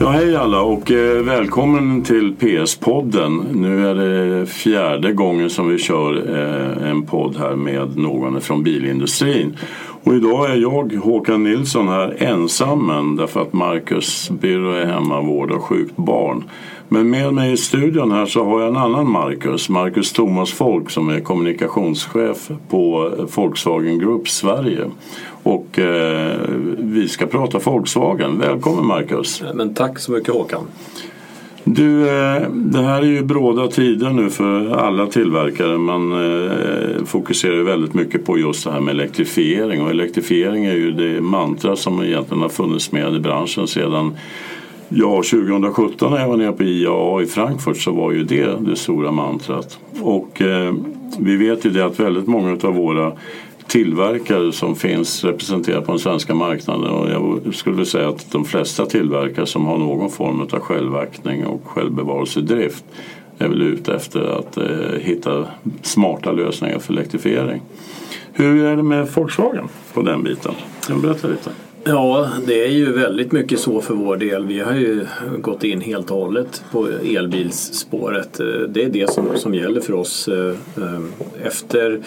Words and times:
Ja, 0.00 0.08
hej 0.08 0.36
alla 0.36 0.62
och 0.62 0.90
eh, 0.90 1.22
välkommen 1.22 2.02
till 2.02 2.34
PS-podden. 2.34 3.44
Nu 3.52 3.88
är 3.88 3.94
det 3.94 4.46
fjärde 4.46 5.12
gången 5.12 5.50
som 5.50 5.68
vi 5.68 5.78
kör 5.78 6.36
eh, 6.36 6.90
en 6.90 7.06
podd 7.06 7.36
här 7.36 7.56
med 7.56 7.96
någon 7.96 8.40
från 8.40 8.62
bilindustrin. 8.62 9.56
Och 10.04 10.14
idag 10.14 10.50
är 10.50 10.56
jag, 10.56 10.94
Håkan 10.94 11.44
Nilsson, 11.44 11.88
här 11.88 12.16
ensam 12.18 13.16
därför 13.16 13.42
att 13.42 13.52
Marcus 13.52 14.30
Birro 14.30 14.72
är 14.72 14.86
hemma 14.86 15.18
och 15.18 15.26
vårdar 15.26 15.58
sjukt 15.58 15.96
barn. 15.96 16.44
Men 16.88 17.10
med 17.10 17.34
mig 17.34 17.52
i 17.52 17.56
studion 17.56 18.12
här 18.12 18.26
så 18.26 18.44
har 18.44 18.60
jag 18.60 18.68
en 18.68 18.76
annan 18.76 19.10
Marcus, 19.10 19.68
Marcus 19.68 20.12
Thomas 20.12 20.52
Folk 20.52 20.90
som 20.90 21.08
är 21.08 21.20
kommunikationschef 21.20 22.50
på 22.70 23.12
Volkswagen 23.34 23.98
Group 23.98 24.28
Sverige. 24.28 24.84
Och 25.48 25.78
eh, 25.78 26.36
vi 26.78 27.08
ska 27.08 27.26
prata 27.26 27.58
Volkswagen. 27.58 28.38
Välkommen 28.38 28.86
Marcus! 28.86 29.42
Men 29.54 29.74
tack 29.74 29.98
så 29.98 30.12
mycket 30.12 30.34
Håkan! 30.34 30.66
Du, 31.64 32.08
eh, 32.08 32.48
det 32.50 32.82
här 32.82 33.02
är 33.02 33.06
ju 33.06 33.22
bråda 33.22 33.68
tider 33.68 34.10
nu 34.10 34.30
för 34.30 34.70
alla 34.76 35.06
tillverkare. 35.06 35.78
Man 35.78 36.12
eh, 36.12 37.04
fokuserar 37.04 37.62
väldigt 37.62 37.94
mycket 37.94 38.26
på 38.26 38.38
just 38.38 38.64
det 38.64 38.70
här 38.70 38.80
med 38.80 38.94
elektrifiering 38.94 39.82
och 39.82 39.90
elektrifiering 39.90 40.64
är 40.64 40.74
ju 40.74 40.90
det 40.90 41.20
mantra 41.20 41.76
som 41.76 42.02
egentligen 42.02 42.42
har 42.42 42.48
funnits 42.48 42.92
med 42.92 43.14
i 43.14 43.20
branschen 43.20 43.66
sedan 43.66 44.16
Ja, 44.88 45.14
2017 45.16 46.12
när 46.12 46.20
jag 46.20 46.28
var 46.28 46.36
nere 46.36 46.52
på 46.52 46.62
IAA 46.62 47.22
i 47.22 47.26
Frankfurt 47.26 47.76
så 47.76 47.92
var 47.92 48.12
ju 48.12 48.24
det 48.24 48.60
det 48.60 48.76
stora 48.76 49.12
mantrat. 49.12 49.78
Och 50.00 50.42
eh, 50.42 50.74
vi 51.18 51.36
vet 51.36 51.64
ju 51.64 51.70
det 51.70 51.86
att 51.86 52.00
väldigt 52.00 52.26
många 52.26 52.52
av 52.62 52.74
våra 52.74 53.12
tillverkare 53.68 54.52
som 54.52 54.76
finns 54.76 55.24
representerade 55.24 55.86
på 55.86 55.92
den 55.92 55.98
svenska 55.98 56.34
marknaden 56.34 56.90
och 56.90 57.10
jag 57.10 57.54
skulle 57.54 57.86
säga 57.86 58.08
att 58.08 58.30
de 58.32 58.44
flesta 58.44 58.86
tillverkare 58.86 59.46
som 59.46 59.66
har 59.66 59.78
någon 59.78 60.10
form 60.10 60.40
av 60.40 60.60
självaktning 60.60 61.46
och 61.46 61.60
självbevarelsedrift 61.64 62.84
är 63.38 63.48
väl 63.48 63.62
ute 63.62 63.94
efter 63.94 64.20
att 64.20 64.56
eh, 64.56 65.00
hitta 65.00 65.46
smarta 65.82 66.32
lösningar 66.32 66.78
för 66.78 66.92
elektrifiering. 66.92 67.62
Hur 68.32 68.64
är 68.64 68.76
det 68.76 68.82
med 68.82 69.08
Volkswagen 69.14 69.68
på 69.94 70.02
den 70.02 70.22
biten? 70.22 70.54
Kan 70.86 70.96
du 70.96 71.02
berätta 71.02 71.28
lite? 71.28 71.50
Ja, 71.88 72.28
det 72.46 72.64
är 72.64 72.68
ju 72.68 72.92
väldigt 72.92 73.32
mycket 73.32 73.60
så 73.60 73.80
för 73.80 73.94
vår 73.94 74.16
del. 74.16 74.46
Vi 74.46 74.60
har 74.60 74.74
ju 74.74 75.06
gått 75.38 75.64
in 75.64 75.80
helt 75.80 76.10
och 76.10 76.16
hållet 76.16 76.64
på 76.72 76.88
elbilsspåret. 77.16 78.40
Eh, 78.40 78.46
det 78.46 78.84
är 78.84 78.88
det 78.88 79.10
som, 79.10 79.28
som 79.36 79.54
gäller 79.54 79.80
för 79.80 79.92
oss. 79.92 80.28
Eh, 80.28 80.54
eh, 80.76 81.00
efter 81.42 82.00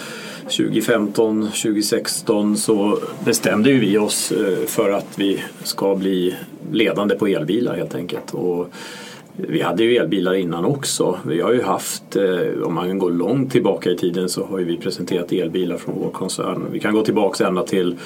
2015, 0.43 1.43
2016 1.43 2.57
så 2.57 2.97
bestämde 3.25 3.69
ju 3.69 3.79
vi 3.79 3.97
oss 3.97 4.33
för 4.65 4.89
att 4.89 5.07
vi 5.15 5.43
ska 5.63 5.95
bli 5.95 6.35
ledande 6.71 7.15
på 7.15 7.27
elbilar 7.27 7.75
helt 7.75 7.95
enkelt. 7.95 8.33
Och 8.33 8.67
vi 9.35 9.61
hade 9.61 9.83
ju 9.83 9.95
elbilar 9.95 10.33
innan 10.33 10.65
också. 10.65 11.17
Vi 11.27 11.41
har 11.41 11.53
ju 11.53 11.61
haft, 11.61 12.17
om 12.63 12.73
man 12.73 12.99
går 12.99 13.11
långt 13.11 13.51
tillbaka 13.51 13.89
i 13.89 13.97
tiden 13.97 14.29
så 14.29 14.45
har 14.45 14.57
vi 14.57 14.77
presenterat 14.77 15.31
elbilar 15.31 15.77
från 15.77 15.95
vår 15.99 16.11
koncern. 16.11 16.65
Vi 16.71 16.79
kan 16.79 16.93
gå 16.93 17.03
tillbaka 17.03 17.47
ända 17.47 17.63
till 17.63 17.97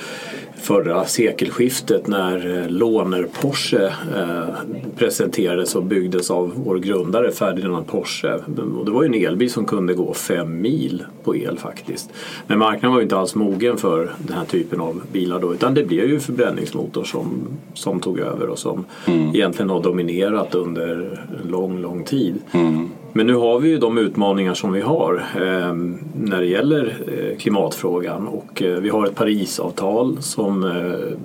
förra 0.58 1.06
sekelskiftet 1.06 2.08
när 2.08 2.61
eh, 2.61 2.70
Låner 2.70 3.28
Porsche 3.42 3.86
eh, 3.86 4.56
presenterades 4.98 5.75
och 5.75 5.84
byggdes 5.84 6.31
av 6.31 6.52
vår 6.56 6.75
grundare 6.78 7.31
Ferdinand 7.31 7.88
Porsche. 7.88 8.34
Och 8.78 8.86
det 8.86 8.92
var 8.92 9.03
ju 9.03 9.08
en 9.08 9.26
elbil 9.28 9.52
som 9.52 9.66
kunde 9.66 9.94
gå 9.94 10.14
fem 10.14 10.61
mil 10.61 11.03
på 11.23 11.36
el 11.36 11.58
faktiskt. 11.58 12.09
Men 12.48 12.59
marknaden 12.59 12.92
var 12.92 13.00
ju 13.00 13.03
inte 13.03 13.17
alls 13.17 13.36
mogen 13.36 13.78
för 13.78 14.11
den 14.17 14.38
här 14.38 14.45
typen 14.45 14.81
av 14.81 15.02
bilar 15.11 15.39
då 15.39 15.53
utan 15.53 15.73
det 15.73 15.83
blev 15.83 16.09
ju 16.09 16.20
förbränningsmotor 16.20 17.03
som, 17.03 17.48
som 17.73 18.00
tog 18.00 18.20
över 18.20 18.50
och 18.50 18.59
som 18.59 18.86
mm. 19.06 19.36
egentligen 19.36 19.70
har 19.70 19.83
dominerat 19.83 20.56
under 20.56 21.20
lång, 21.50 21.81
lång 21.81 22.03
tid. 22.03 22.36
Mm. 22.52 22.89
Men 23.17 23.27
nu 23.27 23.36
har 23.36 23.59
vi 23.59 23.70
ju 23.70 23.77
de 23.77 23.98
utmaningar 23.98 24.53
som 24.53 24.71
vi 24.71 24.81
har 24.81 25.14
eh, 25.36 25.73
när 26.15 26.39
det 26.39 26.45
gäller 26.45 26.98
eh, 27.08 27.37
klimatfrågan 27.37 28.27
och 28.27 28.61
eh, 28.61 28.80
vi 28.80 28.89
har 28.89 29.05
ett 29.05 29.15
Parisavtal 29.15 30.21
som 30.21 30.64
eh, 30.64 31.17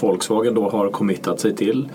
Volkswagen 0.00 0.54
då 0.54 0.68
har 0.68 0.90
committat 0.90 1.40
sig 1.40 1.56
till. 1.56 1.88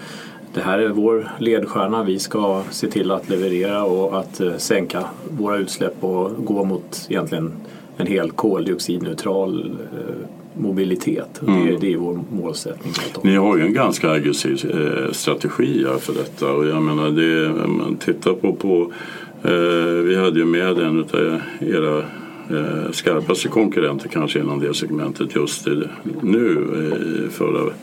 Det 0.54 0.62
här 0.62 0.80
är 0.80 0.90
vår 0.90 1.32
ledstjärna. 1.40 2.04
Vi 2.04 2.20
ska 2.20 2.62
se 2.72 2.88
till 2.88 3.12
att 3.12 3.30
leverera 3.30 3.84
och 3.84 4.20
att 4.20 4.42
eh, 4.42 4.58
sänka 4.58 5.04
våra 5.38 5.58
utsläpp 5.58 6.04
och 6.04 6.46
gå 6.46 6.64
mot 6.64 7.08
egentligen 7.10 7.52
en 7.98 8.08
helt 8.08 8.36
koldioxidneutral 8.36 9.72
eh, 9.94 10.16
mobilitet. 10.62 11.42
Mm. 11.48 11.66
Det, 11.66 11.78
det, 11.78 11.94
är 11.94 11.98
vår 11.98 12.20
målsättning. 12.32 12.94
Ni 13.22 13.36
har 13.36 13.58
ju 13.58 13.66
en 13.66 13.74
ganska 13.74 14.10
aggressiv 14.12 14.56
strategi 15.12 15.86
för 16.00 16.14
detta 16.14 16.52
och 16.52 16.66
jag 16.66 16.82
menar 16.82 17.10
det, 17.10 17.68
man 17.68 17.98
tittar 17.98 18.34
på, 18.34 18.54
på 18.54 18.92
Eh, 19.44 20.04
vi 20.04 20.16
hade 20.16 20.40
ju 20.40 20.46
med 20.46 20.80
en 20.80 21.00
av 21.00 21.40
era 21.60 21.98
eh, 22.50 22.92
skarpaste 22.92 23.48
konkurrenter 23.48 24.10
kanske 24.10 24.40
inom 24.40 24.60
det 24.60 24.74
segmentet 24.74 25.36
just 25.36 25.68
nu 26.22 26.68
eh, 26.76 27.26
i 27.26 27.30
förra, 27.30 27.74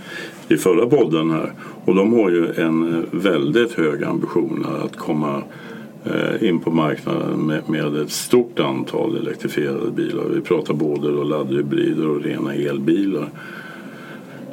i 0.48 0.56
förra 0.56 0.86
podden 0.86 1.30
här. 1.30 1.52
Och 1.84 1.94
de 1.94 2.12
har 2.12 2.30
ju 2.30 2.52
en 2.56 3.06
väldigt 3.10 3.72
hög 3.72 4.04
ambition 4.04 4.66
att 4.84 4.96
komma 4.96 5.42
eh, 6.04 6.48
in 6.48 6.60
på 6.60 6.70
marknaden 6.70 7.46
med, 7.46 7.68
med 7.68 7.96
ett 7.96 8.10
stort 8.10 8.60
antal 8.60 9.16
elektrifierade 9.16 9.90
bilar. 9.90 10.24
Vi 10.34 10.40
pratar 10.40 10.74
både 10.74 11.08
laddhybrider 11.24 12.08
och 12.08 12.22
rena 12.22 12.54
elbilar. 12.54 13.28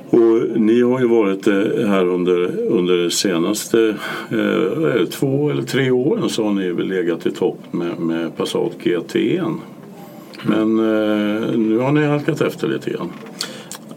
Och 0.09 0.59
ni 0.59 0.81
har 0.81 0.99
ju 0.99 1.07
varit 1.07 1.47
eh, 1.47 1.87
här 1.87 2.07
under, 2.07 2.59
under 2.67 2.97
de 2.97 3.11
senaste 3.11 3.95
eh, 4.31 5.05
två 5.09 5.49
eller 5.49 5.63
tre 5.63 5.91
åren 5.91 6.29
så 6.29 6.43
har 6.43 6.53
ni 6.53 6.71
väl 6.71 6.87
legat 6.87 7.25
i 7.25 7.31
topp 7.31 7.59
med, 7.71 7.99
med 7.99 8.37
Passat 8.37 8.71
GT. 8.83 9.15
Men 10.43 10.79
eh, 10.79 11.57
nu 11.57 11.77
har 11.77 11.91
ni 11.91 12.05
halkat 12.05 12.41
efter 12.41 12.67
lite 12.67 12.89
grann. 12.89 13.09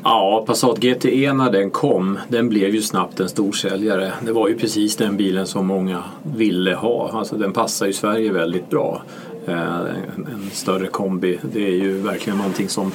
Ja, 0.02 0.44
Passat 0.46 0.78
GT 0.78 1.04
när 1.34 1.52
den 1.52 1.70
kom, 1.70 2.18
den 2.28 2.48
blev 2.48 2.74
ju 2.74 2.82
snabbt 2.82 3.20
en 3.20 3.28
storsäljare. 3.28 4.12
Det 4.26 4.32
var 4.32 4.48
ju 4.48 4.58
precis 4.58 4.96
den 4.96 5.16
bilen 5.16 5.46
som 5.46 5.66
många 5.66 6.02
ville 6.36 6.74
ha. 6.74 7.10
Alltså 7.12 7.36
den 7.36 7.52
passar 7.52 7.86
ju 7.86 7.92
Sverige 7.92 8.32
väldigt 8.32 8.70
bra. 8.70 9.02
Eh, 9.46 9.80
en, 10.16 10.26
en 10.32 10.50
större 10.52 10.86
kombi. 10.86 11.38
Det 11.52 11.66
är 11.66 11.74
ju 11.74 11.98
verkligen 11.98 12.38
någonting 12.38 12.68
som 12.68 12.92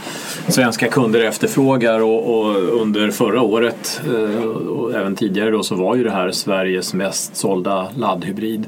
svenska 0.48 0.88
kunder 0.88 1.24
efterfrågar 1.24 2.00
och, 2.00 2.40
och 2.40 2.82
under 2.82 3.12
förra 3.12 3.42
året 3.42 4.02
eh, 4.08 4.46
och 4.46 4.94
även 4.94 5.16
tidigare 5.16 5.52
då 5.52 5.64
så 5.64 5.76
var 5.76 5.96
ju 5.96 6.04
det 6.04 6.12
här 6.12 6.32
Sveriges 6.32 6.94
mest 6.94 7.36
sålda 7.36 7.88
laddhybrid. 7.96 8.66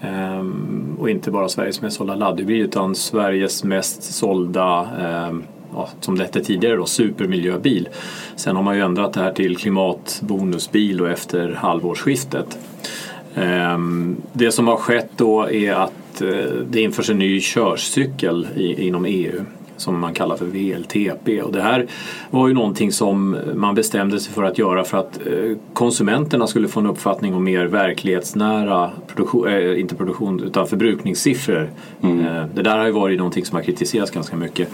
Ehm, 0.00 0.96
och 1.00 1.10
inte 1.10 1.30
bara 1.30 1.48
Sveriges 1.48 1.82
mest 1.82 1.96
sålda 1.96 2.14
laddhybrid 2.14 2.62
utan 2.62 2.94
Sveriges 2.94 3.64
mest 3.64 4.02
sålda 4.02 4.88
ehm, 5.00 5.42
ja, 5.74 5.88
som 6.00 6.18
det 6.18 6.24
hette 6.24 6.44
tidigare 6.44 6.76
då, 6.76 6.86
supermiljöbil. 6.86 7.88
Sen 8.36 8.56
har 8.56 8.62
man 8.62 8.76
ju 8.76 8.82
ändrat 8.82 9.12
det 9.12 9.20
här 9.20 9.32
till 9.32 9.56
klimatbonusbil 9.56 11.00
och 11.00 11.10
efter 11.10 11.52
halvårsskiftet. 11.52 12.58
Ehm, 13.34 14.16
det 14.32 14.52
som 14.52 14.68
har 14.68 14.76
skett 14.76 15.10
då 15.16 15.50
är 15.50 15.72
att 15.72 15.92
Eh, 16.22 16.28
det 16.70 16.80
införs 16.80 17.10
en 17.10 17.18
ny 17.18 17.40
körcykel 17.40 18.46
inom 18.56 19.04
EU 19.04 19.44
som 19.76 20.00
man 20.00 20.14
kallar 20.14 20.36
för 20.36 20.44
VLTP. 20.46 21.42
Och 21.42 21.52
det 21.52 21.62
här 21.62 21.86
var 22.30 22.48
ju 22.48 22.54
någonting 22.54 22.92
som 22.92 23.36
man 23.54 23.74
bestämde 23.74 24.20
sig 24.20 24.32
för 24.32 24.42
att 24.42 24.58
göra 24.58 24.84
för 24.84 24.98
att 24.98 25.20
eh, 25.26 25.56
konsumenterna 25.72 26.46
skulle 26.46 26.68
få 26.68 26.80
en 26.80 26.86
uppfattning 26.86 27.34
om 27.34 27.44
mer 27.44 27.64
verklighetsnära, 27.64 28.90
produktion, 29.06 29.48
äh, 29.48 29.80
inte 29.80 29.94
produktion 29.94 30.42
utan 30.42 30.66
förbrukningssiffror. 30.66 31.70
Mm. 32.02 32.24
Det 32.54 32.62
där 32.62 32.78
har 32.78 32.86
ju 32.86 32.92
varit 32.92 33.18
någonting 33.18 33.44
som 33.44 33.56
har 33.56 33.62
kritiserats 33.62 34.10
ganska 34.10 34.36
mycket. 34.36 34.68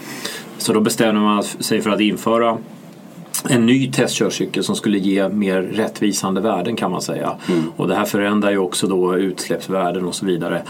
Så 0.57 0.73
då 0.73 0.79
bestämde 0.79 1.21
man 1.21 1.43
sig 1.43 1.81
för 1.81 1.89
att 1.89 2.01
införa 2.01 2.57
en 3.49 3.65
ny 3.65 3.91
testkörcykel 3.91 4.63
som 4.63 4.75
skulle 4.75 4.97
ge 4.97 5.29
mer 5.29 5.61
rättvisande 5.61 6.41
värden 6.41 6.75
kan 6.75 6.91
man 6.91 7.01
säga. 7.01 7.35
Mm. 7.49 7.63
Och 7.75 7.87
det 7.87 7.95
här 7.95 8.05
förändrar 8.05 8.51
ju 8.51 8.57
också 8.57 8.87
då 8.87 9.17
utsläppsvärden 9.17 10.05
och 10.05 10.15
så 10.15 10.25
vidare 10.25 10.61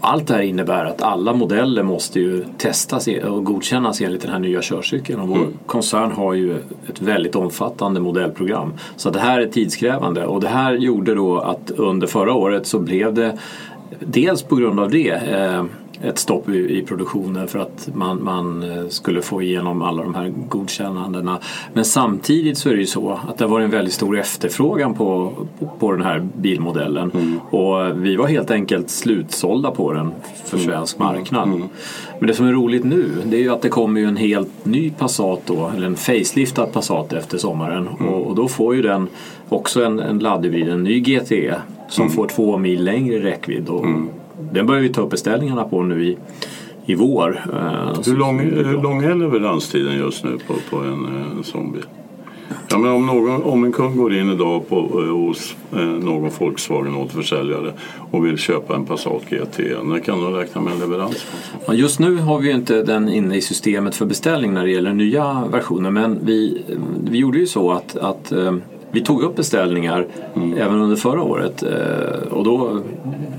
allt 0.00 0.26
det 0.26 0.34
här 0.34 0.42
innebär 0.42 0.84
att 0.84 1.02
alla 1.02 1.32
modeller 1.32 1.82
måste 1.82 2.20
ju 2.20 2.44
testas 2.58 3.08
och 3.08 3.44
godkännas 3.44 4.00
enligt 4.00 4.22
den 4.22 4.30
här 4.30 4.38
nya 4.38 4.60
körcykeln. 4.62 5.20
Och 5.20 5.28
vår 5.28 5.36
mm. 5.36 5.52
koncern 5.66 6.12
har 6.12 6.34
ju 6.34 6.56
ett 6.88 7.02
väldigt 7.02 7.36
omfattande 7.36 8.00
modellprogram. 8.00 8.72
Så 8.96 9.10
det 9.10 9.20
här 9.20 9.40
är 9.40 9.46
tidskrävande 9.46 10.26
och 10.26 10.40
det 10.40 10.48
här 10.48 10.72
gjorde 10.72 11.14
då 11.14 11.38
att 11.38 11.70
under 11.70 12.06
förra 12.06 12.34
året 12.34 12.66
så 12.66 12.78
blev 12.78 13.14
det 13.14 13.38
dels 14.00 14.42
på 14.42 14.56
grund 14.56 14.80
av 14.80 14.90
det 14.90 15.10
eh, 15.10 15.64
ett 16.02 16.18
stopp 16.18 16.48
i, 16.48 16.78
i 16.78 16.82
produktionen 16.82 17.48
för 17.48 17.58
att 17.58 17.88
man, 17.94 18.24
man 18.24 18.62
eh, 18.62 18.88
skulle 18.88 19.22
få 19.22 19.42
igenom 19.42 19.82
alla 19.82 20.02
de 20.02 20.14
här 20.14 20.32
godkännandena. 20.48 21.38
Men 21.72 21.84
samtidigt 21.84 22.58
så 22.58 22.68
är 22.68 22.74
det 22.74 22.80
ju 22.80 22.86
så 22.86 23.20
att 23.28 23.38
det 23.38 23.46
var 23.46 23.60
en 23.60 23.70
väldigt 23.70 23.94
stor 23.94 24.18
efterfrågan 24.18 24.94
på, 24.94 25.32
på 25.78 25.92
den 25.92 26.02
här 26.02 26.28
bilmodellen 26.36 27.10
mm. 27.10 27.40
och 27.50 28.04
vi 28.04 28.16
var 28.16 28.26
helt 28.26 28.50
enkelt 28.50 28.90
slutsålda 28.90 29.70
på 29.70 29.92
den 29.92 30.12
för 30.44 30.56
mm. 30.56 30.68
svensk 30.68 30.98
marknad. 30.98 31.48
Mm. 31.48 31.64
Men 32.18 32.26
det 32.26 32.34
som 32.34 32.46
är 32.46 32.52
roligt 32.52 32.84
nu 32.84 33.10
det 33.24 33.36
är 33.36 33.40
ju 33.40 33.52
att 33.52 33.62
det 33.62 33.68
kommer 33.68 34.00
ju 34.00 34.06
en 34.06 34.16
helt 34.16 34.64
ny 34.64 34.90
Passat 34.90 35.40
då, 35.46 35.70
eller 35.76 35.86
en 35.86 35.96
faceliftad 35.96 36.66
Passat 36.66 37.12
efter 37.12 37.38
sommaren 37.38 37.88
mm. 37.88 38.12
och, 38.12 38.26
och, 38.26 38.34
då 38.34 38.48
får 38.48 38.74
ju 38.74 38.82
den 38.82 39.08
också 39.48 39.84
en, 39.84 40.00
en 40.00 40.18
laddhybrid, 40.18 40.68
en 40.68 40.84
ny 40.84 41.00
GTE 41.00 41.54
som 41.88 42.02
mm. 42.02 42.16
får 42.16 42.28
två 42.28 42.56
mil 42.56 42.84
längre 42.84 43.22
räckvidd. 43.22 43.68
Och. 43.68 43.86
Den 44.52 44.66
börjar 44.66 44.82
vi 44.82 44.88
ta 44.88 45.00
upp 45.00 45.10
beställningarna 45.10 45.64
på 45.64 45.82
nu 45.82 46.04
i, 46.04 46.18
i 46.86 46.94
vår. 46.94 47.40
Eh, 47.52 48.00
hur 48.06 48.16
lång, 48.16 48.40
hur 48.40 48.82
lång 48.82 49.02
är 49.02 49.14
leveranstiden 49.14 49.98
just 49.98 50.24
nu 50.24 50.38
på, 50.46 50.54
på 50.70 50.76
en, 50.76 51.06
en 51.38 51.44
sån 51.44 51.72
bil? 51.72 51.84
Ja, 52.68 52.78
men 52.78 52.90
om, 52.90 53.06
någon, 53.06 53.42
om 53.42 53.64
en 53.64 53.72
kund 53.72 53.96
går 53.96 54.14
in 54.14 54.30
idag 54.30 54.68
på, 54.68 54.76
eh, 54.76 55.16
hos 55.16 55.56
eh, 55.72 55.78
någon 55.78 56.30
Volkswagen 56.38 56.96
återförsäljare 56.96 57.72
och 58.10 58.26
vill 58.26 58.38
köpa 58.38 58.74
en 58.74 58.86
Passat 58.86 59.22
GT, 59.30 59.58
när 59.84 59.98
kan 59.98 60.20
de 60.20 60.34
räkna 60.34 60.60
med 60.60 60.72
en 60.72 60.78
leverans? 60.78 61.26
Ja, 61.66 61.74
just 61.74 61.98
nu 61.98 62.16
har 62.16 62.38
vi 62.38 62.50
inte 62.50 62.82
den 62.82 63.08
inne 63.08 63.36
i 63.36 63.40
systemet 63.40 63.94
för 63.94 64.06
beställning 64.06 64.54
när 64.54 64.64
det 64.64 64.70
gäller 64.70 64.92
nya 64.92 65.44
versioner 65.52 65.90
men 65.90 66.18
vi, 66.22 66.62
vi 67.10 67.18
gjorde 67.18 67.38
ju 67.38 67.46
så 67.46 67.72
att, 67.72 67.96
att 67.96 68.32
vi 68.90 69.00
tog 69.00 69.22
upp 69.22 69.36
beställningar 69.36 70.06
mm. 70.36 70.58
även 70.58 70.80
under 70.80 70.96
förra 70.96 71.22
året 71.22 71.62
eh, 71.62 72.32
och 72.32 72.44
då 72.44 72.80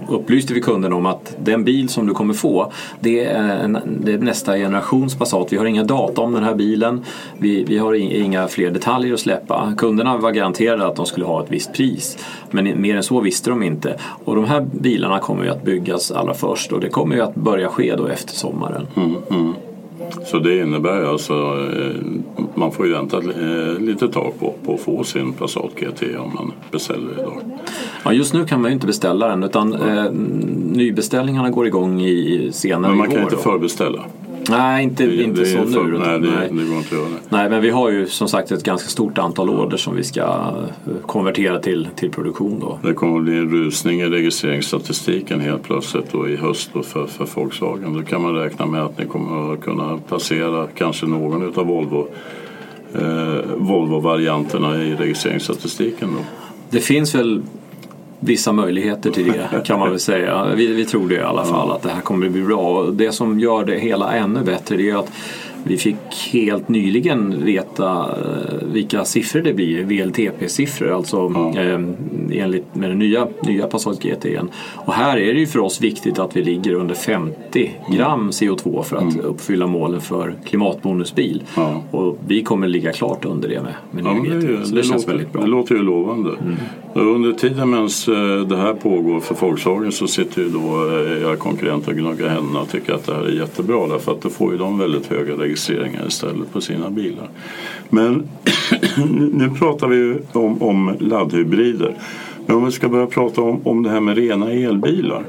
upplyste 0.08 0.54
vi 0.54 0.62
kunden 0.62 0.94
om 0.94 1.06
att 1.06 1.36
den 1.40 1.64
bil 1.64 1.90
som 1.90 2.08
du 2.08 2.14
kommer 2.14 2.34
få 2.34 2.72
det 3.00 3.26
är, 3.26 3.64
en, 3.64 3.78
det 4.04 4.14
är 4.14 4.18
nästa 4.18 4.56
generations 4.58 5.16
Passat. 5.16 5.54
Vi 5.54 5.58
har 5.58 5.66
inga 5.66 5.84
data 5.84 6.22
om 6.22 6.34
den 6.34 6.44
här 6.44 6.56
bilen. 6.56 7.04
Vi, 7.38 7.64
vi 7.64 7.78
har 7.78 7.94
inga 7.94 8.48
fler 8.48 8.72
detaljer 8.72 9.14
att 9.14 9.20
släppa. 9.20 9.74
Kunderna 9.78 10.18
var 10.18 10.32
garanterade 10.32 10.88
att 10.88 10.96
de 10.96 11.06
skulle 11.06 11.26
ha 11.26 11.44
ett 11.44 11.52
visst 11.52 11.74
pris 11.74 12.18
men 12.52 12.82
mer 12.82 12.96
än 12.96 13.04
så 13.04 13.22
visste 13.22 13.50
de 13.50 13.64
inte. 13.64 13.98
Och 14.26 14.36
de 14.36 14.46
här 14.46 14.68
bilarna 14.72 15.20
kommer 15.20 15.44
ju 15.44 15.50
att 15.50 15.64
byggas 15.64 16.12
allra 16.12 16.34
först 16.34 16.72
och 16.72 16.80
det 16.80 16.90
kommer 16.90 17.16
ju 17.16 17.22
att 17.22 17.36
börja 17.36 17.70
ske 17.70 17.96
då 17.96 18.08
efter 18.08 18.34
sommaren. 18.34 18.88
Mm, 18.96 19.16
mm. 19.30 19.54
Så 20.26 20.40
det 20.40 20.58
innebär 20.58 21.04
alltså 21.04 21.34
eh, 21.34 21.96
man 22.56 22.72
får 22.72 22.86
ju 22.86 22.92
vänta 22.92 23.18
eh, 23.18 23.80
lite 23.80 24.08
tag 24.08 24.34
på, 24.40 24.54
på 24.66 24.74
att 24.74 24.82
få 24.82 25.04
sin 25.04 25.34
Passat 25.34 25.72
GT 25.76 26.04
om 26.18 26.34
man 26.36 26.52
beställer 26.72 27.12
idag. 27.14 27.42
Ja, 28.04 28.14
just 28.14 28.34
nu 28.34 28.46
kan 28.46 28.62
man 28.62 28.72
ju 28.72 28.74
inte 28.74 28.88
beställa 28.88 29.28
den 29.28 29.44
utan 29.44 29.72
ja. 29.72 30.06
eh, 30.06 30.12
nybeställningarna 30.72 31.50
går 31.50 31.68
igång 31.68 32.02
i 32.02 32.50
senare 32.54 32.90
Men 32.90 32.98
man 32.98 33.12
kan 33.12 33.24
inte 33.24 33.38
förbeställa? 33.38 34.06
Nej, 34.50 34.84
inte, 34.84 35.06
det, 35.06 35.24
inte 35.24 35.40
det 35.40 35.46
så 35.46 35.64
nu. 35.64 35.72
För, 35.72 35.84
nej, 35.84 36.20
det, 36.20 36.28
nej. 36.28 36.50
det 36.52 36.70
går 36.70 36.78
inte 36.78 36.96
att. 36.96 37.32
Nej, 37.32 37.50
men 37.50 37.62
vi 37.62 37.70
har 37.70 37.90
ju 37.90 38.08
som 38.08 38.28
sagt 38.28 38.52
ett 38.52 38.64
ganska 38.64 38.90
stort 38.90 39.18
antal 39.18 39.50
order 39.50 39.78
som 39.78 39.96
vi 39.96 40.04
ska 40.04 40.22
eh, 40.22 40.94
konvertera 41.06 41.60
till, 41.60 41.88
till 41.96 42.12
produktion. 42.12 42.60
Då. 42.60 42.80
Det 42.84 42.94
kommer 42.94 43.18
att 43.18 43.24
bli 43.24 43.38
en 43.38 43.52
rusning 43.52 44.02
i 44.02 44.06
registreringsstatistiken 44.06 45.40
helt 45.40 45.64
plötsligt 45.64 46.12
då 46.12 46.30
i 46.30 46.36
höst 46.36 46.70
då 46.74 46.84
för, 46.84 47.08
för 47.08 47.28
Volkswagen. 47.36 47.94
Då 47.94 48.02
kan 48.02 48.22
man 48.22 48.36
räkna 48.36 48.66
med 48.66 48.82
att 48.82 48.98
ni 48.98 49.06
kommer 49.06 49.54
att 49.54 49.62
kunna 49.62 49.98
passera 50.10 50.68
kanske 50.76 51.06
någon 51.06 51.60
av 51.60 51.66
Volvo 51.66 52.08
eh, 52.94 53.56
Volvo-varianterna 53.58 54.84
i 54.84 54.96
registreringsstatistiken. 54.96 56.10
Då. 56.18 56.24
Det 56.70 56.80
finns 56.80 57.16
väl 57.16 57.42
vissa 58.24 58.52
möjligheter 58.52 59.12
till 59.12 59.28
det 59.28 59.66
kan 59.66 59.80
man 59.80 59.90
väl 59.90 60.00
säga. 60.00 60.46
Vi, 60.56 60.68
vi 60.68 60.86
tror 60.86 61.10
det 61.10 61.16
i 61.16 61.22
alla 61.22 61.46
fall 61.46 61.72
att 61.72 61.82
det 61.82 61.90
här 61.90 62.02
kommer 62.02 62.26
att 62.26 62.32
bli 62.32 62.42
bra. 62.42 62.60
Och 62.60 62.94
det 62.94 63.12
som 63.12 63.40
gör 63.40 63.66
det 63.66 63.80
hela 63.80 64.14
ännu 64.14 64.44
bättre 64.44 64.78
det 64.78 64.90
är 64.90 64.96
att 64.96 65.12
vi 65.64 65.78
fick 65.78 66.30
helt 66.34 66.70
nyligen 66.70 67.46
veta 67.46 68.00
eh, 68.02 68.68
vilka 68.74 69.06
siffror 69.06 69.42
det 69.42 69.54
blir, 69.54 69.84
VLTP-siffror, 69.84 70.92
alltså 70.92 71.32
ja. 71.36 71.62
eh, 71.62 71.80
enligt 72.32 72.76
med 72.76 72.90
den 72.90 73.00
nya, 73.00 73.28
nya 73.44 73.68
Passat 73.68 74.04
GT. 74.04 74.26
Och 74.76 74.94
här 74.94 75.18
är 75.18 75.34
det 75.34 75.40
ju 75.40 75.48
för 75.48 75.60
oss 75.60 75.82
viktigt 75.82 76.20
att 76.20 76.36
vi 76.36 76.44
ligger 76.44 76.74
under 76.74 76.96
50 76.96 77.72
gram 77.90 78.30
CO2 78.30 78.84
för 78.84 78.96
att 78.96 79.14
mm. 79.14 79.26
uppfylla 79.26 79.68
målen 79.68 80.02
för 80.02 80.36
klimatbonusbil. 80.46 81.44
Ja. 81.56 81.84
Och 81.92 82.18
vi 82.28 82.44
kommer 82.44 82.68
ligga 82.68 82.92
klart 82.92 83.26
under 83.26 83.50
det 83.50 83.62
med, 83.62 83.74
med 83.92 84.06
ja. 84.06 84.42
Så 84.42 84.48
det, 84.48 84.76
det 84.76 84.84
känns 84.84 84.90
låter, 84.90 85.08
väldigt 85.08 85.34
bra. 85.34 85.42
Det 85.42 85.48
låter 85.48 85.76
ju 85.76 85.82
lovande. 85.82 86.30
Mm. 86.30 86.56
Under 86.94 87.34
tiden 87.34 87.70
medan 87.70 87.86
eh, 87.86 88.48
det 88.48 88.58
här 88.58 88.74
pågår 88.74 89.20
för 89.20 89.36
Volkswagen 89.36 89.92
så 89.92 90.08
sitter 90.08 90.42
ju 90.42 90.50
då 90.50 90.92
era 91.22 91.36
konkurrenter 91.36 91.92
och 91.92 91.98
gnuggar 91.98 92.28
händerna 92.28 92.60
och 92.62 92.70
tycker 92.70 92.94
att 92.94 93.06
det 93.06 93.14
här 93.14 93.22
är 93.22 93.32
jättebra 93.32 93.88
därför 93.88 94.12
att 94.12 94.22
då 94.22 94.30
får 94.30 94.52
ju 94.52 94.58
de 94.58 94.80
väldigt 94.80 95.08
höga 95.08 95.36
registreringar 95.52 96.08
istället 96.08 96.54
på 96.54 96.62
sina 96.62 96.90
bilar. 96.90 97.30
Men 97.90 98.24
nu 99.34 99.50
pratar 99.60 99.88
vi 99.88 99.96
ju 99.96 100.20
om, 100.32 100.62
om 100.62 100.96
laddhybrider. 101.00 101.96
Men 102.46 102.56
om 102.56 102.66
vi 102.66 102.72
ska 102.72 102.90
börja 102.90 103.08
prata 103.08 103.42
om, 103.42 103.68
om 103.68 103.84
det 103.84 103.90
här 103.90 104.00
med 104.00 104.18
rena 104.18 104.52
elbilar. 104.52 105.24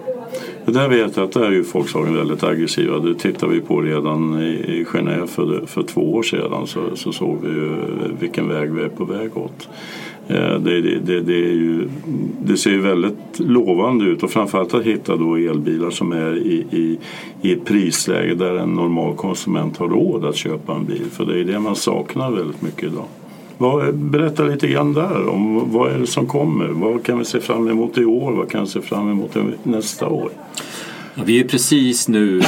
Det 0.64 0.72
där 0.72 0.88
vet 0.88 1.16
jag 1.16 1.24
att 1.24 1.32
där 1.32 1.44
är 1.44 1.50
ju 1.50 1.62
Volkswagen 1.62 2.16
väldigt 2.16 2.42
aggressiva. 2.42 2.98
Det 2.98 3.14
tittade 3.14 3.52
vi 3.52 3.60
på 3.60 3.80
redan 3.80 4.42
i, 4.42 4.46
i 4.46 4.84
Genève 4.84 5.26
för, 5.26 5.66
för 5.66 5.82
två 5.82 6.14
år 6.14 6.22
sedan 6.22 6.66
så, 6.66 6.80
så 6.94 7.12
såg 7.12 7.38
vi 7.42 7.48
ju 7.48 7.70
vilken 8.20 8.48
väg 8.48 8.72
vi 8.72 8.82
är 8.82 8.88
på 8.88 9.04
väg 9.04 9.36
åt. 9.36 9.68
Eh, 10.28 10.58
det, 10.58 10.80
det, 10.80 11.20
det, 11.20 11.34
är 11.34 11.52
ju, 11.52 11.88
det 12.42 12.56
ser 12.56 12.78
väldigt 12.78 13.38
lovande 13.38 14.04
ut 14.04 14.22
och 14.22 14.30
framförallt 14.30 14.74
att 14.74 14.84
hitta 14.84 15.16
då 15.16 15.36
elbilar 15.36 15.90
som 15.90 16.12
är 16.12 16.36
i, 16.36 16.66
i, 16.70 16.98
i 17.42 17.52
ett 17.52 17.64
prisläge 17.64 18.34
där 18.34 18.56
en 18.56 18.74
normal 18.74 19.16
konsument 19.16 19.76
har 19.76 19.88
råd 19.88 20.24
att 20.24 20.36
köpa 20.36 20.74
en 20.74 20.84
bil. 20.84 21.04
För 21.10 21.24
det 21.24 21.40
är 21.40 21.44
det 21.44 21.58
man 21.58 21.76
saknar 21.76 22.30
väldigt 22.30 22.62
mycket 22.62 22.84
idag. 22.84 23.04
Berätta 23.92 24.42
lite 24.42 24.68
grann 24.68 24.92
där 24.92 25.28
om 25.28 25.72
vad 25.72 25.92
är 25.92 25.98
det 25.98 26.06
som 26.06 26.26
kommer? 26.26 26.68
Vad 26.68 27.04
kan 27.04 27.18
vi 27.18 27.24
se 27.24 27.40
fram 27.40 27.68
emot 27.68 27.98
i 27.98 28.04
år? 28.04 28.32
Vad 28.32 28.50
kan 28.50 28.60
vi 28.60 28.66
se 28.66 28.80
fram 28.80 29.10
emot 29.10 29.36
nästa 29.62 30.08
år? 30.08 30.30
Ja, 31.14 31.22
vi 31.26 31.40
är 31.40 31.44
precis 31.44 32.08
nu 32.08 32.40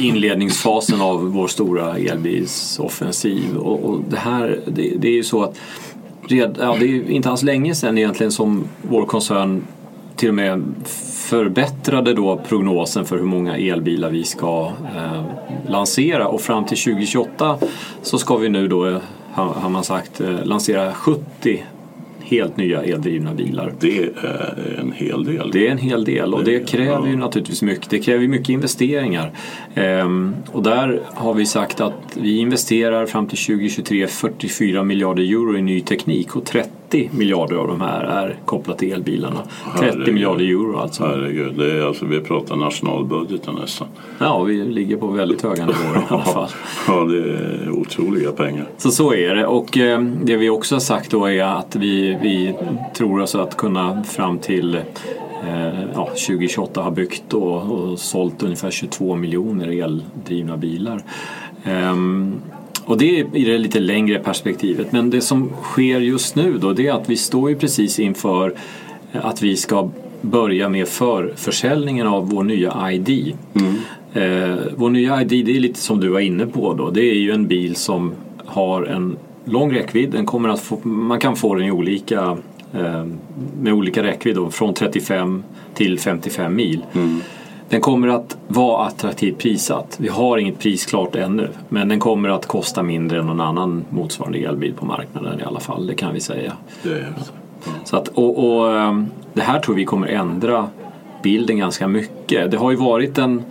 i 0.00 0.06
inledningsfasen 0.06 1.00
av 1.00 1.32
vår 1.32 1.48
stora 1.48 1.98
elbilsoffensiv 1.98 3.56
och, 3.56 3.84
och 3.84 4.00
det 4.08 4.16
här 4.16 4.60
det, 4.66 4.92
det 4.98 5.08
är 5.08 5.12
ju 5.12 5.24
så 5.24 5.42
att 5.42 5.58
red, 6.28 6.56
ja, 6.60 6.76
det 6.80 6.86
är 6.86 7.10
inte 7.10 7.30
alls 7.30 7.42
länge 7.42 7.74
sedan 7.74 7.98
egentligen 7.98 8.32
som 8.32 8.64
vår 8.82 9.06
koncern 9.06 9.62
till 10.16 10.28
och 10.28 10.34
med 10.34 10.64
förbättrade 11.30 12.14
då 12.14 12.40
prognosen 12.48 13.04
för 13.04 13.16
hur 13.16 13.24
många 13.24 13.56
elbilar 13.56 14.10
vi 14.10 14.24
ska 14.24 14.72
eh, 14.96 15.22
lansera. 15.68 16.28
Och 16.28 16.40
fram 16.40 16.64
till 16.64 16.78
2028 16.78 17.58
så 18.02 18.18
ska 18.18 18.36
vi 18.36 18.48
nu 18.48 18.68
då, 18.68 18.86
eh, 18.86 18.98
har 19.32 19.68
man 19.68 19.84
sagt, 19.84 20.20
eh, 20.20 20.44
lansera 20.44 20.92
70 20.92 21.64
helt 22.26 22.56
nya 22.56 22.82
eldrivna 22.82 23.34
bilar. 23.34 23.72
Det 23.80 23.98
är 23.98 24.80
en 24.80 24.92
hel 24.92 25.24
del. 25.24 25.50
Det 25.50 25.66
är 25.66 25.70
en 25.70 25.78
hel 25.78 26.04
del 26.04 26.34
och 26.34 26.44
det, 26.44 26.68
kräver 26.68 27.06
ju 27.06 27.16
naturligtvis 27.16 27.62
mycket. 27.62 27.90
Det 27.90 27.98
kräver 27.98 28.28
mycket 28.28 28.48
investeringar. 28.48 29.32
Ehm, 29.74 30.34
och 30.52 30.62
där 30.62 31.00
har 31.06 31.34
vi 31.34 31.46
sagt 31.46 31.80
att 31.80 31.92
vi 32.14 32.38
investerar 32.38 33.06
fram 33.06 33.26
till 33.26 33.38
2023 33.38 34.06
44 34.06 34.82
miljarder 34.82 35.22
euro 35.22 35.56
i 35.56 35.62
ny 35.62 35.80
teknik 35.80 36.36
och 36.36 36.44
30 36.44 36.70
30 36.90 37.10
miljarder 37.12 37.56
av 37.56 37.68
de 37.68 37.80
här 37.80 38.04
är 38.04 38.36
kopplat 38.44 38.78
till 38.78 38.92
elbilarna. 38.92 39.40
30 39.78 39.86
herregud. 39.86 40.14
miljarder 40.14 40.44
euro 40.44 40.78
alltså. 40.78 41.04
Herregud, 41.04 41.54
det 41.58 41.72
är 41.72 41.86
alltså, 41.86 42.04
vi 42.04 42.20
pratar 42.20 42.56
nationalbudgeten 42.56 43.54
nästan. 43.54 43.88
Ja, 44.18 44.42
vi 44.42 44.64
ligger 44.64 44.96
på 44.96 45.06
väldigt 45.06 45.42
höga 45.42 45.66
nivåer 45.66 45.96
i 45.96 46.14
alla 46.14 46.24
fall. 46.24 46.48
ja, 46.88 47.04
det 47.04 47.18
är 47.18 47.70
otroliga 47.70 48.32
pengar. 48.32 48.66
Så 48.76 48.90
så 48.90 49.14
är 49.14 49.34
det 49.34 49.46
och 49.46 49.78
eh, 49.78 50.00
det 50.00 50.36
vi 50.36 50.50
också 50.50 50.74
har 50.74 50.80
sagt 50.80 51.10
då 51.10 51.26
är 51.26 51.44
att 51.44 51.76
vi, 51.76 52.18
vi 52.22 52.54
tror 52.96 53.20
oss 53.20 53.34
att 53.34 53.56
kunna 53.56 54.04
fram 54.04 54.38
till 54.38 54.74
eh, 54.74 55.80
ja, 55.94 56.06
2028 56.06 56.82
ha 56.82 56.90
byggt 56.90 57.34
och, 57.34 57.72
och 57.72 57.98
sålt 57.98 58.42
ungefär 58.42 58.70
22 58.70 59.16
miljoner 59.16 59.82
eldrivna 59.82 60.56
bilar. 60.56 61.02
Um, 61.64 62.40
och 62.86 62.98
det 62.98 63.20
är 63.20 63.36
i 63.36 63.44
det 63.44 63.58
lite 63.58 63.80
längre 63.80 64.18
perspektivet. 64.18 64.92
Men 64.92 65.10
det 65.10 65.20
som 65.20 65.50
sker 65.62 66.00
just 66.00 66.36
nu 66.36 66.58
då 66.58 66.72
det 66.72 66.86
är 66.86 66.92
att 66.92 67.10
vi 67.10 67.16
står 67.16 67.50
ju 67.50 67.56
precis 67.56 67.98
inför 67.98 68.54
att 69.12 69.42
vi 69.42 69.56
ska 69.56 69.90
börja 70.20 70.68
med 70.68 70.88
förförsäljningen 70.88 72.06
av 72.06 72.30
vår 72.30 72.44
nya 72.44 72.92
ID. 72.92 73.36
Mm. 73.54 73.74
Eh, 74.12 74.58
vår 74.76 74.90
nya 74.90 75.22
ID 75.22 75.46
det 75.46 75.56
är 75.56 75.60
lite 75.60 75.80
som 75.80 76.00
du 76.00 76.08
var 76.08 76.20
inne 76.20 76.46
på 76.46 76.74
då. 76.74 76.90
Det 76.90 77.10
är 77.10 77.14
ju 77.14 77.32
en 77.32 77.46
bil 77.46 77.76
som 77.76 78.12
har 78.44 78.82
en 78.82 79.16
lång 79.44 79.72
räckvidd. 79.72 80.10
Den 80.10 80.26
kommer 80.26 80.48
att 80.48 80.60
få, 80.60 80.88
man 80.88 81.20
kan 81.20 81.36
få 81.36 81.54
den 81.54 81.64
i 81.64 81.70
olika, 81.70 82.36
eh, 82.72 83.04
med 83.60 83.72
olika 83.72 84.02
räckvidd 84.02 84.36
då, 84.36 84.50
från 84.50 84.74
35 84.74 85.42
till 85.74 85.98
55 85.98 86.56
mil. 86.56 86.84
Mm. 86.94 87.20
Den 87.68 87.80
kommer 87.80 88.08
att 88.08 88.36
vara 88.48 88.86
attraktivt 88.86 89.38
prissatt. 89.38 89.96
Vi 90.00 90.08
har 90.08 90.38
inget 90.38 90.58
pris 90.58 90.86
klart 90.86 91.16
ännu 91.16 91.48
men 91.68 91.88
den 91.88 92.00
kommer 92.00 92.28
att 92.28 92.46
kosta 92.46 92.82
mindre 92.82 93.18
än 93.18 93.26
någon 93.26 93.40
annan 93.40 93.84
motsvarande 93.90 94.38
elbil 94.38 94.74
på 94.74 94.86
marknaden 94.86 95.40
i 95.40 95.42
alla 95.42 95.60
fall, 95.60 95.86
det 95.86 95.94
kan 95.94 96.14
vi 96.14 96.20
säga. 96.20 96.52
Det 96.82 97.06
så 97.84 97.96
att, 97.96 98.08
och, 98.08 98.38
och, 98.38 98.94
det 99.32 99.42
här 99.42 99.60
tror 99.60 99.74
vi 99.74 99.84
kommer 99.84 100.06
ändra 100.06 100.68
bilden 101.22 101.58
ganska 101.58 101.88
mycket. 101.88 102.50
Det 102.50 102.56
har 102.56 102.70
ju 102.70 102.76
varit 102.76 103.18
en 103.18 103.42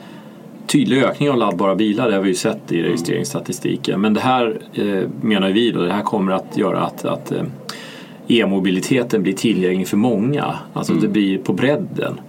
tydlig 0.68 1.04
ökning 1.04 1.30
av 1.30 1.38
laddbara 1.38 1.76
bilar, 1.76 2.10
det 2.10 2.16
har 2.16 2.22
vi 2.22 2.30
ju 2.30 2.36
sett 2.36 2.72
i 2.72 2.82
registreringsstatistiken. 2.82 4.02
Men 4.02 4.14
det 4.14 4.22
här 4.22 4.60
eh, 4.74 5.10
menar 5.22 5.50
vi 5.50 5.72
då, 5.72 5.82
det 5.82 5.94
här 5.94 6.02
kommer 6.02 6.32
att 6.32 6.58
göra 6.58 6.82
att, 6.82 7.06
att 7.06 7.32
eh, 7.32 7.44
e-mobiliteten 8.28 9.24
blir 9.24 9.34
tillgänglig 9.34 9.88
för 9.88 9.98
många. 9.98 10.56
Alltså 10.74 10.92
mm. 10.94 11.04
det 11.04 11.10
blir 11.10 11.38
på 11.38 11.54
bredden. 11.54 12.20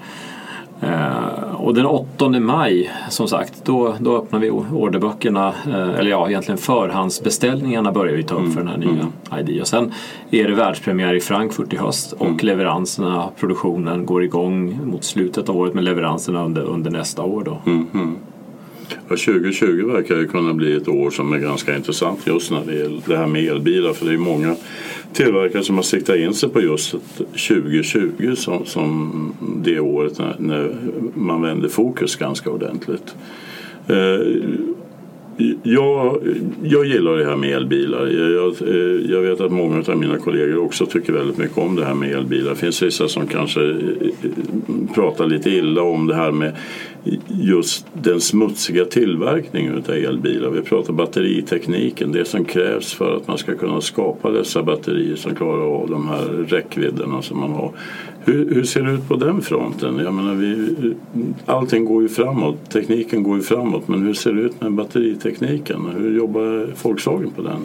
Uh, 0.82 1.54
och 1.54 1.74
den 1.74 1.86
8 1.86 2.28
maj 2.28 2.90
som 3.10 3.28
sagt 3.28 3.64
då, 3.64 3.94
då 4.00 4.16
öppnar 4.16 4.38
vi 4.38 4.50
orderböckerna 4.50 5.48
uh, 5.68 5.74
eller 5.74 6.10
ja 6.10 6.28
egentligen 6.28 6.58
förhandsbeställningarna 6.58 7.92
börjar 7.92 8.16
vi 8.16 8.22
ta 8.22 8.34
upp 8.34 8.40
mm. 8.40 8.52
för 8.52 8.60
den 8.60 8.68
här 8.68 8.78
nya 8.78 8.90
mm. 8.90 9.50
ID. 9.50 9.60
Och 9.60 9.68
sen 9.68 9.92
är 10.30 10.48
det 10.48 10.54
världspremiär 10.54 11.14
i 11.14 11.20
Frankfurt 11.20 11.72
i 11.72 11.76
höst 11.76 12.12
och 12.12 12.26
mm. 12.26 12.38
leveranserna, 12.40 13.28
produktionen 13.40 14.06
går 14.06 14.24
igång 14.24 14.80
mot 14.84 15.04
slutet 15.04 15.48
av 15.48 15.56
året 15.56 15.74
med 15.74 15.84
leveranserna 15.84 16.44
under, 16.44 16.62
under 16.62 16.90
nästa 16.90 17.22
år. 17.22 17.44
Då. 17.44 17.58
Mm. 17.66 18.16
Ja, 19.08 19.16
2020 19.16 19.86
verkar 19.92 20.16
ju 20.16 20.28
kunna 20.28 20.54
bli 20.54 20.76
ett 20.76 20.88
år 20.88 21.10
som 21.10 21.32
är 21.32 21.38
ganska 21.38 21.76
intressant 21.76 22.26
just 22.26 22.50
när 22.50 22.64
det 22.66 22.74
gäller 22.74 23.00
det 23.06 23.16
här 23.16 23.26
med 23.26 23.44
elbilar 23.44 23.92
för 23.92 24.06
det 24.06 24.12
är 24.12 24.18
många 24.18 24.56
tillverkare 25.16 25.62
som 25.62 25.76
har 25.76 25.82
siktat 25.82 26.16
in 26.16 26.34
sig 26.34 26.48
på 26.48 26.60
just 26.60 26.90
2020 27.18 28.34
som, 28.36 28.66
som 28.66 29.32
det 29.64 29.80
året 29.80 30.18
när, 30.18 30.36
när 30.38 30.70
man 31.14 31.42
vände 31.42 31.68
fokus 31.68 32.16
ganska 32.16 32.50
ordentligt. 32.50 33.14
Eh, 33.88 34.20
jag, 35.62 36.18
jag 36.62 36.86
gillar 36.86 37.16
det 37.16 37.24
här 37.24 37.36
med 37.36 37.50
elbilar. 37.50 38.06
Jag, 38.06 38.54
jag, 39.10 39.24
eh, 39.24 39.30
vet 39.30 39.40
att 39.40 39.52
många 39.52 39.84
av 39.88 39.98
mina 39.98 40.18
kollegor 40.18 40.58
också 40.58 40.86
tycker 40.86 41.12
väldigt 41.12 41.38
mycket 41.38 41.58
om 41.58 41.76
det 41.76 41.84
här 41.84 41.94
med 41.94 42.12
elbilar. 42.12 42.50
Det 42.50 42.56
finns 42.56 42.82
vissa 42.82 43.08
som 43.08 43.26
kanske 43.26 43.70
eh, 43.70 43.76
pratar 44.94 45.26
lite 45.26 45.50
illa 45.50 45.82
om 45.82 46.06
det 46.06 46.14
här 46.14 46.32
med 46.32 46.52
just 47.28 47.86
den 47.92 48.20
smutsiga 48.20 48.84
tillverkningen 48.84 49.84
av 49.88 49.90
elbilar. 49.90 50.50
Vi 50.50 50.62
pratar 50.62 50.92
batteritekniken, 50.92 52.12
det 52.12 52.24
som 52.24 52.44
krävs 52.44 52.92
för 52.92 53.16
att 53.16 53.28
man 53.28 53.38
ska 53.38 53.54
kunna 53.54 53.80
skapa 53.80 54.30
dessa 54.30 54.62
batterier 54.62 55.16
som 55.16 55.34
klarar 55.34 55.82
av 55.82 55.90
de 55.90 56.08
här 56.08 56.24
räckvidderna 56.48 57.22
som 57.22 57.40
man 57.40 57.52
har. 57.52 57.72
Hur, 58.24 58.54
hur, 58.54 58.64
ser 58.64 58.82
det 58.82 58.92
ut 58.92 59.08
på 59.08 59.16
den 59.16 59.42
fronten? 59.42 59.98
Jag 59.98 60.14
menar, 60.14 60.34
vi, 60.34 60.74
allting 61.46 61.84
går 61.84 62.02
ju 62.02 62.08
framåt, 62.08 62.70
tekniken 62.70 63.22
går 63.22 63.36
ju 63.36 63.42
framåt 63.42 63.88
men 63.88 64.02
hur 64.02 64.14
ser 64.14 64.32
det 64.32 64.40
ut 64.40 64.60
med 64.60 64.72
batteritekniken? 64.72 65.86
Hur 65.98 66.16
jobbar 66.16 66.72
Volkswagen 66.82 67.30
på 67.30 67.42
den? 67.42 67.60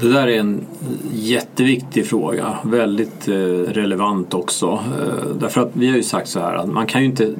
Det 0.00 0.08
där 0.08 0.26
är 0.26 0.38
en 0.38 0.66
jätteviktig 1.12 2.06
fråga, 2.06 2.58
väldigt 2.64 3.28
eh, 3.28 3.34
relevant 3.72 4.34
också. 4.34 4.66
Eh, 4.66 5.36
därför 5.40 5.60
att 5.60 5.70
vi 5.72 5.88
har 5.88 5.96
ju 5.96 6.02
sagt 6.02 6.28
så 6.28 6.40
här 6.40 6.54
att 6.54 6.68
man 6.68 6.86
kan 6.86 7.00
ju 7.00 7.06
inte 7.06 7.34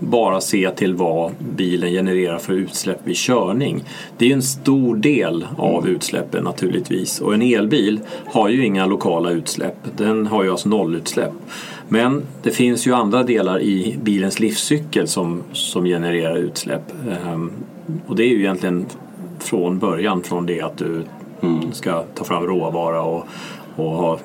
bara 0.00 0.40
se 0.40 0.70
till 0.70 0.94
vad 0.94 1.32
bilen 1.56 1.90
genererar 1.90 2.38
för 2.38 2.52
utsläpp 2.52 3.00
vid 3.04 3.16
körning. 3.16 3.84
Det 4.18 4.30
är 4.30 4.34
en 4.34 4.42
stor 4.42 4.96
del 4.96 5.46
av 5.58 5.88
utsläppen 5.88 6.44
naturligtvis 6.44 7.20
och 7.20 7.34
en 7.34 7.42
elbil 7.42 8.00
har 8.26 8.48
ju 8.48 8.64
inga 8.64 8.86
lokala 8.86 9.30
utsläpp, 9.30 9.76
den 9.96 10.26
har 10.26 10.44
ju 10.44 10.50
alltså 10.50 10.68
nollutsläpp. 10.68 11.32
Men 11.88 12.22
det 12.42 12.50
finns 12.50 12.86
ju 12.86 12.92
andra 12.92 13.22
delar 13.22 13.60
i 13.60 13.96
bilens 14.02 14.40
livscykel 14.40 15.08
som, 15.08 15.42
som 15.52 15.84
genererar 15.84 16.36
utsläpp. 16.36 16.92
Ehm, 17.10 17.52
och 18.06 18.16
det 18.16 18.22
är 18.22 18.28
ju 18.28 18.40
egentligen 18.40 18.86
från 19.38 19.78
början, 19.78 20.22
från 20.22 20.46
det 20.46 20.60
att 20.60 20.78
du 20.78 21.04
mm. 21.40 21.72
ska 21.72 22.02
ta 22.14 22.24
fram 22.24 22.46
råvara 22.46 23.02
och, 23.02 23.26
och 23.76 23.90
ha 23.90 24.18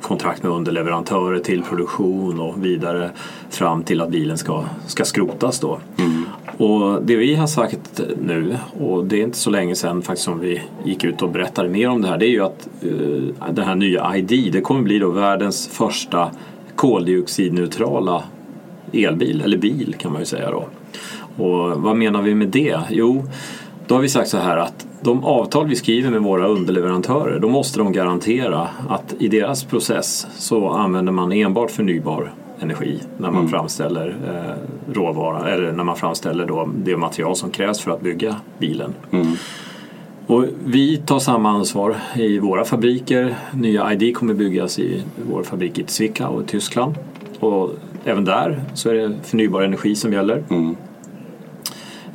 kontrakt 0.00 0.42
med 0.42 0.52
underleverantörer 0.52 1.38
till 1.38 1.62
produktion 1.62 2.40
och 2.40 2.64
vidare 2.64 3.10
fram 3.50 3.82
till 3.82 4.00
att 4.00 4.10
bilen 4.10 4.38
ska, 4.38 4.64
ska 4.86 5.04
skrotas 5.04 5.60
då. 5.60 5.78
Mm. 5.98 6.24
Och 6.56 7.02
det 7.02 7.16
vi 7.16 7.34
har 7.34 7.46
sagt 7.46 8.00
nu, 8.22 8.56
och 8.80 9.04
det 9.04 9.20
är 9.20 9.24
inte 9.24 9.38
så 9.38 9.50
länge 9.50 9.74
sedan 9.74 10.02
faktiskt 10.02 10.24
som 10.24 10.40
vi 10.40 10.62
gick 10.84 11.04
ut 11.04 11.22
och 11.22 11.30
berättade 11.30 11.68
mer 11.68 11.88
om 11.88 12.02
det 12.02 12.08
här, 12.08 12.18
det 12.18 12.26
är 12.26 12.30
ju 12.30 12.44
att 12.44 12.68
uh, 12.84 13.28
den 13.50 13.64
här 13.64 13.74
nya 13.74 14.16
ID, 14.16 14.52
det 14.52 14.60
kommer 14.60 14.82
bli 14.82 14.98
då 14.98 15.10
världens 15.10 15.68
första 15.68 16.30
koldioxidneutrala 16.76 18.22
elbil, 18.92 19.42
eller 19.44 19.56
bil 19.56 19.94
kan 19.98 20.12
man 20.12 20.20
ju 20.20 20.26
säga 20.26 20.50
då. 20.50 20.64
Och 21.44 21.82
vad 21.82 21.96
menar 21.96 22.22
vi 22.22 22.34
med 22.34 22.48
det? 22.48 22.78
Jo, 22.90 23.24
då 23.90 23.96
har 23.96 24.02
vi 24.02 24.08
sagt 24.08 24.28
så 24.28 24.38
här 24.38 24.56
att 24.56 24.86
de 25.00 25.24
avtal 25.24 25.66
vi 25.66 25.76
skriver 25.76 26.10
med 26.10 26.22
våra 26.22 26.46
underleverantörer 26.46 27.38
då 27.38 27.48
måste 27.48 27.78
de 27.78 27.92
garantera 27.92 28.68
att 28.88 29.14
i 29.18 29.28
deras 29.28 29.64
process 29.64 30.26
så 30.38 30.68
använder 30.68 31.12
man 31.12 31.32
enbart 31.32 31.70
förnybar 31.70 32.32
energi 32.60 33.00
när 33.18 33.30
man 33.30 33.38
mm. 33.40 33.48
framställer 33.48 34.16
eh, 34.28 34.92
råvara 34.94 35.50
eller 35.50 35.72
när 35.72 35.84
man 35.84 35.96
framställer 35.96 36.46
då 36.46 36.68
det 36.76 36.96
material 36.96 37.36
som 37.36 37.50
krävs 37.50 37.80
för 37.80 37.90
att 37.90 38.00
bygga 38.00 38.36
bilen. 38.58 38.94
Mm. 39.10 39.26
Och 40.26 40.44
vi 40.64 40.96
tar 40.96 41.18
samma 41.18 41.50
ansvar 41.50 41.96
i 42.16 42.38
våra 42.38 42.64
fabriker. 42.64 43.34
Nya 43.52 43.92
ID 43.92 44.16
kommer 44.16 44.34
byggas 44.34 44.78
i 44.78 45.02
vår 45.30 45.42
fabrik 45.42 45.78
i 45.78 45.84
Zwickau 45.86 46.42
i 46.42 46.44
Tyskland. 46.46 46.94
Och 47.40 47.70
även 48.04 48.24
där 48.24 48.62
så 48.74 48.90
är 48.90 48.94
det 48.94 49.14
förnybar 49.22 49.62
energi 49.62 49.96
som 49.96 50.12
gäller. 50.12 50.42
Mm. 50.50 50.76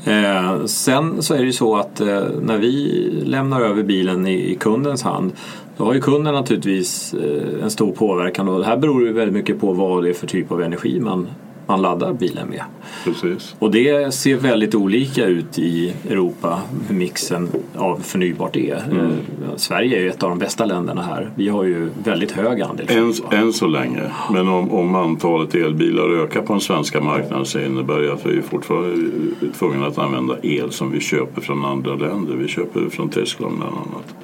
Eh, 0.05 0.65
sen 0.65 1.23
så 1.23 1.33
är 1.33 1.37
det 1.37 1.45
ju 1.45 1.53
så 1.53 1.75
att 1.75 2.01
eh, 2.01 2.23
när 2.41 2.57
vi 2.57 3.09
lämnar 3.25 3.61
över 3.61 3.83
bilen 3.83 4.27
i, 4.27 4.51
i 4.51 4.55
kundens 4.55 5.03
hand 5.03 5.31
då 5.77 5.85
har 5.85 5.93
ju 5.93 6.01
kunden 6.01 6.33
naturligtvis 6.33 7.13
eh, 7.13 7.63
en 7.63 7.71
stor 7.71 7.91
påverkan. 7.91 8.47
Och 8.47 8.59
det 8.59 8.65
här 8.65 8.77
beror 8.77 9.05
ju 9.05 9.13
väldigt 9.13 9.33
mycket 9.33 9.61
på 9.61 9.73
vad 9.73 10.03
det 10.03 10.09
är 10.09 10.13
för 10.13 10.27
typ 10.27 10.51
av 10.51 10.61
energi 10.61 10.99
man 10.99 11.27
man 11.67 11.81
laddar 11.81 12.13
bilen 12.13 12.47
med. 12.47 12.63
Precis. 13.03 13.55
Och 13.59 13.71
det 13.71 14.13
ser 14.13 14.35
väldigt 14.35 14.75
olika 14.75 15.25
ut 15.25 15.59
i 15.59 15.93
Europa 16.09 16.61
hur 16.87 16.95
mixen 16.95 17.49
av 17.75 17.99
förnybart 17.99 18.55
är. 18.55 18.83
Mm. 18.91 19.05
Eh, 19.05 19.55
Sverige 19.55 19.97
är 19.97 20.01
ju 20.01 20.09
ett 20.09 20.23
av 20.23 20.29
de 20.29 20.39
bästa 20.39 20.65
länderna 20.65 21.01
här. 21.01 21.31
Vi 21.35 21.49
har 21.49 21.63
ju 21.63 21.89
väldigt 22.03 22.31
hög 22.31 22.61
andel 22.61 22.87
än, 22.89 23.13
än 23.31 23.53
så 23.53 23.67
länge. 23.67 24.01
Men 24.31 24.47
om, 24.47 24.71
om 24.71 24.95
antalet 24.95 25.55
elbilar 25.55 26.23
ökar 26.23 26.41
på 26.41 26.53
den 26.53 26.61
svenska 26.61 27.01
marknaden 27.01 27.45
så 27.45 27.59
innebär 27.59 27.99
det 27.99 28.13
att 28.13 28.25
vi 28.25 28.37
är 28.37 28.41
fortfarande 28.41 28.89
är 28.89 29.53
tvungna 29.59 29.87
att 29.87 29.97
använda 29.97 30.35
el 30.43 30.71
som 30.71 30.91
vi 30.91 30.99
köper 30.99 31.41
från 31.41 31.65
andra 31.65 31.95
länder. 31.95 32.35
Vi 32.35 32.47
köper 32.47 32.89
från 32.89 33.09
Tyskland 33.09 33.57
bland 33.57 33.75
annat. 33.75 34.15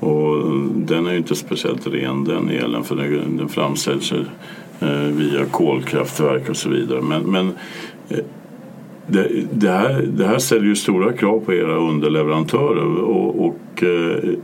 Och 0.00 0.50
den 0.74 1.06
är 1.06 1.10
ju 1.10 1.16
inte 1.16 1.34
speciellt 1.34 1.86
ren 1.86 2.24
den 2.24 2.50
elen 2.50 2.84
för 2.84 2.96
den, 2.96 3.36
den 3.36 3.48
framställs 3.48 4.12
Eh, 4.80 4.88
via 4.88 5.44
kolkraftverk 5.44 6.48
och 6.48 6.56
så 6.56 6.68
vidare. 6.68 7.02
Men, 7.02 7.22
men 7.22 7.46
eh, 8.08 8.24
det, 9.06 9.28
det, 9.52 9.70
här, 9.70 10.02
det 10.02 10.26
här 10.26 10.38
ställer 10.38 10.64
ju 10.64 10.76
stora 10.76 11.12
krav 11.12 11.40
på 11.40 11.54
era 11.54 11.76
underleverantörer 11.76 13.00
och, 13.00 13.46
och 13.46 13.82
eh, 13.82 14.34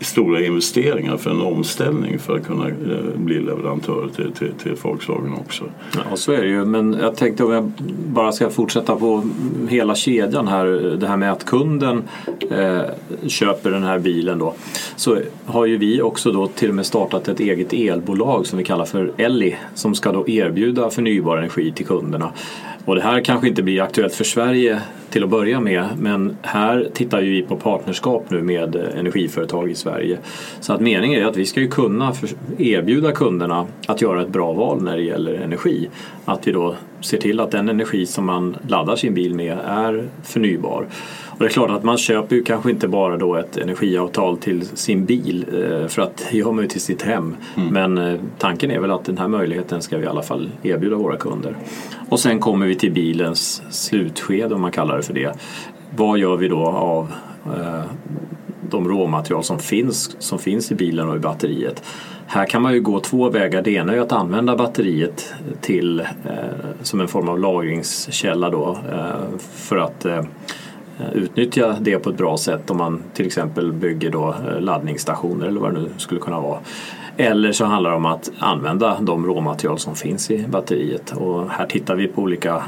stora 0.00 0.44
investeringar 0.44 1.16
för 1.16 1.30
en 1.30 1.40
omställning 1.40 2.18
för 2.18 2.36
att 2.36 2.46
kunna 2.46 2.68
eh, 2.68 2.74
bli 3.16 3.40
leverantör 3.40 4.08
till, 4.16 4.32
till, 4.32 4.52
till 4.62 4.74
Volkswagen 4.82 5.34
också. 5.34 5.64
Ja, 5.94 6.16
så 6.16 6.32
är 6.32 6.42
det 6.42 6.48
ju. 6.48 6.64
Men 6.64 6.96
jag 7.00 7.16
tänkte 7.16 7.44
om 7.44 7.52
jag 7.52 7.72
bara 8.06 8.32
ska 8.32 8.50
fortsätta 8.50 8.96
på 8.96 9.22
hela 9.68 9.94
kedjan 9.94 10.48
här. 10.48 10.66
Det 11.00 11.06
här 11.06 11.16
med 11.16 11.32
att 11.32 11.44
kunden 11.44 12.02
eh, 12.50 12.80
köper 13.26 13.70
den 13.70 13.82
här 13.82 13.98
bilen 13.98 14.38
då. 14.38 14.54
Så 14.96 15.18
har 15.46 15.66
ju 15.66 15.76
vi 15.76 16.02
också 16.02 16.32
då 16.32 16.46
till 16.46 16.68
och 16.68 16.74
med 16.74 16.86
startat 16.86 17.28
ett 17.28 17.40
eget 17.40 17.72
elbolag 17.72 18.46
som 18.46 18.58
vi 18.58 18.64
kallar 18.64 18.84
för 18.84 19.12
Elli 19.16 19.56
som 19.74 19.94
ska 19.94 20.12
då 20.12 20.28
erbjuda 20.28 20.90
förnybar 20.90 21.36
energi 21.36 21.72
till 21.72 21.86
kunderna. 21.86 22.32
Och 22.84 22.94
det 22.94 23.00
här 23.00 23.20
kanske 23.20 23.48
inte 23.48 23.62
blir 23.62 23.82
aktuellt 23.82 24.14
för 24.14 24.24
Sverige 24.24 24.80
till 25.10 25.24
att 25.24 25.30
börja 25.30 25.60
med 25.60 25.88
men 25.98 26.36
här 26.42 26.88
tittar 26.94 27.20
vi 27.20 27.42
på 27.42 27.56
partnerskap 27.56 28.24
nu 28.28 28.42
med 28.42 28.76
energiföretag 28.76 29.70
i 29.70 29.74
Sverige. 29.74 30.18
Så 30.60 30.72
att 30.72 30.80
meningen 30.80 31.22
är 31.22 31.26
att 31.26 31.36
vi 31.36 31.46
ska 31.46 31.60
ju 31.60 31.68
kunna 31.68 32.14
erbjuda 32.58 33.12
kunderna 33.12 33.66
att 33.86 34.02
göra 34.02 34.22
ett 34.22 34.28
bra 34.28 34.52
val 34.52 34.82
när 34.82 34.96
det 34.96 35.02
gäller 35.02 35.34
energi. 35.34 35.88
Att 36.24 36.48
vi 36.48 36.52
då 36.52 36.74
ser 37.00 37.18
till 37.18 37.40
att 37.40 37.50
den 37.50 37.68
energi 37.68 38.06
som 38.06 38.26
man 38.26 38.56
laddar 38.68 38.96
sin 38.96 39.14
bil 39.14 39.34
med 39.34 39.58
är 39.66 40.08
förnybar. 40.22 40.86
Och 41.40 41.44
det 41.44 41.50
är 41.50 41.52
klart 41.52 41.70
att 41.70 41.84
man 41.84 41.98
köper 41.98 42.36
ju 42.36 42.42
kanske 42.42 42.70
inte 42.70 42.88
bara 42.88 43.16
då 43.16 43.36
ett 43.36 43.56
energiavtal 43.56 44.36
till 44.36 44.66
sin 44.66 45.04
bil 45.04 45.46
eh, 45.52 45.88
för 45.88 46.02
att 46.02 46.26
det 46.30 46.36
gör 46.38 46.52
man 46.52 46.64
ju 46.64 46.68
till 46.68 46.80
sitt 46.80 47.02
hem. 47.02 47.36
Mm. 47.56 47.68
Men 47.68 47.98
eh, 47.98 48.20
tanken 48.38 48.70
är 48.70 48.80
väl 48.80 48.90
att 48.90 49.04
den 49.04 49.18
här 49.18 49.28
möjligheten 49.28 49.82
ska 49.82 49.98
vi 49.98 50.04
i 50.04 50.06
alla 50.06 50.22
fall 50.22 50.50
erbjuda 50.62 50.96
våra 50.96 51.16
kunder. 51.16 51.56
Och 52.08 52.20
sen 52.20 52.40
kommer 52.40 52.66
vi 52.66 52.74
till 52.74 52.92
bilens 52.92 53.62
slutskede 53.70 54.54
om 54.54 54.60
man 54.60 54.72
kallar 54.72 54.96
det 54.96 55.02
för 55.02 55.14
det. 55.14 55.32
Vad 55.96 56.18
gör 56.18 56.36
vi 56.36 56.48
då 56.48 56.66
av 56.66 57.12
eh, 57.46 57.82
de 58.70 58.88
råmaterial 58.88 59.44
som 59.44 59.58
finns, 59.58 60.16
som 60.18 60.38
finns 60.38 60.72
i 60.72 60.74
bilen 60.74 61.08
och 61.08 61.16
i 61.16 61.18
batteriet? 61.18 61.82
Här 62.26 62.46
kan 62.46 62.62
man 62.62 62.74
ju 62.74 62.80
gå 62.80 63.00
två 63.00 63.30
vägar. 63.30 63.62
Det 63.62 63.70
ena 63.70 63.92
är 63.92 64.00
att 64.00 64.12
använda 64.12 64.56
batteriet 64.56 65.34
till, 65.60 66.00
eh, 66.00 66.06
som 66.82 67.00
en 67.00 67.08
form 67.08 67.28
av 67.28 67.38
lagringskälla 67.38 68.50
då, 68.50 68.78
eh, 68.92 69.38
för 69.38 69.76
att 69.76 70.04
eh, 70.04 70.22
utnyttja 71.12 71.76
det 71.80 71.98
på 71.98 72.10
ett 72.10 72.16
bra 72.16 72.36
sätt 72.36 72.70
om 72.70 72.76
man 72.76 73.02
till 73.14 73.26
exempel 73.26 73.72
bygger 73.72 74.10
då 74.10 74.28
eh, 74.28 74.60
laddningsstationer 74.60 75.46
eller 75.46 75.60
vad 75.60 75.74
det 75.74 75.80
nu 75.80 75.88
skulle 75.96 76.20
kunna 76.20 76.40
vara. 76.40 76.58
Eller 77.16 77.52
så 77.52 77.64
handlar 77.64 77.90
det 77.90 77.96
om 77.96 78.06
att 78.06 78.30
använda 78.38 79.00
de 79.00 79.26
råmaterial 79.26 79.78
som 79.78 79.94
finns 79.94 80.30
i 80.30 80.46
batteriet 80.48 81.12
och 81.12 81.50
här 81.50 81.66
tittar 81.66 81.94
vi 81.94 82.08
på 82.08 82.22
olika 82.22 82.62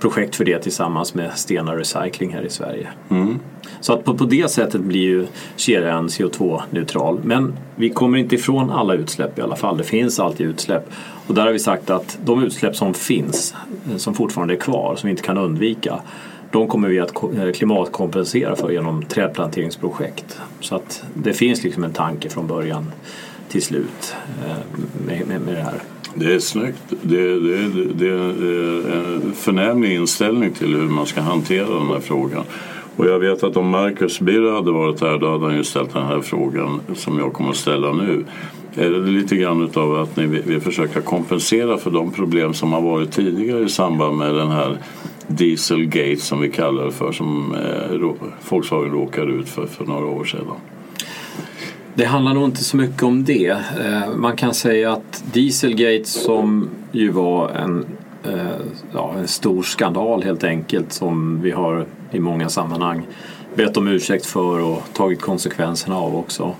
projekt 0.00 0.36
för 0.36 0.44
det 0.44 0.58
tillsammans 0.58 1.14
med 1.14 1.30
Stena 1.34 1.76
Recycling 1.76 2.32
här 2.32 2.42
i 2.42 2.50
Sverige. 2.50 2.88
Mm. 3.10 3.38
Så 3.80 3.92
att 3.92 4.04
på, 4.04 4.14
på 4.14 4.24
det 4.24 4.50
sättet 4.50 4.80
blir 4.80 5.00
ju 5.00 5.26
kedjan 5.56 6.08
CO2-neutral. 6.08 7.20
Men 7.22 7.56
vi 7.76 7.90
kommer 7.90 8.18
inte 8.18 8.34
ifrån 8.34 8.70
alla 8.70 8.94
utsläpp 8.94 9.38
i 9.38 9.42
alla 9.42 9.56
fall. 9.56 9.76
Det 9.76 9.84
finns 9.84 10.20
alltid 10.20 10.46
utsläpp. 10.46 10.90
Och 11.26 11.34
där 11.34 11.44
har 11.44 11.52
vi 11.52 11.58
sagt 11.58 11.90
att 11.90 12.18
de 12.24 12.42
utsläpp 12.42 12.76
som 12.76 12.94
finns, 12.94 13.54
som 13.96 14.14
fortfarande 14.14 14.54
är 14.54 14.58
kvar, 14.58 14.96
som 14.96 15.06
vi 15.06 15.10
inte 15.10 15.22
kan 15.22 15.38
undvika, 15.38 16.00
de 16.54 16.68
kommer 16.68 16.88
vi 16.88 17.00
att 17.00 17.22
eh, 17.22 17.52
klimatkompensera 17.54 18.56
för 18.56 18.70
genom 18.70 19.02
trädplanteringsprojekt. 19.02 20.40
Så 20.60 20.76
att 20.76 21.04
det 21.14 21.32
finns 21.32 21.64
liksom 21.64 21.84
en 21.84 21.92
tanke 21.92 22.30
från 22.30 22.46
början 22.46 22.92
till 23.48 23.62
slut 23.62 24.16
eh, 24.46 24.56
med, 25.06 25.26
med, 25.28 25.40
med 25.40 25.54
det 25.54 25.62
här. 25.62 25.82
Det 26.14 26.34
är 26.34 26.38
snyggt. 26.38 26.82
Det, 27.02 27.40
det, 27.40 27.68
det, 27.94 28.08
är 28.08 28.28
eh, 28.28 28.96
en 28.96 29.32
förnämlig 29.34 29.94
inställning 29.94 30.52
till 30.52 30.76
hur 30.76 30.88
man 30.88 31.06
ska 31.06 31.20
hantera 31.20 31.66
den 31.66 31.86
här 31.86 32.00
frågan. 32.00 32.44
Och 32.96 33.06
jag 33.06 33.18
vet 33.18 33.42
att 33.42 33.56
om 33.56 33.68
Marcus 33.68 34.20
Birra 34.20 34.54
hade 34.54 34.72
varit 34.72 35.00
här 35.00 35.18
då 35.18 35.30
hade 35.30 35.44
han 35.44 35.56
ju 35.56 35.64
ställt 35.64 35.92
den 35.92 36.06
här 36.06 36.20
frågan 36.20 36.80
som 36.94 37.18
jag 37.18 37.32
kommer 37.32 37.50
att 37.50 37.56
ställa 37.56 37.92
nu. 37.92 38.24
Är 38.74 38.90
det 38.90 38.98
lite 38.98 39.36
grann 39.36 39.64
utav 39.64 40.00
att 40.00 40.16
ni 40.16 40.26
vill 40.26 40.60
försöka 40.60 41.00
kompensera 41.00 41.78
för 41.78 41.90
de 41.90 42.10
problem 42.10 42.54
som 42.54 42.72
har 42.72 42.80
varit 42.80 43.12
tidigare 43.12 43.64
i 43.64 43.68
samband 43.68 44.18
med 44.18 44.34
den 44.34 44.50
här 44.50 44.78
Dieselgate 45.28 46.16
som 46.16 46.40
vi 46.40 46.50
kallar 46.50 46.84
det 46.84 46.92
för 46.92 47.12
som 47.12 47.54
eh, 47.54 48.14
Volkswagen 48.48 48.92
råkade 48.92 49.32
ut 49.32 49.48
för 49.48 49.66
för 49.66 49.84
några 49.84 50.06
år 50.06 50.24
sedan? 50.24 50.46
Det 51.94 52.04
handlar 52.04 52.34
nog 52.34 52.44
inte 52.44 52.64
så 52.64 52.76
mycket 52.76 53.02
om 53.02 53.24
det. 53.24 53.50
Eh, 53.50 54.16
man 54.16 54.36
kan 54.36 54.54
säga 54.54 54.92
att 54.92 55.24
Dieselgate 55.32 56.04
som 56.04 56.68
ju 56.92 57.10
var 57.10 57.48
en, 57.48 57.86
eh, 58.24 58.46
ja, 58.92 59.14
en 59.18 59.28
stor 59.28 59.62
skandal 59.62 60.22
helt 60.22 60.44
enkelt 60.44 60.92
som 60.92 61.40
vi 61.42 61.50
har 61.50 61.86
i 62.10 62.20
många 62.20 62.48
sammanhang 62.48 63.06
bett 63.54 63.76
om 63.76 63.88
ursäkt 63.88 64.26
för 64.26 64.60
och 64.60 64.82
tagit 64.92 65.20
konsekvenserna 65.20 65.96
av 65.96 66.16
också. 66.16 66.54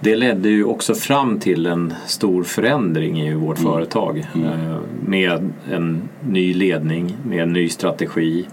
Det 0.00 0.16
ledde 0.16 0.48
ju 0.48 0.64
också 0.64 0.94
fram 0.94 1.38
till 1.38 1.66
en 1.66 1.94
stor 2.06 2.42
förändring 2.42 3.20
i 3.20 3.34
vårt 3.34 3.58
mm. 3.58 3.72
företag 3.72 4.26
mm. 4.34 4.46
Eh, 4.46 4.76
med 5.06 5.52
en 5.70 6.08
ny 6.28 6.54
ledning, 6.54 7.16
med 7.24 7.42
en 7.42 7.52
ny 7.52 7.68
strategi 7.68 8.46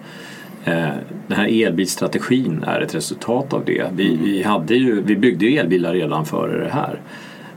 Eh, 0.68 0.90
den 1.28 1.38
här 1.38 1.66
elbilsstrategin 1.66 2.64
är 2.68 2.82
ett 2.82 2.96
resultat 2.96 3.54
av 3.54 3.66
det. 3.66 3.92
Vi, 3.96 4.14
mm. 4.14 4.24
vi, 4.24 4.44
hade 4.44 4.76
ju, 4.76 5.02
vi 5.02 5.16
byggde 5.16 5.46
ju 5.46 5.58
elbilar 5.58 5.94
redan 5.94 6.26
före 6.26 6.64
det 6.64 6.70
här. 6.70 7.02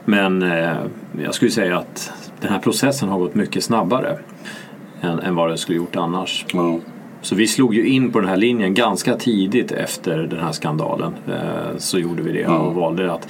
Men 0.04 0.42
eh, 0.42 0.76
jag 1.24 1.34
skulle 1.34 1.50
säga 1.50 1.78
att 1.78 2.12
den 2.40 2.52
här 2.52 2.58
processen 2.58 3.08
har 3.08 3.18
gått 3.18 3.34
mycket 3.34 3.64
snabbare 3.64 4.18
än, 5.00 5.18
än 5.18 5.34
vad 5.34 5.48
den 5.48 5.58
skulle 5.58 5.78
gjort 5.78 5.96
annars. 5.96 6.46
Mm. 6.54 6.80
Så 7.22 7.34
vi 7.34 7.46
slog 7.46 7.74
ju 7.74 7.88
in 7.88 8.12
på 8.12 8.20
den 8.20 8.28
här 8.28 8.36
linjen 8.36 8.74
ganska 8.74 9.16
tidigt 9.16 9.72
efter 9.72 10.18
den 10.18 10.40
här 10.40 10.52
skandalen. 10.52 11.14
Eh, 11.28 11.76
så 11.78 11.98
gjorde 11.98 12.22
vi 12.22 12.32
det 12.32 12.46
och 12.46 12.74
valde 12.74 13.12
att 13.12 13.28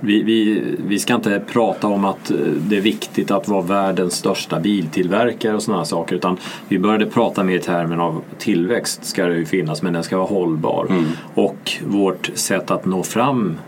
vi, 0.00 0.22
vi, 0.22 0.62
vi 0.88 0.98
ska 0.98 1.14
inte 1.14 1.42
prata 1.52 1.86
om 1.86 2.04
att 2.04 2.30
eh, 2.30 2.36
det 2.38 2.76
är 2.76 2.80
viktigt 2.80 3.30
att 3.30 3.48
vara 3.48 3.62
världens 3.62 4.14
största 4.14 4.60
biltillverkare 4.60 5.54
och 5.54 5.62
sådana 5.62 5.84
saker 5.84 6.16
utan 6.16 6.36
vi 6.68 6.78
började 6.78 7.06
prata 7.06 7.44
mer 7.44 7.56
i 7.56 7.60
termen 7.60 8.00
av 8.00 8.22
tillväxt 8.38 9.04
ska 9.04 9.26
det 9.26 9.36
ju 9.36 9.44
finnas 9.44 9.82
men 9.82 9.92
den 9.92 10.02
ska 10.02 10.16
vara 10.16 10.28
hållbar. 10.28 10.86
Mm. 10.90 11.04
Och 11.34 11.72
vårt 11.86 12.30
sätt 12.34 12.70
att 12.70 12.84
nå 12.84 13.02
fram 13.02 13.58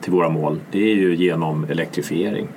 till 0.00 0.12
våra 0.12 0.28
mål 0.28 0.58
det 0.70 0.90
är 0.90 0.94
ju 0.94 1.16
genom 1.16 1.66
elektrifiering. 1.70 2.48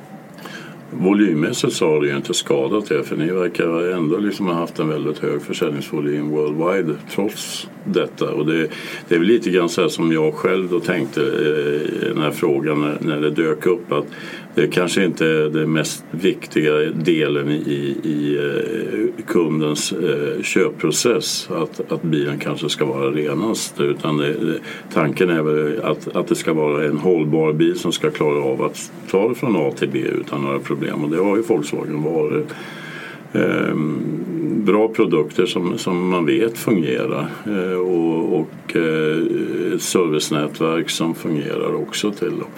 Volymmässigt 0.91 1.73
så 1.73 1.89
har 1.89 2.01
det 2.01 2.07
ju 2.07 2.15
inte 2.15 2.33
skadat 2.33 2.91
er 2.91 3.01
för 3.01 3.15
ni 3.15 3.31
verkar 3.31 3.91
ändå 3.91 4.17
liksom 4.17 4.47
ha 4.47 4.53
haft 4.53 4.79
en 4.79 4.87
väldigt 4.87 5.19
hög 5.19 5.41
försäljningsvolym 5.41 6.29
worldwide 6.29 6.95
trots 7.15 7.67
detta. 7.85 8.29
Och 8.33 8.45
det, 8.45 8.67
det 9.07 9.15
är 9.15 9.19
väl 9.19 9.27
lite 9.27 9.49
grann 9.49 9.69
så 9.69 9.81
här 9.81 9.87
som 9.87 10.11
jag 10.11 10.33
själv 10.33 10.69
då 10.69 10.79
tänkte 10.79 11.21
eh, 11.21 12.07
i 12.07 12.13
den 12.13 12.21
här 12.21 12.31
frågan 12.31 12.81
när, 12.81 12.97
när 13.01 13.21
det 13.21 13.29
dök 13.29 13.65
upp 13.65 13.91
att 13.91 14.05
det 14.55 14.67
kanske 14.67 15.05
inte 15.05 15.25
är 15.25 15.49
den 15.49 15.73
mest 15.73 16.05
viktiga 16.11 16.73
delen 16.95 17.49
i, 17.49 17.97
i 18.03 18.37
eh, 18.37 19.25
kundens 19.25 19.91
eh, 19.91 20.41
köpprocess 20.41 21.49
att, 21.51 21.91
att 21.91 22.01
bilen 22.01 22.39
kanske 22.39 22.69
ska 22.69 22.85
vara 22.85 23.11
renast 23.11 23.81
utan 23.81 24.17
det, 24.17 24.35
tanken 24.93 25.29
är 25.29 25.41
väl 25.41 25.81
att, 25.83 26.15
att 26.15 26.27
det 26.27 26.35
ska 26.35 26.53
vara 26.53 26.85
en 26.85 26.97
hållbar 26.97 27.53
bil 27.53 27.79
som 27.79 27.91
ska 27.91 28.11
klara 28.11 28.43
av 28.43 28.61
att 28.61 28.91
ta 29.11 29.29
det 29.29 29.35
från 29.35 29.55
A 29.55 29.71
till 29.75 29.89
B 29.89 29.99
utan 29.99 30.41
några 30.41 30.59
problem 30.59 31.03
och 31.03 31.09
det 31.09 31.17
har 31.17 31.35
ju 31.35 31.41
Volkswagen 31.41 32.03
varit. 32.03 32.47
Ehm, 33.33 34.23
bra 34.65 34.87
produkter 34.87 35.45
som, 35.45 35.77
som 35.77 36.09
man 36.09 36.25
vet 36.25 36.57
fungerar 36.57 37.27
ehm, 37.45 37.79
och, 37.79 38.39
och 38.39 38.75
eh, 38.75 39.17
ett 39.73 39.81
servicenätverk 39.81 40.89
som 40.89 41.15
fungerar 41.15 41.75
också 41.75 42.11
till 42.11 42.29
dem. 42.29 42.49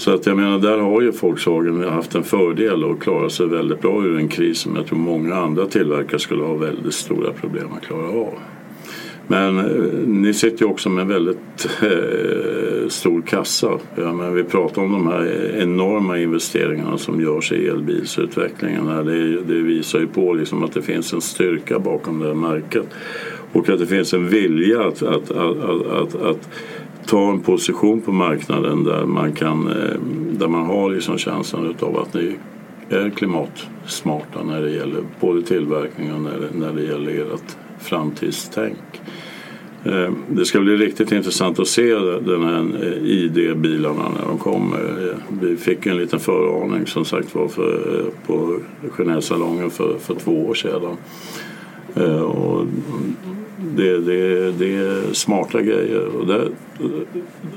Så 0.00 0.14
att 0.14 0.26
jag 0.26 0.36
menar, 0.36 0.58
där 0.58 0.78
har 0.78 1.00
ju 1.00 1.10
Volkswagen 1.10 1.82
haft 1.82 2.14
en 2.14 2.24
fördel 2.24 2.84
och 2.84 3.02
klarat 3.02 3.32
sig 3.32 3.46
väldigt 3.46 3.80
bra 3.80 4.04
ur 4.04 4.16
en 4.16 4.28
kris 4.28 4.58
som 4.58 4.76
jag 4.76 4.86
tror 4.86 4.98
många 4.98 5.34
andra 5.34 5.66
tillverkare 5.66 6.18
skulle 6.18 6.42
ha 6.42 6.54
väldigt 6.54 6.94
stora 6.94 7.32
problem 7.32 7.68
att 7.76 7.86
klara 7.86 8.08
av. 8.08 8.34
Men 9.26 9.58
eh, 9.58 9.64
ni 10.06 10.34
sitter 10.34 10.64
ju 10.64 10.70
också 10.70 10.88
med 10.88 11.02
en 11.02 11.08
väldigt 11.08 11.68
eh, 11.82 12.88
stor 12.88 13.22
kassa. 13.22 13.78
Ja, 13.96 14.12
men 14.12 14.34
vi 14.34 14.44
pratar 14.44 14.82
om 14.82 14.92
de 14.92 15.06
här 15.06 15.54
enorma 15.58 16.18
investeringarna 16.18 16.98
som 16.98 17.20
görs 17.20 17.52
i 17.52 17.68
elbilsutvecklingen. 17.68 18.86
Här. 18.86 19.04
Det, 19.04 19.40
det 19.40 19.60
visar 19.60 19.98
ju 19.98 20.06
på 20.06 20.34
liksom 20.34 20.64
att 20.64 20.72
det 20.72 20.82
finns 20.82 21.12
en 21.12 21.20
styrka 21.20 21.78
bakom 21.78 22.18
det 22.18 22.26
här 22.26 22.34
märket 22.34 22.86
och 23.52 23.68
att 23.68 23.78
det 23.78 23.86
finns 23.86 24.14
en 24.14 24.28
vilja 24.28 24.80
att, 24.80 25.02
att, 25.02 25.30
att, 25.30 25.86
att, 25.86 26.14
att 26.22 26.48
ta 27.10 27.30
en 27.30 27.40
position 27.40 28.00
på 28.00 28.12
marknaden 28.12 28.84
där 28.84 29.06
man, 29.06 29.32
kan, 29.32 29.68
eh, 29.68 30.00
där 30.32 30.48
man 30.48 30.66
har 30.66 30.90
liksom 30.90 31.18
känslan 31.18 31.74
av 31.80 31.98
att 31.98 32.14
ni 32.14 32.36
är 32.88 33.10
klimatsmarta 33.10 34.42
när 34.44 34.62
det 34.62 34.70
gäller 34.70 35.00
både 35.20 35.42
tillverkning 35.42 36.12
och 36.12 36.20
när 36.20 36.38
det, 36.38 36.58
när 36.58 36.72
det 36.72 36.82
gäller 36.82 37.34
ert 37.34 37.56
framtidstänk. 37.80 38.78
Eh, 39.84 40.10
det 40.28 40.44
ska 40.44 40.60
bli 40.60 40.76
riktigt 40.76 41.12
intressant 41.12 41.58
att 41.58 41.68
se 41.68 41.94
den 41.94 42.42
här 42.42 42.66
eh, 42.82 43.10
ID-bilarna 43.10 44.08
när 44.20 44.28
de 44.28 44.38
kommer. 44.38 45.14
Vi 45.40 45.56
fick 45.56 45.86
en 45.86 45.96
liten 45.96 46.20
föraning 46.20 46.86
som 46.86 47.04
sagt 47.04 47.34
var 47.34 47.48
för, 47.48 48.04
på 48.26 48.58
Genèvesalongen 48.90 49.70
för, 49.70 49.98
för 49.98 50.14
två 50.14 50.46
år 50.46 50.54
sedan. 50.54 50.96
Och 52.24 52.66
det, 53.76 54.00
det, 54.00 54.52
det 54.52 54.76
är 54.76 55.14
smarta 55.14 55.62
grejer. 55.62 56.16
Och 56.16 56.26
där, 56.26 56.48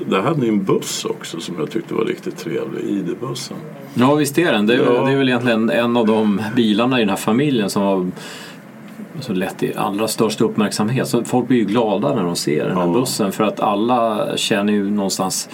där 0.10 0.22
hade 0.22 0.42
ni 0.42 0.48
en 0.48 0.64
buss 0.64 1.06
också 1.06 1.40
som 1.40 1.56
jag 1.60 1.72
tyckte 1.72 1.94
var 1.94 2.06
riktigt 2.06 2.38
trevlig, 2.38 2.84
ID-bussen. 2.84 3.58
Ja 3.94 4.16
visst 4.16 4.38
är 4.38 4.52
den. 4.52 4.68
Det 4.68 4.74
är, 4.74 4.78
ja. 4.78 5.06
det 5.06 5.12
är 5.12 5.18
väl 5.18 5.30
egentligen 5.30 5.70
en 5.70 5.98
av 5.98 6.08
de 6.08 6.42
bilarna 6.56 6.98
i 6.98 7.02
den 7.02 7.10
här 7.10 7.16
familjen 7.16 7.70
som 7.70 7.82
har 7.82 8.12
så 9.20 9.34
lätt 9.34 9.64
i 9.64 9.74
allra 9.76 10.08
största 10.08 10.44
uppmärksamhet. 10.44 11.08
Så 11.08 11.24
folk 11.24 11.48
blir 11.48 11.58
ju 11.58 11.66
glada 11.66 12.16
när 12.16 12.24
de 12.24 12.36
ser 12.36 12.68
den 12.68 12.78
här 12.78 12.86
ja. 12.86 12.94
bussen 12.94 13.32
för 13.32 13.44
att 13.44 13.60
alla 13.60 14.28
känner 14.38 14.74
ju 14.74 14.90
någonstans 14.90 15.50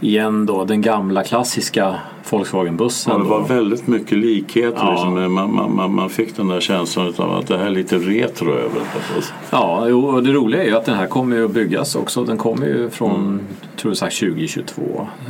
igen 0.00 0.46
då 0.46 0.64
den 0.64 0.80
gamla 0.80 1.24
klassiska 1.24 1.98
Volkswagen-bussen. 2.30 3.12
Ja, 3.12 3.18
det 3.18 3.28
var 3.28 3.48
väldigt 3.48 3.86
mycket 3.86 4.18
likheter. 4.18 4.78
Ja. 4.82 4.90
Liksom. 4.90 5.34
Man, 5.34 5.74
man, 5.74 5.94
man, 5.94 6.10
fick 6.10 6.36
den 6.36 6.48
där 6.48 6.60
känslan 6.60 7.12
av 7.16 7.38
att 7.38 7.46
det 7.46 7.58
här 7.58 7.66
är 7.66 7.70
lite 7.70 7.98
retro 7.98 8.50
över 8.50 8.80
det. 8.80 9.24
Ja, 9.50 9.94
och 9.94 10.22
det 10.22 10.32
roliga 10.32 10.62
är 10.62 10.66
ju 10.66 10.76
att 10.76 10.84
den 10.84 10.94
här 10.94 11.06
kommer 11.06 11.36
ju 11.36 11.44
att 11.44 11.50
byggas 11.50 11.96
också. 11.96 12.24
Den 12.24 12.38
kommer 12.38 12.66
ju 12.66 12.90
från 12.90 13.20
mm. 13.20 13.40
tror 13.76 13.90
jag 13.90 13.96
sagt 13.96 14.20
2022. 14.20 14.82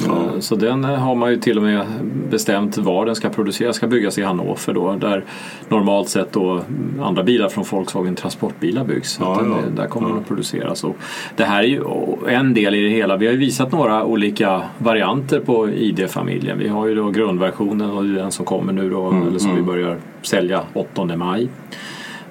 Ja. 0.06 0.12
Eh, 0.12 0.40
så 0.40 0.56
den 0.56 0.84
har 0.84 1.14
man 1.14 1.30
ju 1.30 1.36
till 1.36 1.56
och 1.56 1.62
med 1.62 1.86
bestämt 2.30 2.76
var 2.76 3.06
den 3.06 3.14
ska 3.14 3.28
produceras. 3.28 3.76
ska 3.76 3.86
byggas 3.86 4.18
i 4.18 4.22
Hannover 4.22 4.72
då 4.72 4.92
där 4.92 5.24
normalt 5.68 6.08
sett 6.08 6.32
då 6.32 6.60
andra 7.02 7.22
bilar 7.22 7.48
från 7.48 7.64
Volkswagen 7.70 8.14
transportbilar 8.14 8.84
byggs. 8.84 9.18
Ja, 9.20 9.40
den, 9.40 9.74
där 9.74 9.86
kommer 9.86 10.08
den 10.08 10.18
att 10.18 10.28
produceras. 10.28 10.84
Och 10.84 10.96
det 11.36 11.44
här 11.44 11.62
är 11.62 11.66
ju 11.66 11.82
en 12.28 12.54
del 12.54 12.74
i 12.74 12.82
det 12.82 12.88
hela. 12.88 13.16
Vi 13.16 13.26
har 13.26 13.32
ju 13.32 13.38
visat 13.38 13.72
några 13.72 14.04
olika 14.04 14.62
varianter 14.78 15.40
på 15.40 15.68
ID-familjen. 15.70 16.58
Vi 16.58 16.68
har 16.68 16.83
ju 16.86 16.94
då 16.94 17.10
grundversionen 17.10 17.90
och 17.90 18.04
den 18.04 18.32
som 18.32 18.44
kommer 18.44 18.72
nu 18.72 18.90
då, 18.90 19.06
mm, 19.06 19.28
eller 19.28 19.38
som 19.38 19.50
mm. 19.50 19.64
vi 19.64 19.72
börjar 19.72 19.96
sälja 20.22 20.62
8 20.74 21.16
maj. 21.16 21.48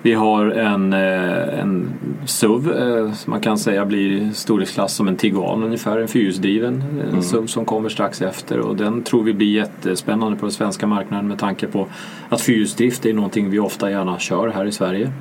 Vi 0.03 0.13
har 0.13 0.45
en, 0.45 0.93
eh, 0.93 1.59
en 1.59 1.93
SUV 2.25 2.71
eh, 2.71 3.11
som 3.11 3.31
man 3.31 3.41
kan 3.41 3.57
säga 3.57 3.85
blir 3.85 4.31
storleksklass 4.31 4.95
som 4.95 5.07
en 5.07 5.15
Tiguan 5.15 5.63
ungefär, 5.63 5.99
en 5.99 6.07
fyrhjulsdriven 6.07 6.83
eh, 6.99 7.09
mm. 7.09 7.21
SUV 7.21 7.45
som 7.45 7.65
kommer 7.65 7.89
strax 7.89 8.21
efter 8.21 8.59
och 8.59 8.75
den 8.75 9.03
tror 9.03 9.23
vi 9.23 9.33
blir 9.33 9.55
jättespännande 9.55 10.37
på 10.37 10.45
den 10.45 10.51
svenska 10.51 10.87
marknaden 10.87 11.27
med 11.27 11.39
tanke 11.39 11.67
på 11.67 11.87
att 12.29 12.41
fyrhjulsdrift 12.41 13.05
är 13.05 13.13
någonting 13.13 13.49
vi 13.49 13.59
ofta 13.59 13.91
gärna 13.91 14.19
kör 14.19 14.47
här 14.47 14.65
i 14.65 14.71
Sverige. 14.71 15.11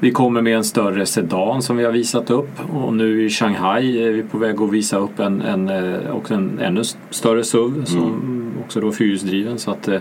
Vi 0.00 0.10
kommer 0.10 0.42
med 0.42 0.56
en 0.56 0.64
större 0.64 1.06
sedan 1.06 1.62
som 1.62 1.76
vi 1.76 1.84
har 1.84 1.92
visat 1.92 2.30
upp 2.30 2.74
och 2.84 2.94
nu 2.94 3.24
i 3.24 3.30
Shanghai 3.30 4.02
är 4.02 4.10
vi 4.10 4.22
på 4.22 4.38
väg 4.38 4.60
att 4.60 4.72
visa 4.72 4.98
upp 4.98 5.18
en, 5.18 5.42
en, 5.42 5.70
också 6.10 6.34
en 6.34 6.58
ännu 6.58 6.82
större 7.10 7.44
SUV 7.44 7.84
som 7.84 7.98
mm. 7.98 8.39
Också 8.60 8.80
då 8.80 8.92
fyrhjulsdriven. 8.92 9.58
Så 9.58 9.70
att, 9.70 9.88
eh, 9.88 10.00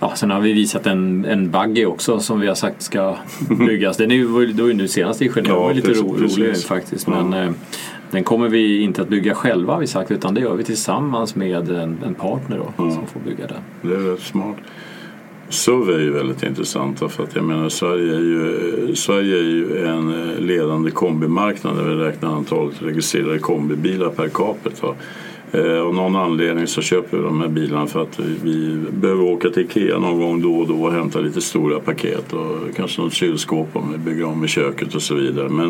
ja, 0.00 0.12
sen 0.16 0.30
har 0.30 0.40
vi 0.40 0.52
visat 0.52 0.86
en, 0.86 1.24
en 1.24 1.50
buggy 1.50 1.84
också 1.84 2.20
som 2.20 2.40
vi 2.40 2.46
har 2.46 2.54
sagt 2.54 2.82
ska 2.82 3.16
byggas. 3.66 3.96
Den 3.96 4.10
är 4.10 4.14
ju, 4.14 4.46
då 4.46 4.70
är 4.70 4.74
nu 4.74 4.88
senast 4.88 5.22
i 5.22 5.28
Genève 5.28 5.48
ja, 5.48 5.60
var 5.60 5.74
lite 5.74 5.88
precis, 5.88 6.04
ro, 6.04 6.16
rolig 6.16 6.56
faktiskt. 6.56 7.06
Men, 7.06 7.32
ja. 7.32 7.52
Den 8.10 8.24
kommer 8.24 8.48
vi 8.48 8.82
inte 8.82 9.02
att 9.02 9.08
bygga 9.08 9.34
själva 9.34 9.72
har 9.72 9.80
vi 9.80 9.86
sagt 9.86 10.10
utan 10.10 10.34
det 10.34 10.40
gör 10.40 10.54
vi 10.54 10.64
tillsammans 10.64 11.34
med 11.34 11.70
en, 11.70 11.98
en 12.04 12.14
partner 12.14 12.58
då, 12.58 12.82
mm. 12.82 12.94
som 12.94 13.06
får 13.06 13.20
bygga 13.20 13.46
den. 13.46 13.60
Det 13.82 13.96
är 13.96 14.10
rätt 14.10 14.22
smart. 14.22 14.56
SUV 15.48 15.90
är 15.90 15.98
ju 15.98 16.10
väldigt 16.10 16.42
intressant 16.42 16.98
för 16.98 17.24
att 17.24 17.34
jag 17.34 17.44
menar 17.44 17.68
Sverige 17.68 18.14
är 18.14 18.20
ju, 18.20 18.94
Sverige 18.96 19.36
är 19.36 19.42
ju 19.42 19.86
en 19.86 20.30
eh, 20.30 20.40
ledande 20.40 20.90
kombimarknad 20.90 21.76
när 21.76 21.84
vi 21.84 21.94
räknar 21.94 22.36
antalet 22.36 22.82
registrerade 22.82 23.38
kombibilar 23.38 24.08
per 24.08 24.28
capita. 24.28 24.94
Eh, 25.52 25.80
av 25.80 25.94
någon 25.94 26.16
anledning 26.16 26.66
så 26.66 26.82
köper 26.82 27.16
vi 27.16 27.22
de 27.22 27.40
här 27.40 27.48
bilarna 27.48 27.86
för 27.86 28.02
att 28.02 28.20
vi 28.42 28.76
behöver 28.90 29.22
åka 29.22 29.50
till 29.50 29.62
Ikea 29.62 29.98
någon 29.98 30.20
gång 30.20 30.42
då 30.42 30.54
och 30.54 30.68
då 30.68 30.82
och 30.82 30.92
hämta 30.92 31.20
lite 31.20 31.40
stora 31.40 31.80
paket 31.80 32.32
och 32.32 32.76
kanske 32.76 33.02
något 33.02 33.12
kylskåp 33.12 33.68
om 33.72 33.92
vi 33.92 33.98
bygger 33.98 34.24
om 34.24 34.44
i 34.44 34.48
köket 34.48 34.94
och 34.94 35.02
så 35.02 35.14
vidare. 35.14 35.48
Men 35.48 35.66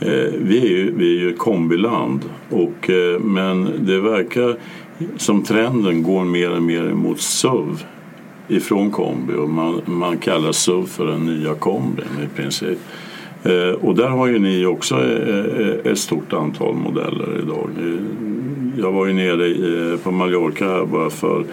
eh, 0.00 0.32
vi 0.38 0.58
är 0.64 0.68
ju, 0.68 0.94
vi 0.96 1.16
är 1.16 1.20
ju 1.20 1.32
kombiland 1.32 2.24
och, 2.50 2.90
eh, 2.90 3.20
men 3.20 3.70
det 3.78 4.00
verkar 4.00 4.56
som 5.16 5.42
trenden 5.42 6.02
går 6.02 6.24
mer 6.24 6.56
och 6.56 6.62
mer 6.62 6.82
mot 6.82 7.20
SUV 7.20 7.84
ifrån 8.48 8.90
kombi 8.90 9.34
och 9.34 9.48
man, 9.48 9.80
man 9.84 10.18
kallar 10.18 10.52
SUV 10.52 10.86
för 10.86 11.06
den 11.06 11.26
nya 11.26 11.54
kombin 11.54 12.04
i 12.24 12.36
princip. 12.36 12.78
Eh, 13.42 13.84
och 13.84 13.94
där 13.94 14.08
har 14.08 14.26
ju 14.26 14.38
ni 14.38 14.66
också 14.66 14.94
eh, 14.94 15.60
eh 15.60 15.92
ett 15.92 15.98
stort 15.98 16.32
antal 16.32 16.74
modeller 16.74 17.38
idag. 17.42 17.68
Jag 18.82 18.92
var 18.92 19.06
ju 19.06 19.12
nere 19.12 19.46
eh, 19.92 19.98
på 19.98 20.10
Mallorca 20.10 20.86
bara 20.86 21.10
för 21.10 21.44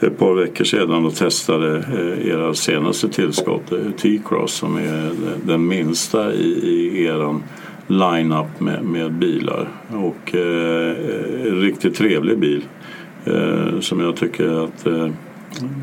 ett 0.00 0.18
par 0.18 0.34
veckor 0.34 0.64
sedan 0.64 1.06
och 1.06 1.14
testade 1.14 1.76
eh, 1.76 2.28
era 2.28 2.54
senaste 2.54 3.08
tillskott, 3.08 3.72
eh, 3.72 3.90
T-Cross 3.96 4.52
som 4.52 4.76
är 4.76 5.10
den 5.46 5.66
minsta 5.66 6.32
i, 6.32 6.48
i 6.48 7.04
eran 7.04 7.42
line-up 7.86 8.60
med, 8.60 8.84
med 8.84 9.12
bilar. 9.12 9.68
Och 9.88 10.34
eh, 10.34 10.96
en 11.46 11.60
riktigt 11.60 11.94
trevlig 11.94 12.38
bil 12.38 12.62
eh, 13.24 13.80
som 13.80 14.00
jag 14.00 14.16
tycker 14.16 14.64
att 14.64 14.86
eh, 14.86 15.08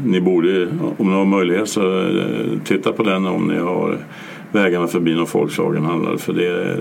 ni 0.05 0.21
borde, 0.21 0.67
om 0.97 1.07
ni 1.07 1.13
har 1.13 1.25
möjlighet, 1.25 1.69
så 1.69 1.99
eh, 1.99 2.59
titta 2.63 2.91
på 2.91 3.03
den 3.03 3.25
om 3.25 3.47
ni 3.47 3.57
har 3.57 3.97
vägarna 4.51 4.87
förbi 4.87 5.15
någon 5.15 5.25
Volkswagen-handlare. 5.25 6.17
För 6.17 6.33
det, 6.33 6.77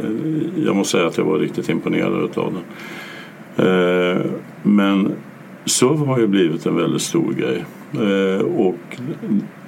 jag 0.64 0.76
måste 0.76 0.92
säga 0.92 1.06
att 1.06 1.18
jag 1.18 1.24
var 1.24 1.38
riktigt 1.38 1.68
imponerad 1.68 2.38
av 2.38 2.52
den. 2.52 2.62
Eh, 3.56 4.24
men 4.62 5.12
SUV 5.64 6.06
har 6.06 6.18
ju 6.18 6.26
blivit 6.26 6.66
en 6.66 6.76
väldigt 6.76 7.02
stor 7.02 7.32
grej. 7.32 7.64
Eh, 7.92 8.44
och 8.44 8.96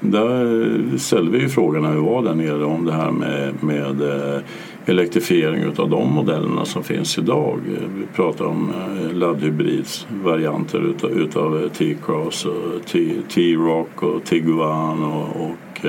där 0.01 0.99
ställde 0.99 1.31
vi 1.31 1.39
ju 1.39 1.49
frågan 1.49 1.83
när 1.83 1.93
vi 1.93 2.01
var 2.01 2.23
där 2.23 2.35
nere 2.35 2.65
om 2.65 2.85
det 2.85 2.93
här 2.93 3.11
med, 3.11 3.55
med 3.61 4.03
eh, 4.03 4.41
elektrifiering 4.87 5.65
av 5.77 5.91
de 5.91 6.13
modellerna 6.13 6.65
som 6.65 6.85
finns 6.85 7.19
idag. 7.19 7.59
Vi 7.97 8.07
pratar 8.15 8.45
om 8.45 8.73
laddhybridsvarianter 9.13 10.79
utav, 10.79 11.11
utav 11.11 11.69
T-Cross 11.69 12.45
och 12.45 12.87
T-Rock 13.29 14.03
och 14.03 14.25
Tiguan 14.25 15.05
och, 15.05 15.29
och, 15.37 15.87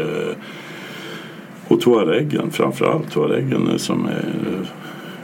och 1.67 1.81
Touaregen 1.81 2.51
framförallt. 2.51 3.11
Touaregen 3.11 3.79
som 3.79 4.05
är 4.05 4.65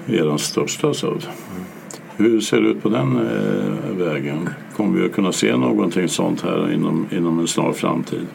er 0.08 0.38
största. 0.38 0.94
SUV. 0.94 1.10
Mm. 1.12 1.65
Hur 2.18 2.42
ser 2.42 2.62
det 2.62 2.68
ut 2.68 2.84
på 2.84 2.90
den 2.90 3.16
eh, 3.16 4.06
vägen? 4.06 4.50
Kommer 4.76 5.00
vi 5.00 5.06
att 5.06 5.14
kunna 5.14 5.32
se 5.32 5.58
någonting 5.58 6.10
sånt 6.10 6.42
här 6.42 6.74
inom, 6.74 7.08
inom 7.12 7.40
en 7.40 7.48
snar 7.48 7.74
framtid? 7.74 8.28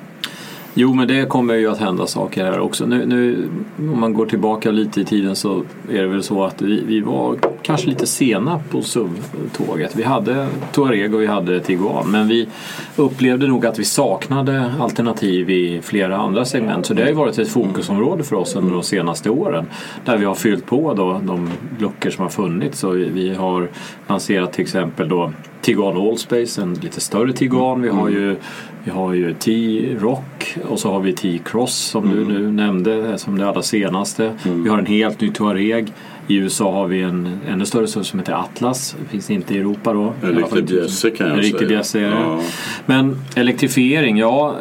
Jo, 0.74 0.94
men 0.94 1.08
det 1.08 1.28
kommer 1.28 1.54
ju 1.54 1.70
att 1.70 1.78
hända 1.78 2.06
saker 2.06 2.44
här 2.44 2.60
också. 2.60 2.86
Nu, 2.86 3.06
nu, 3.06 3.48
om 3.78 4.00
man 4.00 4.14
går 4.14 4.26
tillbaka 4.26 4.70
lite 4.70 5.00
i 5.00 5.04
tiden 5.04 5.36
så 5.36 5.62
är 5.90 6.02
det 6.02 6.06
väl 6.06 6.22
så 6.22 6.44
att 6.44 6.62
vi, 6.62 6.84
vi 6.84 7.00
var 7.00 7.36
kanske 7.62 7.88
lite 7.88 8.06
sena 8.06 8.60
på 8.70 8.82
SUV-tåget. 8.82 9.96
Vi 9.96 10.02
hade 10.02 10.46
Touareg 10.72 11.14
och 11.14 11.20
vi 11.20 11.26
hade 11.26 11.60
Tiguan, 11.60 12.10
men 12.10 12.28
vi 12.28 12.48
upplevde 12.96 13.46
nog 13.46 13.66
att 13.66 13.78
vi 13.78 13.84
saknade 13.84 14.72
alternativ 14.80 15.50
i 15.50 15.80
flera 15.82 16.16
andra 16.16 16.44
segment. 16.44 16.86
Så 16.86 16.94
det 16.94 17.02
har 17.02 17.08
ju 17.08 17.14
varit 17.14 17.38
ett 17.38 17.48
fokusområde 17.48 18.24
för 18.24 18.36
oss 18.36 18.56
under 18.56 18.72
de 18.72 18.82
senaste 18.82 19.30
åren 19.30 19.66
där 20.04 20.16
vi 20.16 20.24
har 20.24 20.34
fyllt 20.34 20.66
på 20.66 20.94
då 20.94 21.20
de 21.24 21.50
luckor 21.78 22.10
som 22.10 22.22
har 22.22 22.30
funnits. 22.30 22.78
Så 22.78 22.90
vi 22.90 23.34
har 23.34 23.68
lanserat 24.08 24.52
till 24.52 24.62
exempel 24.62 25.08
då 25.08 25.32
Tiguan 25.60 25.96
Allspace, 25.96 26.62
en 26.62 26.74
lite 26.74 27.00
större 27.00 27.32
Tiguan. 27.32 27.82
Vi 27.82 27.88
har 27.88 28.08
ju, 28.08 28.36
vi 28.84 28.90
har 28.90 29.12
ju 29.12 29.34
T-Rock 29.34 30.56
och 30.68 30.78
så 30.78 30.92
har 30.92 31.00
vi 31.00 31.12
T-Cross 31.12 31.74
som 31.74 32.04
mm. 32.04 32.16
du 32.16 32.38
nu 32.38 32.52
nämnde 32.52 33.18
som 33.18 33.38
det 33.38 33.48
allra 33.48 33.62
senaste. 33.62 34.32
Mm. 34.44 34.62
Vi 34.62 34.70
har 34.70 34.78
en 34.78 34.86
helt 34.86 35.20
ny 35.20 35.30
Touareg. 35.30 35.92
I 36.26 36.36
USA 36.36 36.72
har 36.72 36.86
vi 36.86 37.02
en 37.02 37.38
ännu 37.48 37.66
större 37.66 37.86
som 37.86 38.18
heter 38.18 38.32
Atlas. 38.32 38.96
Det 39.02 39.08
finns 39.08 39.30
inte 39.30 39.54
i 39.54 39.58
Europa 39.58 39.92
då. 39.92 40.14
En 40.22 40.36
riktig 40.36 40.64
bjässe 40.64 41.10
kan 41.10 41.26
jag 41.26 41.36
en 41.36 41.42
riktig 41.42 41.68
bjässe 41.68 42.00
ja. 42.00 42.40
Men 42.86 43.16
elektrifiering, 43.36 44.18
ja. 44.18 44.56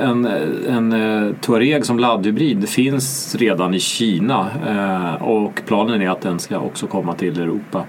En, 0.00 0.24
en 0.68 0.92
uh, 0.92 1.34
Touareg 1.40 1.84
som 1.84 1.98
laddhybrid 1.98 2.68
finns 2.68 3.36
redan 3.38 3.74
i 3.74 3.80
Kina 3.80 4.50
uh, 4.70 5.22
och 5.22 5.60
planen 5.66 6.02
är 6.02 6.10
att 6.10 6.20
den 6.20 6.38
ska 6.38 6.58
också 6.58 6.86
komma 6.86 7.14
till 7.14 7.40
Europa. 7.40 7.84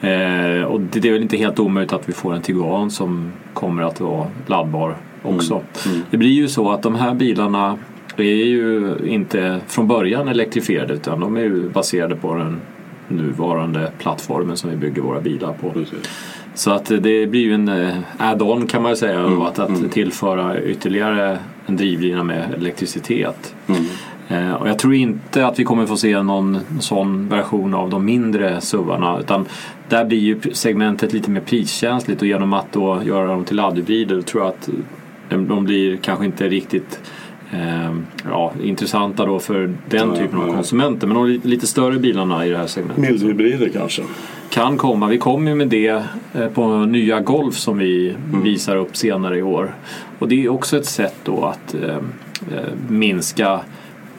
Eh, 0.00 0.62
och 0.62 0.80
det, 0.80 1.00
det 1.00 1.08
är 1.08 1.12
väl 1.12 1.22
inte 1.22 1.36
helt 1.36 1.58
omöjligt 1.58 1.92
att 1.92 2.08
vi 2.08 2.12
får 2.12 2.34
en 2.34 2.42
Tiguan 2.42 2.90
som 2.90 3.32
kommer 3.54 3.82
att 3.82 4.00
vara 4.00 4.26
laddbar 4.46 4.96
också. 5.22 5.54
Mm. 5.54 5.66
Mm. 5.86 6.06
Det 6.10 6.16
blir 6.16 6.30
ju 6.30 6.48
så 6.48 6.70
att 6.70 6.82
de 6.82 6.94
här 6.94 7.14
bilarna 7.14 7.78
är 8.16 8.22
ju 8.22 8.96
inte 9.06 9.60
från 9.68 9.88
början 9.88 10.28
elektrifierade 10.28 10.94
utan 10.94 11.20
de 11.20 11.36
är 11.36 11.40
ju 11.40 11.68
baserade 11.68 12.16
på 12.16 12.34
den 12.34 12.60
nuvarande 13.08 13.92
plattformen 13.98 14.56
som 14.56 14.70
vi 14.70 14.76
bygger 14.76 15.02
våra 15.02 15.20
bilar 15.20 15.52
på. 15.52 15.70
Precis. 15.70 15.98
Så 16.54 16.70
att 16.70 16.86
det 16.86 17.26
blir 17.30 17.40
ju 17.40 17.54
en 17.54 17.68
eh, 17.68 17.96
add-on 18.18 18.66
kan 18.66 18.82
man 18.82 18.96
säga 18.96 19.20
mm. 19.20 19.42
att, 19.42 19.58
att 19.58 19.68
mm. 19.68 19.88
tillföra 19.88 20.62
ytterligare 20.62 21.38
en 21.66 21.76
drivlina 21.76 22.22
med 22.22 22.54
elektricitet. 22.54 23.54
Mm. 23.66 23.84
Eh, 24.28 24.52
och 24.52 24.68
jag 24.68 24.78
tror 24.78 24.94
inte 24.94 25.46
att 25.46 25.58
vi 25.58 25.64
kommer 25.64 25.86
få 25.86 25.96
se 25.96 26.22
någon 26.22 26.60
sån 26.80 27.28
version 27.28 27.74
av 27.74 27.90
de 27.90 28.04
mindre 28.04 28.60
SUVarna 28.60 29.18
utan 29.20 29.46
där 29.88 30.04
blir 30.04 30.18
ju 30.18 30.40
segmentet 30.52 31.12
lite 31.12 31.30
mer 31.30 31.40
priskänsligt 31.40 32.22
och 32.22 32.28
genom 32.28 32.52
att 32.52 32.72
då 32.72 33.00
göra 33.04 33.26
dem 33.26 33.44
till 33.44 33.56
laddhybrider 33.56 34.22
tror 34.22 34.42
jag 34.42 34.48
att 34.48 34.68
de 35.28 35.64
blir 35.64 35.96
kanske 35.96 36.24
inte 36.24 36.48
riktigt 36.48 37.00
eh, 37.52 37.94
ja, 38.30 38.52
intressanta 38.62 39.26
då 39.26 39.38
för 39.38 39.72
den 39.90 40.08
ja, 40.08 40.16
typen 40.16 40.38
av 40.38 40.46
konsumenter. 40.46 41.06
Men 41.06 41.16
de 41.16 41.40
lite 41.48 41.66
större 41.66 41.98
bilarna 41.98 42.46
i 42.46 42.50
det 42.50 42.56
här 42.56 42.66
segmentet. 42.66 43.02
Mildhybrider 43.02 43.68
kanske? 43.68 44.02
Kan 44.50 44.76
komma. 44.76 45.06
Vi 45.06 45.18
kommer 45.18 45.50
ju 45.50 45.54
med 45.54 45.68
det 45.68 46.02
eh, 46.34 46.48
på 46.54 46.84
nya 46.84 47.20
Golf 47.20 47.54
som 47.54 47.78
vi 47.78 48.16
mm. 48.28 48.42
visar 48.42 48.76
upp 48.76 48.96
senare 48.96 49.38
i 49.38 49.42
år. 49.42 49.74
Och 50.18 50.28
det 50.28 50.44
är 50.44 50.48
också 50.48 50.76
ett 50.76 50.86
sätt 50.86 51.16
då 51.24 51.44
att 51.44 51.74
eh, 51.74 51.96
eh 51.96 52.00
minska 52.88 53.60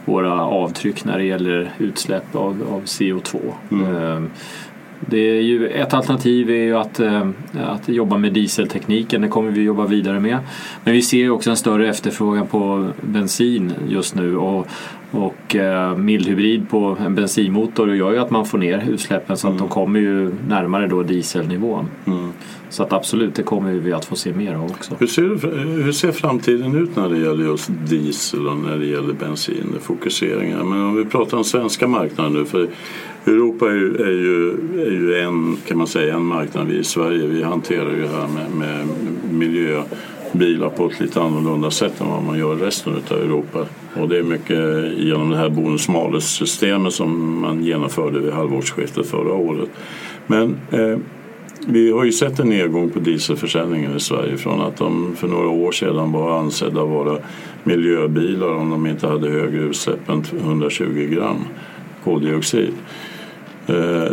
våra 0.06 0.42
avtryck 0.42 1.06
när 1.06 1.18
det 1.18 1.24
gäller 1.24 1.72
utsläpp 1.78 2.36
av, 2.36 2.68
av 2.72 2.84
CO2. 2.84 3.40
Mm. 3.72 3.96
Ehm, 3.96 4.30
det 5.00 5.18
är 5.18 5.42
ju, 5.42 5.68
ett 5.68 5.94
alternativ 5.94 6.50
är 6.50 6.64
ju 6.64 6.78
att, 6.78 7.00
ehm, 7.00 7.34
att 7.68 7.90
jobba 7.90 8.18
med 8.18 8.34
dieseltekniken, 8.34 9.22
det 9.22 9.28
kommer 9.28 9.52
vi 9.52 9.62
jobba 9.62 9.86
vidare 9.86 10.20
med. 10.20 10.38
Men 10.84 10.94
vi 10.94 11.02
ser 11.02 11.30
också 11.30 11.50
en 11.50 11.58
större 11.58 11.90
efterfrågan 11.90 12.48
på 12.48 12.88
bensin 13.02 13.74
just 13.88 14.16
nu 14.16 14.38
och, 14.38 14.68
och 15.16 15.56
eh, 15.56 15.98
mildhybrid 15.98 16.70
på 16.70 16.98
en 17.06 17.16
bensinmotor 17.16 17.96
gör 17.96 18.12
ju 18.12 18.20
att 18.20 18.30
man 18.30 18.46
får 18.46 18.58
ner 18.58 18.90
utsläppen 18.90 19.38
så 19.38 19.48
att 19.48 19.52
mm. 19.52 19.60
de 19.60 19.70
kommer 19.70 20.00
ju 20.00 20.32
närmare 20.48 20.88
då 20.88 21.04
dieselnivån. 21.04 21.86
Mm. 22.06 22.32
Så 22.70 22.84
att 22.84 22.94
absolut, 22.94 23.36
det 23.36 23.44
kommer 23.44 23.74
vi 23.74 23.94
att 23.94 24.06
få 24.06 24.16
se 24.16 24.34
mer 24.34 24.56
av 24.56 24.66
också. 24.66 24.96
Hur 25.00 25.08
ser, 25.08 25.84
hur 25.84 25.92
ser 25.92 26.12
framtiden 26.12 26.76
ut 26.76 26.96
när 26.96 27.10
det 27.10 27.18
gäller 27.18 27.44
just 27.44 27.70
diesel 27.90 28.48
och 28.48 28.58
när 28.58 28.78
det 28.78 28.86
gäller 28.86 29.14
bensinfokuseringar? 29.14 30.64
Men 30.64 30.82
om 30.82 30.96
vi 30.96 31.06
pratar 31.06 31.38
om 31.38 31.44
svenska 31.44 31.88
marknaden 31.88 32.34
nu. 32.34 32.46
för 32.46 32.68
Europa 33.26 33.66
är 33.66 33.76
ju, 33.76 33.96
är 33.96 34.12
ju, 34.12 34.50
är 34.82 34.92
ju 34.92 35.20
en, 35.20 35.58
kan 35.68 35.78
man 35.78 35.88
säga, 35.88 36.16
en 36.16 36.26
marknad. 36.26 36.68
Vi 36.68 36.78
i 36.78 36.84
Sverige 36.84 37.28
vi 37.28 37.44
hanterar 37.44 37.92
ju 37.92 38.02
det 38.02 38.08
här 38.08 38.28
med, 38.28 38.52
med 38.52 38.88
miljöbilar 39.32 40.70
på 40.70 40.86
ett 40.86 41.00
lite 41.00 41.22
annorlunda 41.22 41.72
sätt 41.72 42.02
än 42.02 42.08
vad 42.08 42.24
man 42.24 42.40
gör 42.40 42.58
i 42.58 42.62
resten 42.62 42.94
av 42.94 43.18
Europa. 43.18 43.66
Och 44.02 44.10
det 44.10 44.18
är 44.18 44.24
mycket 44.24 44.60
genom 44.98 45.30
det 45.30 45.38
här 45.38 45.50
bonus-malus-systemet 45.50 46.94
som 46.94 47.40
man 47.42 47.64
genomförde 47.64 48.20
vid 48.20 48.34
halvårsskiftet 48.34 49.08
förra 49.08 49.34
året. 49.34 49.70
Men 50.28 50.58
eh, 50.72 50.98
vi 51.68 51.92
har 51.92 52.04
ju 52.04 52.12
sett 52.12 52.40
en 52.40 52.50
nedgång 52.50 52.90
på 52.90 53.00
dieselförsäljningen 53.00 53.96
i 53.96 54.00
Sverige 54.00 54.38
från 54.38 54.62
att 54.62 54.78
de 54.78 55.16
för 55.16 55.28
några 55.28 55.50
år 55.50 55.72
sedan 55.72 56.12
var 56.12 56.40
ansedda 56.40 56.86
vara 56.86 57.18
miljöbilar 57.64 58.54
om 58.54 58.70
de 58.70 58.88
inte 58.88 59.08
hade 59.08 59.30
högre 59.30 59.62
utsläpp 59.62 60.10
än 60.10 60.24
120 60.40 61.08
gram 61.12 61.38
koldioxid. 62.04 62.74
Eh, 63.68 64.12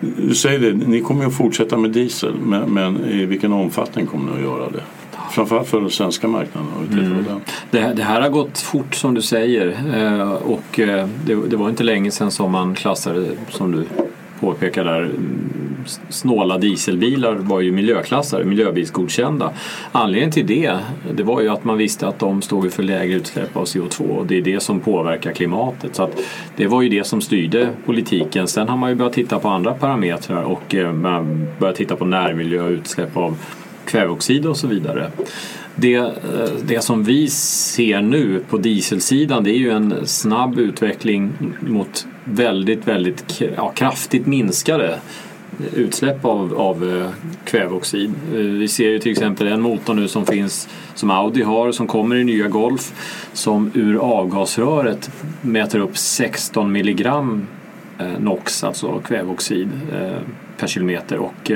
du 0.00 0.34
säger 0.34 0.58
det, 0.58 0.72
ni 0.72 1.00
kommer 1.00 1.26
att 1.26 1.36
fortsätta 1.36 1.76
med 1.76 1.90
diesel 1.90 2.34
men, 2.34 2.74
men 2.74 3.04
i 3.04 3.26
vilken 3.26 3.52
omfattning 3.52 4.06
kommer 4.06 4.32
ni 4.32 4.38
att 4.38 4.44
göra 4.44 4.70
det? 4.70 4.82
Framförallt 5.30 5.68
för 5.68 5.80
den 5.80 5.90
svenska 5.90 6.28
marknaden. 6.28 6.68
Mm. 6.92 7.24
Det, 7.70 7.92
det, 7.96 8.02
här 8.02 8.20
har 8.20 8.28
gått 8.28 8.58
fort 8.58 8.94
som 8.94 9.14
du 9.14 9.22
säger 9.22 9.68
eh, 9.94 10.32
och 10.32 10.80
eh, 10.80 11.08
det, 11.26 11.34
det, 11.34 11.56
var 11.56 11.68
inte 11.68 11.84
länge 11.84 12.10
sedan 12.10 12.30
som 12.30 12.52
man 12.52 12.74
klassade, 12.74 13.26
som 13.48 13.72
du 13.72 13.84
påpekar 14.40 14.84
där, 14.84 15.10
snåla 16.08 16.58
dieselbilar 16.58 17.34
var 17.34 17.60
ju 17.60 17.72
miljöklassade, 17.72 18.44
miljöbilsgodkända. 18.44 19.52
Anledningen 19.92 20.32
till 20.32 20.46
det, 20.46 20.78
det 21.14 21.22
var 21.22 21.40
ju 21.40 21.48
att 21.48 21.64
man 21.64 21.78
visste 21.78 22.08
att 22.08 22.18
de 22.18 22.42
stod 22.42 22.72
för 22.72 22.82
lägre 22.82 23.16
utsläpp 23.16 23.56
av 23.56 23.64
CO2 23.64 24.02
och 24.02 24.26
det 24.26 24.38
är 24.38 24.42
det 24.42 24.60
som 24.60 24.80
påverkar 24.80 25.32
klimatet. 25.32 25.96
Så 25.96 26.08
det 26.56 26.66
var 26.66 26.82
ju 26.82 26.88
det 26.88 27.04
som 27.04 27.20
styrde 27.20 27.68
politiken. 27.86 28.48
Sen 28.48 28.68
har 28.68 28.76
man 28.76 28.90
ju 28.90 28.96
börjat 28.96 29.12
titta 29.12 29.38
på 29.38 29.48
andra 29.48 29.72
parametrar 29.72 30.42
och 30.42 30.74
eh, 30.74 30.92
börjat 31.58 31.76
titta 31.76 31.96
på 31.96 32.04
närmiljö 32.04 32.62
och 32.62 32.70
utsläpp 32.70 33.16
av 33.16 33.36
kväveoxid 33.84 34.46
och 34.46 34.56
så 34.56 34.66
vidare. 34.66 35.10
Det, 35.80 35.94
eh, 35.94 36.12
det 36.62 36.80
som 36.80 37.04
vi 37.04 37.28
ser 37.30 38.02
nu 38.02 38.42
på 38.48 38.58
dieselsidan 38.58 39.44
det 39.44 39.50
är 39.50 39.58
ju 39.58 39.70
en 39.70 40.06
snabb 40.06 40.58
utveckling 40.58 41.32
mot 41.60 42.06
väldigt, 42.24 42.88
väldigt 42.88 43.42
ja, 43.56 43.70
kraftigt 43.70 44.26
minskade 44.26 44.98
utsläpp 45.74 46.24
av, 46.24 46.54
av 46.54 46.96
eh, 46.96 47.10
kväveoxid. 47.44 48.14
Eh, 48.34 48.38
vi 48.38 48.68
ser 48.68 48.88
ju 48.88 48.98
till 48.98 49.12
exempel 49.12 49.46
en 49.46 49.60
motor 49.60 49.94
nu 49.94 50.08
som 50.08 50.26
finns 50.26 50.68
som 50.94 51.10
Audi 51.10 51.42
har 51.42 51.72
som 51.72 51.86
kommer 51.86 52.16
i 52.16 52.24
nya 52.24 52.48
Golf 52.48 52.92
som 53.32 53.70
ur 53.74 53.96
avgasröret 53.96 55.10
mäter 55.40 55.78
upp 55.78 55.98
16 55.98 56.72
milligram 56.72 57.46
NOx, 58.18 58.64
alltså 58.64 58.98
kväveoxid 58.98 59.68
per 60.58 60.66
kilometer. 60.66 61.18
Och 61.18 61.50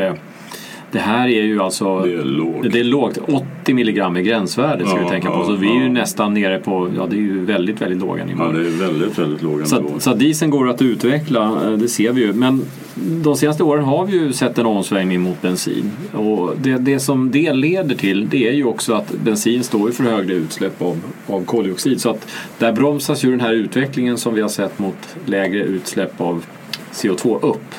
det 0.94 1.00
här 1.00 1.28
är 1.28 1.42
ju 1.42 1.60
alltså 1.60 2.00
det 2.00 2.14
är 2.14 2.24
lågt, 2.24 2.72
det 2.72 2.80
är 2.80 2.84
lågt 2.84 3.18
80 3.62 3.74
milligram 3.74 4.16
är 4.16 4.20
gränsvärdet 4.20 4.88
ska 4.88 4.96
ja, 4.96 5.04
vi 5.04 5.10
tänka 5.10 5.30
på. 5.30 5.44
Så 5.44 5.52
ja, 5.52 5.56
vi 5.56 5.68
är 5.68 5.82
ju 5.82 5.88
nästan 5.88 6.34
nere 6.34 6.58
på, 6.58 6.90
ja 6.96 7.06
det 7.06 7.16
är 7.16 7.20
ju 7.20 7.44
väldigt, 7.44 7.82
väldigt 7.82 7.98
låga 7.98 8.24
nivåer. 8.24 8.46
Ja, 8.46 8.52
det 8.52 8.66
är 8.66 8.70
väldigt, 8.70 9.18
väldigt 9.18 9.42
låga 9.42 9.64
så, 9.64 9.76
nivåer. 9.76 9.98
Så 9.98 10.10
att 10.10 10.18
dieseln 10.18 10.50
går 10.50 10.68
att 10.68 10.82
utveckla, 10.82 11.66
eh, 11.66 11.72
det 11.72 11.88
ser 11.88 12.12
vi 12.12 12.20
ju. 12.20 12.32
Men 12.32 12.64
de 12.94 13.36
senaste 13.36 13.62
åren 13.62 13.84
har 13.84 14.06
vi 14.06 14.12
ju 14.12 14.32
sett 14.32 14.58
en 14.58 14.66
omsvängning 14.66 15.20
mot 15.20 15.42
bensin. 15.42 15.92
Och 16.12 16.54
det, 16.62 16.78
det 16.78 17.00
som 17.00 17.30
det 17.30 17.52
leder 17.52 17.94
till 17.94 18.28
det 18.28 18.48
är 18.48 18.52
ju 18.52 18.64
också 18.64 18.94
att 18.94 19.12
bensin 19.24 19.64
står 19.64 19.90
för 19.90 20.04
högre 20.04 20.34
utsläpp 20.34 20.82
av, 20.82 21.00
av 21.26 21.44
koldioxid. 21.44 22.00
Så 22.00 22.10
att 22.10 22.26
där 22.58 22.72
bromsas 22.72 23.24
ju 23.24 23.30
den 23.30 23.40
här 23.40 23.52
utvecklingen 23.52 24.18
som 24.18 24.34
vi 24.34 24.40
har 24.40 24.48
sett 24.48 24.78
mot 24.78 25.16
lägre 25.26 25.62
utsläpp 25.62 26.20
av 26.20 26.44
CO2 26.92 27.50
upp. 27.50 27.74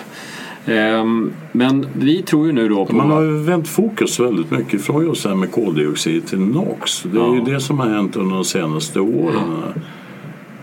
Ehm, 0.65 1.33
men 1.51 1.87
vi 1.93 2.21
tror 2.21 2.47
ju 2.47 2.51
nu 2.51 2.69
då 2.69 2.85
på... 2.85 2.95
Man 2.95 3.11
har 3.11 3.21
ju 3.21 3.37
vänt 3.37 3.67
fokus 3.67 4.19
väldigt 4.19 4.51
mycket 4.51 4.81
från 4.81 5.05
just 5.05 5.23
det 5.23 5.29
här 5.29 5.35
med 5.35 5.51
koldioxid 5.51 6.27
till 6.27 6.39
NOx. 6.39 7.03
Det 7.03 7.17
är 7.17 7.21
ja. 7.21 7.35
ju 7.35 7.41
det 7.41 7.59
som 7.59 7.79
har 7.79 7.89
hänt 7.89 8.15
under 8.15 8.35
de 8.35 8.45
senaste 8.45 8.99
åren. 8.99 9.63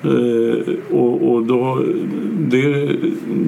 Uh, 0.05 0.75
och, 0.91 1.33
och, 1.33 1.43
då, 1.43 1.85
det, 2.39 2.97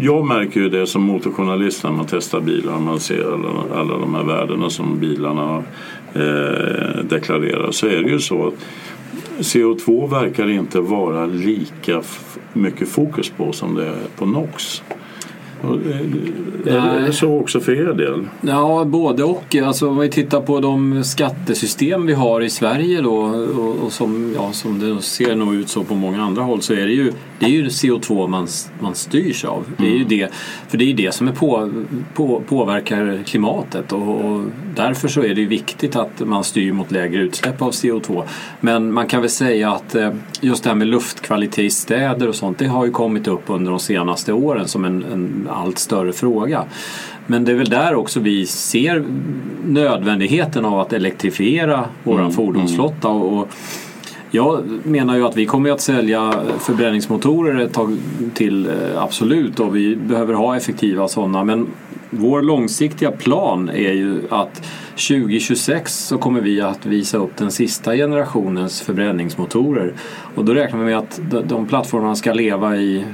jag 0.00 0.26
märker 0.26 0.60
ju 0.60 0.68
det 0.68 0.86
som 0.86 1.02
motorjournalist 1.02 1.84
när 1.84 1.90
man 1.90 2.06
testar 2.10 2.40
bilar. 2.40 2.78
Man 2.78 3.00
ser 3.00 3.32
alla, 3.32 3.80
alla 3.80 3.98
de 3.98 4.14
här 4.14 4.24
värdena 4.24 4.70
som 4.70 4.98
bilarna 4.98 5.56
uh, 6.16 7.04
deklarerar. 7.08 7.70
Så 7.70 7.86
är 7.86 8.02
det 8.02 8.10
ju 8.10 8.18
så 8.18 8.46
att 8.46 8.54
CO2 9.38 10.10
verkar 10.10 10.50
inte 10.50 10.80
vara 10.80 11.26
lika 11.26 12.02
mycket 12.52 12.88
fokus 12.88 13.30
på 13.30 13.52
som 13.52 13.74
det 13.74 13.86
är 13.86 13.98
på 14.18 14.26
NOx. 14.26 14.82
Är 16.66 17.06
det 17.06 17.12
så 17.12 17.40
också 17.40 17.60
för 17.60 17.72
er 17.72 17.94
del? 17.94 18.26
Ja, 18.40 18.84
både 18.84 19.24
och. 19.24 19.56
Alltså, 19.56 19.88
om 19.88 19.98
vi 19.98 20.10
tittar 20.10 20.40
på 20.40 20.60
de 20.60 21.04
skattesystem 21.04 22.06
vi 22.06 22.12
har 22.12 22.40
i 22.40 22.50
Sverige 22.50 23.00
då 23.00 23.14
och, 23.14 23.84
och 23.84 23.92
som, 23.92 24.34
ja, 24.36 24.52
som 24.52 24.78
det 24.78 25.02
ser 25.02 25.36
nog 25.36 25.54
ut 25.54 25.68
så 25.68 25.84
på 25.84 25.94
många 25.94 26.22
andra 26.22 26.42
håll 26.42 26.62
så 26.62 26.72
är 26.72 26.86
det 26.86 26.92
ju, 26.92 27.12
det 27.38 27.46
är 27.46 27.50
ju 27.50 27.64
CO2 27.64 28.28
man, 28.28 28.48
man 28.80 28.94
styrs 28.94 29.44
av. 29.44 29.64
Det 29.76 29.86
är 29.86 29.90
ju 29.90 29.96
mm. 29.96 30.08
det, 30.08 30.28
för 30.68 30.78
det 30.78 30.84
är 30.84 30.86
ju 30.86 30.92
det 30.92 31.14
som 31.14 31.28
är 31.28 31.32
på, 31.32 31.70
på, 32.14 32.42
påverkar 32.48 33.22
klimatet 33.26 33.92
och, 33.92 34.24
och 34.24 34.42
därför 34.76 35.08
så 35.08 35.22
är 35.22 35.34
det 35.34 35.44
viktigt 35.44 35.96
att 35.96 36.20
man 36.20 36.44
styr 36.44 36.72
mot 36.72 36.90
lägre 36.90 37.22
utsläpp 37.22 37.62
av 37.62 37.70
CO2. 37.70 38.22
Men 38.60 38.92
man 38.92 39.06
kan 39.06 39.20
väl 39.20 39.30
säga 39.30 39.70
att 39.70 39.94
eh, 39.94 40.10
just 40.40 40.64
det 40.64 40.70
här 40.70 40.76
med 40.76 40.86
luftkvalitet 40.86 41.64
i 41.64 41.70
städer 41.70 42.28
och 42.28 42.34
sånt 42.34 42.58
det 42.58 42.66
har 42.66 42.84
ju 42.84 42.90
kommit 42.90 43.28
upp 43.28 43.42
under 43.46 43.70
de 43.70 43.80
senaste 43.80 44.32
åren 44.32 44.68
som 44.68 44.84
en, 44.84 45.04
en 45.12 45.48
allt 45.54 45.78
större 45.78 46.12
fråga. 46.12 46.64
Men 47.26 47.44
det 47.44 47.52
är 47.52 47.56
väl 47.56 47.68
där 47.68 47.94
också 47.94 48.20
vi 48.20 48.46
ser 48.46 49.04
nödvändigheten 49.64 50.64
av 50.64 50.80
att 50.80 50.92
elektrifiera 50.92 51.84
vår 52.02 52.18
mm, 52.18 52.30
fordonsflotta. 52.30 53.08
Och, 53.08 53.38
och 53.38 53.48
jag 54.30 54.64
menar 54.82 55.16
ju 55.16 55.26
att 55.26 55.36
vi 55.36 55.46
kommer 55.46 55.70
att 55.70 55.80
sälja 55.80 56.34
förbränningsmotorer 56.58 57.60
ett 57.60 57.72
tag 57.72 57.96
till, 58.34 58.66
eh, 58.66 59.02
absolut, 59.02 59.60
och 59.60 59.76
vi 59.76 59.96
behöver 59.96 60.34
ha 60.34 60.56
effektiva 60.56 61.08
sådana. 61.08 61.44
Men 61.44 61.66
vår 62.10 62.42
långsiktiga 62.42 63.10
plan 63.10 63.68
är 63.68 63.92
ju 63.92 64.22
att 64.30 64.62
2026 65.08 65.94
så 65.94 66.18
kommer 66.18 66.40
vi 66.40 66.60
att 66.60 66.86
visa 66.86 67.18
upp 67.18 67.36
den 67.36 67.50
sista 67.50 67.94
generationens 67.94 68.80
förbränningsmotorer. 68.80 69.92
Och 70.34 70.44
då 70.44 70.54
räknar 70.54 70.78
vi 70.78 70.84
med 70.84 70.98
att 70.98 71.20
de 71.48 71.66
plattformarna 71.66 72.14
ska 72.14 72.32
leva 72.32 72.76
i 72.76 73.04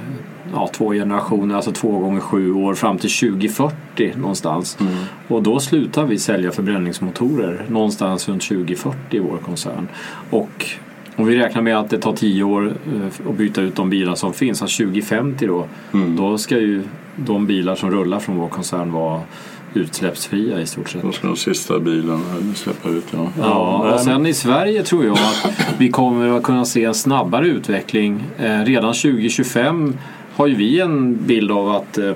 ja, 0.53 0.69
två 0.73 0.93
generationer, 0.93 1.55
alltså 1.55 1.73
två 1.73 1.99
gånger 1.99 2.21
sju 2.21 2.53
år 2.53 2.75
fram 2.75 2.99
till 2.99 3.11
2040 3.11 4.13
någonstans. 4.17 4.79
Mm. 4.81 4.93
Och 5.29 5.43
då 5.43 5.61
slutar 5.61 6.05
vi 6.05 6.19
sälja 6.19 6.51
förbränningsmotorer 6.51 7.65
någonstans 7.69 8.29
runt 8.29 8.43
2040 8.43 8.97
i 9.11 9.19
vår 9.19 9.39
koncern. 9.39 9.89
Och 10.31 10.67
om 11.17 11.27
vi 11.27 11.39
räknar 11.39 11.63
med 11.63 11.79
att 11.79 11.91
det 11.91 11.99
tar 11.99 12.13
tio 12.13 12.45
år 12.45 12.67
eh, 12.67 13.31
att 13.31 13.37
byta 13.37 13.61
ut 13.61 13.77
de 13.77 13.91
bilar 13.91 14.15
som 14.15 14.33
finns, 14.33 14.63
alltså 14.63 14.83
2050 14.85 15.47
då, 15.47 15.67
mm. 15.93 16.17
då 16.17 16.39
ska 16.39 16.59
ju 16.59 16.83
de 17.17 17.47
bilar 17.47 17.75
som 17.75 17.91
rullar 17.91 18.19
från 18.19 18.37
vår 18.37 18.49
koncern 18.49 18.93
vara 18.93 19.21
utsläppsfria 19.75 20.61
i 20.61 20.67
stort 20.67 20.89
sett. 20.89 21.03
Då 21.03 21.13
ska 21.13 21.27
de 21.27 21.37
sista 21.37 21.79
bilarna 21.79 22.55
släppa 22.55 22.89
ut 22.89 23.05
ja. 23.11 23.29
Ja, 23.39 23.93
och 23.95 24.01
sen 24.01 24.27
i 24.27 24.35
Sverige 24.35 24.83
tror 24.83 25.05
jag 25.05 25.13
att 25.13 25.75
vi 25.79 25.91
kommer 25.91 26.37
att 26.37 26.43
kunna 26.43 26.65
se 26.65 26.85
en 26.85 26.95
snabbare 26.95 27.47
utveckling. 27.47 28.25
Eh, 28.39 28.65
redan 28.65 28.93
2025 28.95 29.95
har 30.41 30.47
ju 30.47 30.55
vi 30.55 30.81
en 30.81 31.27
bild 31.27 31.51
av 31.51 31.69
att 31.69 31.99
eh, 31.99 32.13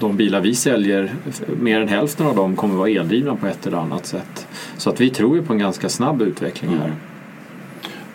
de 0.00 0.16
bilar 0.16 0.40
vi 0.40 0.54
säljer, 0.54 1.12
mer 1.60 1.80
än 1.80 1.88
hälften 1.88 2.26
av 2.26 2.36
dem 2.36 2.56
kommer 2.56 2.74
vara 2.74 2.90
eldrivna 2.90 3.36
på 3.36 3.46
ett 3.46 3.66
eller 3.66 3.76
annat 3.76 4.06
sätt. 4.06 4.46
Så 4.76 4.90
att 4.90 5.00
vi 5.00 5.10
tror 5.10 5.36
ju 5.36 5.42
på 5.42 5.52
en 5.52 5.58
ganska 5.58 5.88
snabb 5.88 6.22
utveckling 6.22 6.70
här. 6.70 6.84
Mm. 6.84 6.96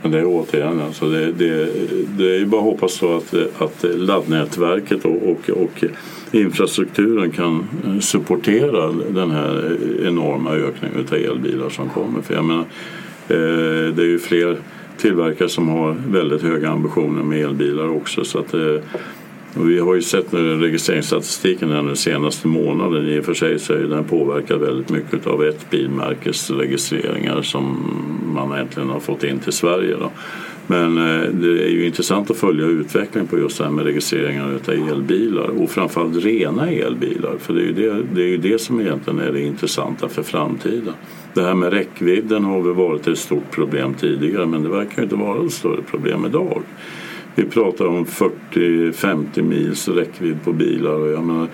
Men 0.01 0.11
det 0.11 0.19
är 0.19 0.25
återigen 0.25 0.81
alltså 0.81 1.09
det, 1.09 1.31
det, 1.31 1.69
det 2.17 2.35
är 2.35 2.39
ju 2.39 2.45
bara 2.45 2.61
att 2.61 2.67
hoppas 2.67 2.93
så 2.93 3.17
att, 3.17 3.33
att 3.61 3.85
laddnätverket 3.97 5.05
och, 5.05 5.29
och, 5.29 5.49
och 5.49 5.83
infrastrukturen 6.31 7.31
kan 7.31 7.67
eh, 7.85 7.99
supportera 7.99 8.91
den 8.91 9.31
här 9.31 9.77
enorma 10.05 10.51
ökningen 10.51 11.07
av 11.11 11.13
elbilar 11.13 11.69
som 11.69 11.89
kommer. 11.89 12.21
För 12.21 12.33
jag 12.33 12.45
menar, 12.45 12.65
eh, 13.27 13.93
det 13.95 14.01
är 14.01 14.09
ju 14.09 14.19
fler 14.19 14.57
tillverkare 14.97 15.49
som 15.49 15.67
har 15.69 15.95
väldigt 16.07 16.41
höga 16.41 16.69
ambitioner 16.69 17.23
med 17.23 17.45
elbilar 17.45 17.89
också. 17.89 18.23
Så 18.23 18.39
att, 18.39 18.53
och 19.59 19.69
vi 19.69 19.79
har 19.79 19.95
ju 19.95 20.01
sett 20.01 20.31
nu 20.31 20.59
registreringsstatistiken 20.59 21.69
den 21.69 21.95
senaste 21.95 22.47
månaden 22.47 23.07
i 23.09 23.19
och 23.19 23.25
för 23.25 23.33
sig 23.33 23.59
så 23.59 23.73
är 23.73 23.83
den 23.83 24.03
påverkad 24.03 24.59
väldigt 24.59 24.89
mycket 24.89 25.27
av 25.27 25.43
ett 25.43 25.69
bilmärkes 25.69 26.51
registreringar 26.51 27.41
som 27.41 27.77
man 28.33 28.51
äntligen 28.51 28.89
har 28.89 28.99
fått 28.99 29.23
in 29.23 29.39
till 29.39 29.53
Sverige. 29.53 29.95
Då. 29.99 30.11
Men 30.67 30.97
eh, 30.97 31.29
det 31.31 31.63
är 31.65 31.69
ju 31.69 31.85
intressant 31.85 32.31
att 32.31 32.37
följa 32.37 32.65
utvecklingen 32.65 33.27
på 33.27 33.37
just 33.37 33.57
det 33.57 33.63
här 33.63 33.71
med 33.71 33.85
registreringar 33.85 34.45
av 34.45 34.89
elbilar 34.91 35.47
och 35.47 35.69
framförallt 35.69 36.25
rena 36.25 36.69
elbilar 36.71 37.37
för 37.37 37.53
det 37.53 37.61
är 37.61 37.65
ju 37.65 37.73
det, 37.73 38.03
det, 38.13 38.21
är 38.21 38.27
ju 38.27 38.37
det 38.37 38.61
som 38.61 38.81
egentligen 38.81 39.19
är 39.19 39.31
det 39.31 39.41
intressanta 39.41 40.09
för 40.09 40.23
framtiden. 40.23 40.93
Det 41.33 41.41
här 41.41 41.53
med 41.53 41.73
räckvidden 41.73 42.43
har 42.43 42.61
väl 42.61 42.73
varit 42.73 43.07
ett 43.07 43.17
stort 43.17 43.51
problem 43.51 43.93
tidigare 43.93 44.45
men 44.45 44.63
det 44.63 44.69
verkar 44.69 44.97
ju 44.97 45.03
inte 45.03 45.15
vara 45.15 45.45
ett 45.45 45.51
större 45.51 45.81
problem 45.81 46.25
idag. 46.25 46.61
Vi 47.37 47.45
pratar 47.45 47.85
om 47.85 48.05
40-50 48.05 49.41
mils 49.41 49.87
räckvidd 49.87 50.37
på 50.43 50.53
bilar. 50.53 50.91
Och 50.91 51.07
jag 51.07 51.23
menar, 51.23 51.47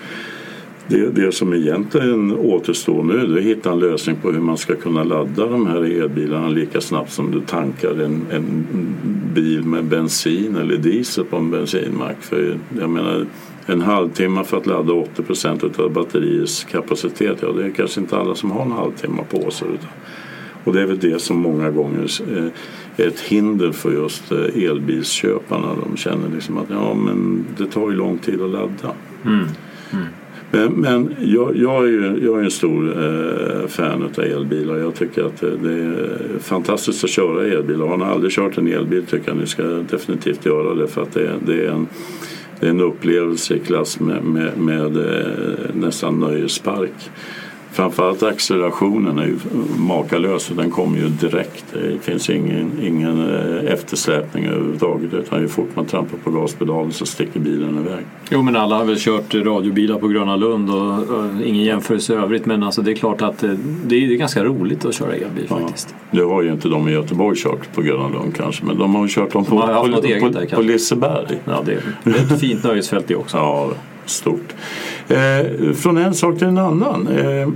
det, 0.86 1.10
det 1.10 1.32
som 1.32 1.54
egentligen 1.54 2.32
återstår 2.32 3.02
nu 3.02 3.18
är 3.18 3.38
att 3.38 3.44
hitta 3.44 3.72
en 3.72 3.78
lösning 3.78 4.16
på 4.16 4.30
hur 4.30 4.40
man 4.40 4.58
ska 4.58 4.74
kunna 4.74 5.04
ladda 5.04 5.46
de 5.46 5.66
här 5.66 6.02
elbilarna 6.02 6.48
lika 6.48 6.80
snabbt 6.80 7.12
som 7.12 7.30
du 7.30 7.40
tankar 7.40 7.90
en, 7.90 8.26
en 8.30 8.66
bil 9.34 9.64
med 9.64 9.84
bensin 9.84 10.56
eller 10.56 10.76
diesel 10.76 11.24
på 11.24 11.36
en 11.36 11.50
bensinmack. 11.50 12.16
För 12.20 12.58
jag 12.78 12.90
menar, 12.90 13.26
en 13.66 13.80
halvtimme 13.80 14.44
för 14.44 14.56
att 14.56 14.66
ladda 14.66 14.92
80 14.92 15.22
procent 15.22 15.78
av 15.78 15.92
batteriets 15.92 16.64
kapacitet. 16.64 17.38
Ja, 17.40 17.52
det 17.52 17.64
är 17.64 17.70
kanske 17.70 18.00
inte 18.00 18.16
alla 18.16 18.34
som 18.34 18.50
har 18.50 18.62
en 18.62 18.72
halvtimme 18.72 19.22
på 19.30 19.50
sig. 19.50 19.68
Och 20.64 20.72
det 20.72 20.82
är 20.82 20.86
väl 20.86 20.98
det 20.98 21.22
som 21.22 21.36
många 21.36 21.70
gånger 21.70 22.10
eh, 22.36 23.04
är 23.04 23.08
ett 23.08 23.20
hinder 23.20 23.72
för 23.72 23.92
just 23.92 24.32
eh, 24.32 24.64
elbilsköparna. 24.64 25.76
De 25.84 25.96
känner 25.96 26.28
liksom 26.34 26.58
att 26.58 26.70
ja, 26.70 26.94
men 26.94 27.46
det 27.58 27.66
tar 27.66 27.90
ju 27.90 27.96
lång 27.96 28.18
tid 28.18 28.42
att 28.42 28.50
ladda. 28.50 28.94
Mm. 29.24 29.38
Mm. 29.92 30.06
Men, 30.50 30.72
men 30.72 31.14
jag, 31.20 31.56
jag, 31.56 31.84
är 31.84 31.88
ju, 31.88 32.24
jag 32.24 32.40
är 32.40 32.44
en 32.44 32.50
stor 32.50 32.88
eh, 32.88 33.68
fan 33.68 34.02
av 34.02 34.24
elbilar. 34.24 34.76
Jag 34.76 34.94
tycker 34.94 35.24
att 35.24 35.40
det 35.40 35.72
är 35.72 36.18
fantastiskt 36.40 37.04
att 37.04 37.10
köra 37.10 37.46
elbil. 37.46 37.80
Har 37.80 37.96
ni 37.96 38.04
aldrig 38.04 38.32
kört 38.32 38.58
en 38.58 38.68
elbil 38.68 39.06
tycker 39.06 39.28
jag 39.28 39.36
ni 39.36 39.46
ska 39.46 39.62
definitivt 39.62 40.46
göra 40.46 40.74
det 40.74 40.88
för 40.88 41.02
att 41.02 41.12
det, 41.12 41.32
det 41.46 41.66
är 41.66 41.70
en 41.70 41.86
det 42.60 42.66
är 42.66 42.70
en 42.70 42.80
upplevelse 42.80 43.54
i 43.54 43.58
klass 43.58 44.00
med, 44.00 44.24
med, 44.24 44.58
med 44.58 44.96
eh, 44.96 45.74
nästan 45.74 46.20
nöjespark. 46.20 47.10
Framförallt 47.74 48.22
accelerationen 48.22 49.18
är 49.18 49.26
ju 49.26 49.36
makalös 49.78 50.50
och 50.50 50.56
den 50.56 50.70
kommer 50.70 50.98
ju 50.98 51.08
direkt. 51.08 51.64
Det 51.72 51.98
finns 51.98 52.30
ingen, 52.30 52.70
ingen 52.82 53.34
eh, 53.34 53.72
eftersläpning 53.72 54.44
överhuvudtaget 54.44 55.14
utan 55.14 55.40
ju 55.40 55.48
fort 55.48 55.68
man 55.74 55.86
trampar 55.86 56.18
på 56.24 56.30
gaspedalen 56.30 56.92
så 56.92 57.06
sticker 57.06 57.40
bilen 57.40 57.78
iväg. 57.78 58.04
Jo 58.30 58.42
men 58.42 58.56
alla 58.56 58.76
har 58.76 58.84
väl 58.84 58.96
kört 58.98 59.34
radiobilar 59.34 59.98
på 59.98 60.08
Gröna 60.08 60.36
Lund 60.36 60.70
och, 60.70 60.98
och 60.98 61.24
ingen 61.44 61.64
jämförelse 61.64 62.12
i 62.12 62.16
övrigt 62.16 62.46
men 62.46 62.62
alltså 62.62 62.82
det 62.82 62.90
är 62.90 62.94
klart 62.94 63.22
att 63.22 63.42
eh, 63.42 63.50
det 63.86 63.96
är, 63.96 64.08
det 64.08 64.14
är 64.14 64.18
ganska 64.18 64.44
roligt 64.44 64.84
att 64.84 64.94
köra 64.94 65.12
elbil 65.12 65.46
ja, 65.48 65.58
faktiskt. 65.58 65.94
Det 66.10 66.22
har 66.22 66.42
ju 66.42 66.52
inte 66.52 66.68
de 66.68 66.88
i 66.88 66.92
Göteborg 66.92 67.36
kört 67.36 67.74
på 67.74 67.82
Gröna 67.82 68.08
Lund 68.08 68.36
kanske 68.36 68.64
men 68.64 68.78
de 68.78 68.94
har 68.94 69.08
kört 69.08 69.32
dem 69.32 69.44
på, 69.44 69.60
på, 69.60 69.66
på, 69.66 70.32
på, 70.32 70.56
på 70.56 70.62
Liseberg. 70.62 71.38
Ja, 71.44 71.62
det, 71.64 71.72
är, 71.72 71.82
det 72.04 72.10
är 72.10 72.34
ett 72.34 72.40
fint 72.40 72.64
nöjesfält 72.64 73.08
det 73.08 73.16
också. 73.16 73.36
Ja, 73.36 73.70
stort. 74.06 74.54
Eh, 75.08 75.72
från 75.74 75.98
en 75.98 76.14
sak 76.14 76.38
till 76.38 76.46
en 76.46 76.58
annan. 76.58 77.08
Eh, 77.08 77.48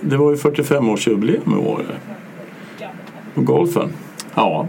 det 0.00 0.16
var 0.16 0.30
ju 0.30 0.36
45-årsjubileum 0.36 1.54
i 1.54 1.66
år. 1.66 1.84
Golfen. 3.34 3.92
Ja. 4.34 4.66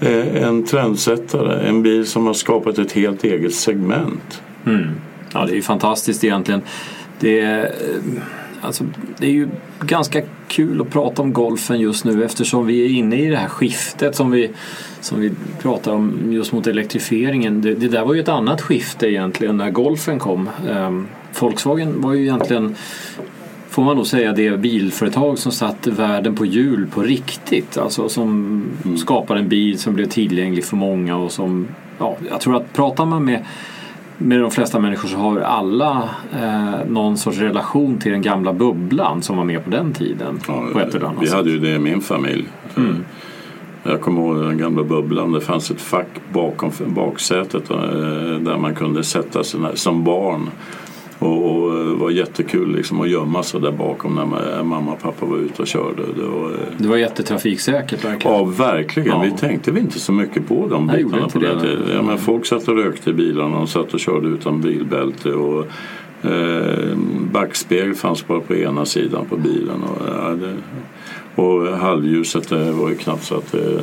Eh, 0.00 0.42
en 0.42 0.64
trendsättare, 0.64 1.68
en 1.68 1.82
bil 1.82 2.06
som 2.06 2.26
har 2.26 2.34
skapat 2.34 2.78
ett 2.78 2.92
helt 2.92 3.24
eget 3.24 3.54
segment. 3.54 4.42
Mm. 4.66 4.88
Ja, 5.32 5.44
det 5.46 5.52
är 5.52 5.56
ju 5.56 5.62
fantastiskt 5.62 6.24
egentligen. 6.24 6.62
Det 7.20 7.40
är, 7.40 7.64
eh, 7.64 8.22
alltså, 8.60 8.84
det 9.18 9.26
är 9.26 9.30
ju 9.30 9.48
ganska 9.80 10.22
kul 10.48 10.80
att 10.80 10.90
prata 10.90 11.22
om 11.22 11.32
golfen 11.32 11.80
just 11.80 12.04
nu 12.04 12.24
eftersom 12.24 12.66
vi 12.66 12.84
är 12.84 12.88
inne 12.98 13.16
i 13.16 13.26
det 13.26 13.36
här 13.36 13.48
skiftet 13.48 14.16
som 14.16 14.30
vi, 14.30 14.50
som 15.00 15.20
vi 15.20 15.32
pratar 15.62 15.92
om 15.92 16.32
just 16.32 16.52
mot 16.52 16.66
elektrifieringen. 16.66 17.62
Det, 17.62 17.74
det 17.74 17.88
där 17.88 18.04
var 18.04 18.14
ju 18.14 18.20
ett 18.20 18.28
annat 18.28 18.60
skifte 18.60 19.06
egentligen 19.06 19.56
när 19.56 19.70
golfen 19.70 20.18
kom. 20.18 20.50
Um, 20.68 21.08
Volkswagen 21.40 22.00
var 22.00 22.12
ju 22.12 22.22
egentligen 22.22 22.76
får 23.70 23.82
man 23.82 23.96
nog 23.96 24.06
säga 24.06 24.32
det 24.32 24.58
bilföretag 24.58 25.38
som 25.38 25.52
satte 25.52 25.90
världen 25.90 26.34
på 26.34 26.44
hjul 26.44 26.86
på 26.86 27.02
riktigt. 27.02 27.78
Alltså 27.78 28.08
som 28.08 28.28
mm. 28.84 28.96
skapade 28.96 29.40
en 29.40 29.48
bil 29.48 29.78
som 29.78 29.94
blev 29.94 30.06
tillgänglig 30.06 30.64
för 30.64 30.76
många 30.76 31.16
och 31.16 31.32
som, 31.32 31.68
ja, 31.98 32.16
jag 32.30 32.40
tror 32.40 32.56
att 32.56 32.72
pratar 32.72 33.04
man 33.04 33.24
med 33.24 33.44
med 34.22 34.40
de 34.40 34.50
flesta 34.50 34.78
människor 34.78 35.08
så 35.08 35.16
har 35.16 35.40
alla 35.40 36.08
eh, 36.32 36.86
någon 36.88 37.16
sorts 37.16 37.38
relation 37.38 37.98
till 37.98 38.12
den 38.12 38.22
gamla 38.22 38.52
bubblan 38.52 39.22
som 39.22 39.36
var 39.36 39.44
med 39.44 39.64
på 39.64 39.70
den 39.70 39.92
tiden. 39.92 40.40
Ja, 40.48 40.68
på 40.72 40.80
ett 40.80 40.94
eller 40.94 41.06
annat 41.06 41.22
vi 41.22 41.26
sätt. 41.26 41.36
hade 41.36 41.50
ju 41.50 41.58
det 41.58 41.74
i 41.74 41.78
min 41.78 42.00
familj. 42.00 42.48
Mm. 42.76 43.04
Jag 43.82 44.00
kommer 44.00 44.20
ihåg 44.20 44.36
den 44.36 44.58
gamla 44.58 44.82
bubblan. 44.82 45.32
Det 45.32 45.40
fanns 45.40 45.70
ett 45.70 45.80
fack 45.80 46.08
bakom 46.32 46.70
baksätet 46.86 47.70
eh, 47.70 47.76
där 48.40 48.58
man 48.58 48.74
kunde 48.74 49.04
sätta 49.04 49.44
sig 49.44 49.60
som 49.74 50.04
barn 50.04 50.50
och, 51.20 51.62
och 51.62 51.74
det 51.86 51.94
var 51.94 52.10
jättekul 52.10 52.76
liksom 52.76 53.00
att 53.00 53.08
gömma 53.08 53.42
sig 53.42 53.60
där 53.60 53.72
bakom 53.72 54.14
när 54.14 54.62
mamma 54.62 54.92
och 54.92 55.00
pappa 55.00 55.26
var 55.26 55.36
ute 55.36 55.62
och 55.62 55.68
körde. 55.68 56.02
Det 56.16 56.26
var, 56.26 56.52
det 56.78 56.88
var 56.88 56.96
jättetrafiksäkert 56.96 58.04
verkligen. 58.04 58.36
Ja, 58.36 58.44
verkligen. 58.44 59.08
Ja. 59.08 59.22
Vi 59.22 59.30
tänkte 59.30 59.70
vi 59.70 59.80
inte 59.80 60.00
så 60.00 60.12
mycket 60.12 60.48
på 60.48 60.66
de 60.70 60.86
Nej, 60.86 61.04
bitarna 61.04 61.28
på 61.28 61.38
den 61.38 61.60
tiden. 61.60 61.90
Ja, 61.94 62.02
men 62.02 62.18
folk 62.18 62.46
satt 62.46 62.68
och 62.68 62.76
rökte 62.76 63.10
i 63.10 63.12
bilarna 63.12 63.58
och 63.58 63.68
satt 63.68 63.94
och 63.94 64.00
körde 64.00 64.28
utan 64.28 64.60
bilbälte. 64.60 65.32
Och, 65.32 65.66
eh, 66.30 66.96
backspegel 67.32 67.94
fanns 67.94 68.26
bara 68.26 68.40
på 68.40 68.54
ena 68.54 68.86
sidan 68.86 69.26
på 69.26 69.36
bilen. 69.36 69.82
Och, 69.82 70.06
ja, 70.08 70.28
det, 70.30 70.56
och 71.42 71.78
halvljuset 71.78 72.48
det 72.48 72.72
var 72.72 72.88
ju 72.88 72.96
knappt 72.96 73.24
så 73.24 73.34
att, 73.34 73.54
eh, 73.54 73.80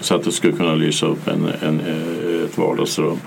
så 0.00 0.14
att 0.14 0.24
det 0.24 0.32
skulle 0.32 0.52
kunna 0.52 0.74
lysa 0.74 1.06
upp 1.06 1.28
en, 1.28 1.46
en, 1.62 1.80
ett 2.44 2.58
vardagsrum. 2.58 3.18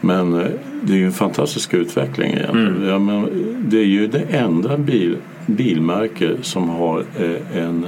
Men 0.00 0.34
eh, 0.40 0.50
det 0.86 0.92
är 0.92 0.96
ju 0.96 1.06
en 1.06 1.12
fantastisk 1.12 1.74
utveckling 1.74 2.32
egentligen. 2.32 2.76
Mm. 2.76 2.88
Ja, 2.88 2.98
men 2.98 3.28
det 3.68 3.78
är 3.78 3.84
ju 3.84 4.06
det 4.06 4.20
enda 4.20 4.76
bil, 4.76 5.16
bilmärke 5.46 6.36
som 6.42 6.68
har 6.68 7.04
eh, 7.18 7.58
en, 7.62 7.86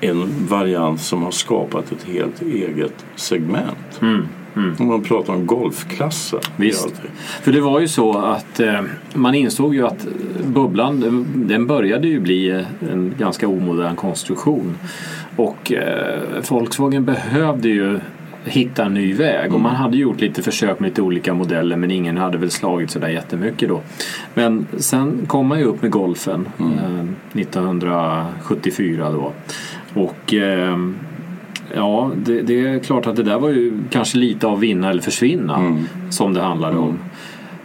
en 0.00 0.46
variant 0.48 1.00
som 1.00 1.22
har 1.22 1.30
skapat 1.30 1.92
ett 1.92 2.04
helt 2.04 2.42
eget 2.42 3.04
segment. 3.16 4.00
Mm. 4.00 4.22
Mm. 4.56 4.74
Om 4.78 4.86
man 4.86 5.02
pratar 5.02 5.32
om 5.32 5.46
golfklassen. 5.46 6.40
Visst. 6.56 7.02
För 7.42 7.52
det 7.52 7.60
var 7.60 7.80
ju 7.80 7.88
så 7.88 8.18
att 8.18 8.60
eh, 8.60 8.80
man 9.14 9.34
insåg 9.34 9.74
ju 9.74 9.86
att 9.86 10.06
bubblan 10.46 11.26
den 11.48 11.66
började 11.66 12.08
ju 12.08 12.20
bli 12.20 12.64
en 12.92 13.14
ganska 13.18 13.48
omodern 13.48 13.96
konstruktion. 13.96 14.78
Och 15.36 15.72
eh, 15.72 16.20
Volkswagen 16.50 17.04
behövde 17.04 17.68
ju 17.68 18.00
hitta 18.44 18.84
en 18.84 18.94
ny 18.94 19.12
väg. 19.12 19.44
Mm. 19.44 19.54
Och 19.54 19.60
man 19.60 19.74
hade 19.74 19.96
gjort 19.96 20.20
lite 20.20 20.42
försök 20.42 20.80
med 20.80 20.88
lite 20.88 21.02
olika 21.02 21.34
modeller 21.34 21.76
men 21.76 21.90
ingen 21.90 22.16
hade 22.16 22.38
väl 22.38 22.50
slagit 22.50 22.90
sådär 22.90 23.08
jättemycket 23.08 23.68
då. 23.68 23.80
Men 24.34 24.66
sen 24.78 25.26
kom 25.26 25.46
man 25.46 25.58
ju 25.58 25.64
upp 25.64 25.82
med 25.82 25.90
golfen 25.90 26.48
mm. 26.60 26.78
eh, 26.78 27.40
1974 27.40 29.10
då. 29.10 29.32
Och 29.94 30.34
eh, 30.34 30.78
ja, 31.74 32.10
det, 32.16 32.42
det, 32.42 32.66
är 32.66 32.78
klart 32.78 33.06
att 33.06 33.16
det 33.16 33.22
där 33.22 33.38
var 33.38 33.48
ju 33.48 33.72
kanske 33.90 34.18
lite 34.18 34.46
av 34.46 34.60
vinna 34.60 34.90
eller 34.90 35.02
försvinna 35.02 35.56
mm. 35.56 35.84
som 36.10 36.34
det 36.34 36.40
handlade 36.40 36.76
om. 36.76 36.98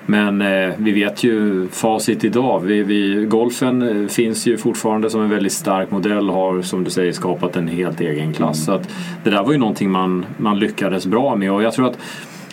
Men 0.09 0.41
eh, 0.41 0.73
vi 0.77 0.91
vet 0.91 1.23
ju 1.23 1.67
facit 1.67 2.23
idag. 2.23 2.59
Vi, 2.59 2.83
vi, 2.83 3.25
golfen 3.25 3.81
eh, 3.81 4.07
finns 4.07 4.47
ju 4.47 4.57
fortfarande 4.57 5.09
som 5.09 5.21
en 5.21 5.29
väldigt 5.29 5.53
stark 5.53 5.91
modell 5.91 6.29
har 6.29 6.61
som 6.61 6.83
du 6.83 6.89
säger 6.89 7.11
skapat 7.11 7.55
en 7.55 7.67
helt 7.67 8.01
egen 8.01 8.33
klass. 8.33 8.57
Mm. 8.57 8.65
Så 8.65 8.71
att 8.71 8.95
det 9.23 9.29
där 9.29 9.43
var 9.43 9.51
ju 9.51 9.57
någonting 9.57 9.91
man, 9.91 10.25
man 10.37 10.59
lyckades 10.59 11.05
bra 11.05 11.35
med 11.35 11.51
och 11.51 11.63
jag 11.63 11.73
tror 11.73 11.87
att 11.87 11.99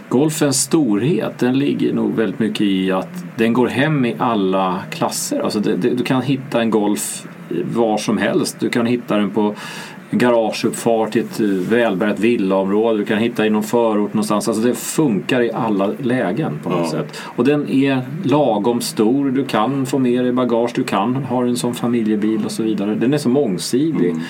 golfens 0.09 0.61
storhet 0.61 1.39
den 1.39 1.59
ligger 1.59 1.93
nog 1.93 2.15
väldigt 2.17 2.39
mycket 2.39 2.61
i 2.61 2.93
att 2.93 3.25
den 3.37 3.53
går 3.53 3.67
hem 3.67 4.05
i 4.05 4.17
alla 4.19 4.81
klasser. 4.91 5.41
Alltså 5.41 5.61
det, 5.61 5.77
det, 5.77 5.91
du 5.91 6.05
kan 6.05 6.23
hitta 6.23 6.61
en 6.61 6.71
golf 6.71 7.27
var 7.75 7.99
som 7.99 8.19
helst. 8.19 8.57
Du 8.61 8.69
kan 8.69 8.87
hitta 8.87 9.17
den 9.17 9.31
på 9.31 9.55
garageuppfart 10.19 11.17
i 11.17 11.21
ett 11.21 11.41
eh, 11.41 11.47
välbärgat 11.47 12.19
villaområde. 12.19 12.99
Du 12.99 13.05
kan 13.05 13.19
hitta 13.19 13.47
i 13.47 13.51
någon 13.51 13.63
förort 13.63 14.15
någonstans. 14.15 14.49
Alltså 14.49 14.63
det 14.63 14.75
funkar 14.75 15.41
i 15.41 15.53
alla 15.53 15.93
lägen 16.03 16.59
på 16.63 16.71
något 16.71 16.81
ja. 16.83 16.91
sätt. 16.91 17.21
Och 17.23 17.45
den 17.45 17.69
är 17.71 18.03
lagom 18.23 18.81
stor. 18.81 19.31
Du 19.31 19.45
kan 19.45 19.87
få 19.87 19.99
med 19.99 20.25
dig 20.25 20.33
bagage. 20.33 20.71
Du 20.75 20.85
kan 20.85 21.17
ha 21.17 21.45
den 21.45 21.57
som 21.57 21.75
familjebil 21.75 22.45
och 22.45 22.53
så 22.53 22.63
vidare. 22.63 22.95
Den 22.95 23.15
är 23.15 23.19
så 23.19 23.29
mångsidig. 23.29 24.11
Mm. 24.11 24.23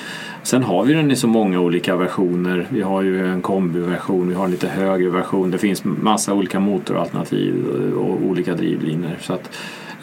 Sen 0.42 0.62
har 0.62 0.84
vi 0.84 0.94
den 0.94 1.10
i 1.10 1.16
så 1.16 1.28
många 1.28 1.60
olika 1.60 1.96
versioner. 1.96 2.66
Vi 2.70 2.82
har 2.82 3.02
ju 3.02 3.26
en 3.28 3.42
kombiversion, 3.42 4.28
vi 4.28 4.34
har 4.34 4.44
en 4.44 4.50
lite 4.50 4.68
högre 4.68 5.10
version. 5.10 5.50
Det 5.50 5.58
finns 5.58 5.84
massa 5.84 6.34
olika 6.34 6.60
motoralternativ 6.60 7.66
och 7.96 8.26
olika 8.28 8.54
drivlinor. 8.54 9.16
Så 9.20 9.32
att, 9.32 9.50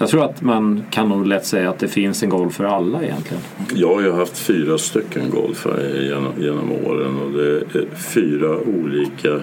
jag 0.02 0.10
tror 0.10 0.26
att 0.26 0.42
man 0.42 0.84
kan 0.90 1.10
nog 1.10 1.28
lätt 1.28 1.46
säga 1.46 1.70
att 1.70 1.80
det 1.80 1.88
finns 1.88 2.24
en 2.24 2.30
golf 2.30 2.54
för 2.54 2.64
alla 2.64 3.04
egentligen. 3.04 3.44
Jag 3.74 3.96
har 3.96 4.02
ju 4.02 4.12
haft 4.12 4.38
fyra 4.38 4.78
stycken 4.78 5.30
golfar 5.30 5.80
genom, 6.02 6.34
genom 6.38 6.72
åren 6.72 7.20
och 7.20 7.32
det 7.32 7.58
är 7.58 7.96
fyra 7.96 8.60
olika 8.60 9.34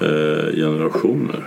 eh, 0.00 0.54
generationer 0.54 1.44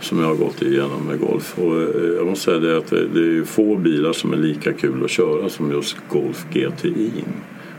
som 0.00 0.20
jag 0.20 0.26
har 0.26 0.34
gått 0.34 0.62
igenom 0.62 1.06
med 1.06 1.20
golf. 1.20 1.58
Och 1.58 1.82
eh, 1.82 1.88
jag 2.16 2.26
måste 2.26 2.44
säga 2.44 2.58
det 2.58 2.78
att 2.78 2.90
det, 2.90 3.20
är 3.20 3.44
få 3.44 3.76
bilar 3.76 4.12
som 4.12 4.32
är 4.32 4.36
lika 4.36 4.72
kul 4.72 5.04
att 5.04 5.10
köra 5.10 5.48
som 5.48 5.72
just 5.72 5.96
Golf 6.08 6.46
GTI. 6.52 7.10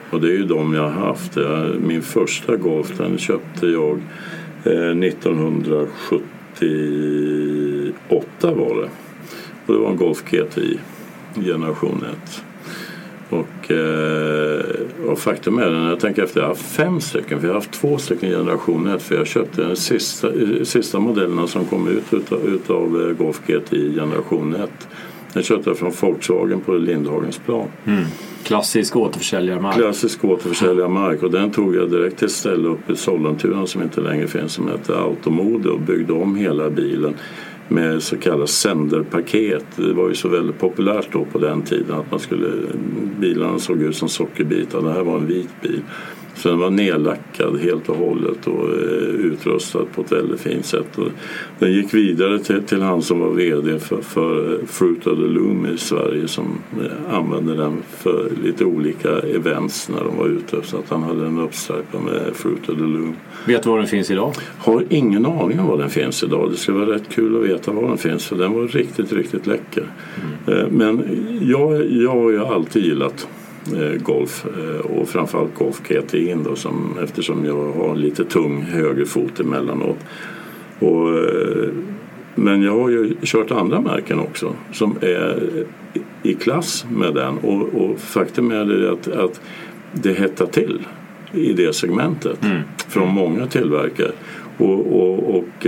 Och 0.09 0.21
det 0.21 0.27
är 0.27 0.37
ju 0.37 0.45
de 0.45 0.73
jag 0.73 0.83
har 0.83 1.07
haft. 1.07 1.37
Min 1.79 2.01
första 2.01 2.55
Golf 2.55 2.97
den 2.97 3.17
köpte 3.17 3.67
jag 3.67 3.99
eh, 4.63 4.97
1978 4.97 6.23
var 8.41 8.81
det. 8.81 8.89
Och 9.67 9.73
det 9.73 9.79
var 9.79 9.89
en 9.89 9.97
Golf 9.97 10.23
GTI 10.29 10.79
generation 11.35 12.05
1. 12.25 12.43
Och, 13.29 13.71
eh, 13.71 14.63
och 15.07 15.19
faktum 15.19 15.59
är 15.59 15.69
när 15.69 15.89
jag 15.89 15.99
tänker 15.99 16.23
efter, 16.23 16.39
jag 16.39 16.47
har 16.47 16.55
fem 16.55 17.01
stycken, 17.01 17.39
för 17.39 17.47
jag 17.47 17.53
har 17.53 17.59
haft 17.59 17.71
två 17.71 17.97
stycken 17.97 18.29
generation 18.29 18.87
1 18.87 19.01
för 19.01 19.15
jag 19.15 19.27
köpte 19.27 19.63
de 19.63 19.75
sista, 19.75 20.27
sista 20.63 20.99
modellerna 20.99 21.47
som 21.47 21.65
kom 21.65 21.87
ut 21.87 22.13
utav, 22.13 22.47
utav 22.47 23.01
eh, 23.01 23.25
Golf 23.25 23.41
GTI 23.47 23.93
generation 23.95 24.55
1 24.55 24.69
Den 25.33 25.43
köpte 25.43 25.69
jag 25.69 25.77
från 25.77 25.91
Volkswagen 26.01 26.61
på 26.61 26.73
Lindhagensplan. 26.73 27.67
Mm. 27.85 28.03
Klassisk 28.43 28.95
återförsäljarmark. 28.95 29.75
Klassisk 29.75 30.25
återförsäljarmark 30.25 31.23
och 31.23 31.31
den 31.31 31.51
tog 31.51 31.75
jag 31.75 31.91
direkt 31.91 32.17
till 32.17 32.25
ett 32.25 32.31
ställe 32.31 32.67
uppe 32.67 32.93
i 32.93 32.95
Sollentuna 32.95 33.67
som 33.67 33.81
inte 33.81 34.01
längre 34.01 34.27
finns 34.27 34.53
som 34.53 34.67
heter 34.67 34.93
Automode 34.93 35.69
och 35.69 35.79
byggde 35.79 36.13
om 36.13 36.35
hela 36.35 36.69
bilen 36.69 37.15
med 37.69 38.03
så 38.03 38.17
kallat 38.17 38.49
sänderpaket. 38.49 39.65
Det 39.75 39.93
var 39.93 40.09
ju 40.09 40.15
så 40.15 40.29
väldigt 40.29 40.59
populärt 40.59 41.07
då 41.11 41.25
på 41.25 41.37
den 41.37 41.61
tiden 41.61 41.95
att 41.95 42.11
man 42.11 42.19
skulle, 42.19 42.51
bilarna 43.19 43.59
såg 43.59 43.81
ut 43.81 43.95
som 43.95 44.09
sockerbitar. 44.09 44.81
Det 44.81 44.91
här 44.91 45.03
var 45.03 45.17
en 45.17 45.27
vit 45.27 45.61
bil. 45.61 45.81
Så 46.37 46.49
den 46.49 46.59
var 46.59 46.69
nedlackad 46.69 47.59
helt 47.59 47.89
och 47.89 47.95
hållet 47.95 48.47
och 48.47 48.69
eh, 48.69 49.25
utrustad 49.25 49.85
på 49.95 50.01
ett 50.01 50.11
väldigt 50.11 50.41
fint 50.41 50.65
sätt. 50.65 50.97
Och 50.97 51.07
den 51.59 51.73
gick 51.73 51.93
vidare 51.93 52.39
till, 52.39 52.63
till 52.63 52.81
han 52.81 53.01
som 53.01 53.19
var 53.19 53.29
VD 53.29 53.79
för, 53.79 54.01
för 54.01 54.59
Fruit 54.67 55.07
of 55.07 55.17
the 55.17 55.25
Loom 55.25 55.65
i 55.65 55.77
Sverige 55.77 56.27
som 56.27 56.57
eh, 56.81 57.15
använde 57.15 57.55
den 57.55 57.77
för 57.97 58.31
lite 58.43 58.65
olika 58.65 59.09
events 59.09 59.89
när 59.89 60.03
de 60.03 60.17
var 60.17 60.27
ute. 60.27 60.61
Så 60.63 60.77
att 60.77 60.89
han 60.89 61.03
hade 61.03 61.25
en 61.25 61.39
uppstripad 61.39 62.01
med 62.01 62.35
Fruit 62.35 62.69
of 62.69 62.75
the 62.75 62.81
Loom. 62.81 63.15
Vet 63.47 63.63
du 63.63 63.69
var 63.69 63.77
den 63.77 63.87
finns 63.87 64.11
idag? 64.11 64.33
Har 64.57 64.83
ingen 64.89 65.25
aning 65.25 65.59
om 65.59 65.67
var 65.67 65.77
den 65.77 65.89
finns 65.89 66.23
idag. 66.23 66.51
Det 66.51 66.57
skulle 66.57 66.77
vara 66.77 66.95
rätt 66.95 67.09
kul 67.09 67.35
att 67.35 67.49
veta 67.49 67.71
var 67.71 67.87
den 67.87 67.97
finns 67.97 68.25
för 68.25 68.35
den 68.35 68.53
var 68.53 68.67
riktigt, 68.67 69.13
riktigt 69.13 69.47
läcker. 69.47 69.83
Mm. 70.45 70.59
Eh, 70.59 70.67
men 70.71 71.03
jag, 71.41 71.91
jag 71.91 72.11
har 72.11 72.31
ju 72.31 72.45
alltid 72.45 72.85
gillat 72.85 73.27
Eh, 73.27 73.36
golf 73.97 74.45
eh, 74.57 74.91
och 74.91 75.09
framförallt 75.09 75.55
Golf 75.55 75.81
GTI 75.87 76.35
då, 76.45 76.55
som, 76.55 76.97
eftersom 77.03 77.45
jag 77.45 77.71
har 77.73 77.95
lite 77.95 78.25
tung 78.25 78.61
högerfot 78.61 79.39
emellanåt. 79.39 79.97
Och, 80.79 81.17
eh, 81.17 81.69
men 82.35 82.61
jag 82.61 82.79
har 82.79 82.89
ju 82.89 83.15
kört 83.23 83.51
andra 83.51 83.81
märken 83.81 84.19
också 84.19 84.53
som 84.71 84.95
är 85.01 85.49
i 86.23 86.33
klass 86.33 86.85
med 86.89 87.13
den 87.13 87.37
och, 87.37 87.61
och 87.61 87.99
faktum 87.99 88.51
är 88.51 88.65
det 88.65 88.91
att, 88.91 89.07
att 89.07 89.41
det 89.91 90.13
hettar 90.13 90.45
till 90.45 90.87
i 91.31 91.53
det 91.53 91.75
segmentet 91.75 92.43
mm. 92.43 92.61
från 92.87 93.13
många 93.13 93.47
tillverkare. 93.47 94.11
Och, 94.57 95.01
och, 95.01 95.35
och, 95.35 95.67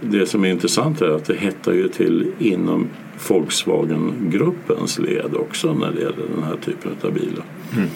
det 0.00 0.26
som 0.26 0.44
är 0.44 0.48
intressant 0.48 1.00
är 1.00 1.08
att 1.08 1.24
det 1.24 1.34
hettar 1.34 1.72
ju 1.72 1.88
till 1.88 2.32
inom 2.38 2.88
Volkswagen-gruppens 3.28 4.98
led 4.98 5.34
också 5.34 5.74
när 5.74 5.92
det 5.92 6.00
gäller 6.00 6.24
den 6.34 6.42
här 6.42 6.56
typen 6.56 6.92
av 7.02 7.12
bilar. 7.12 7.44
Mm. 7.76 7.88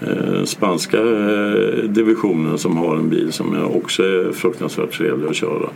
Eh, 0.00 0.44
spanska 0.44 0.98
eh, 0.98 1.84
divisionen 1.84 2.58
som 2.58 2.76
har 2.76 2.96
en 2.96 3.08
bil 3.10 3.32
som 3.32 3.64
också 3.74 4.02
är 4.02 4.32
fruktansvärt 4.32 4.92
trevlig 4.92 5.28
att 5.28 5.36
köra. 5.36 5.68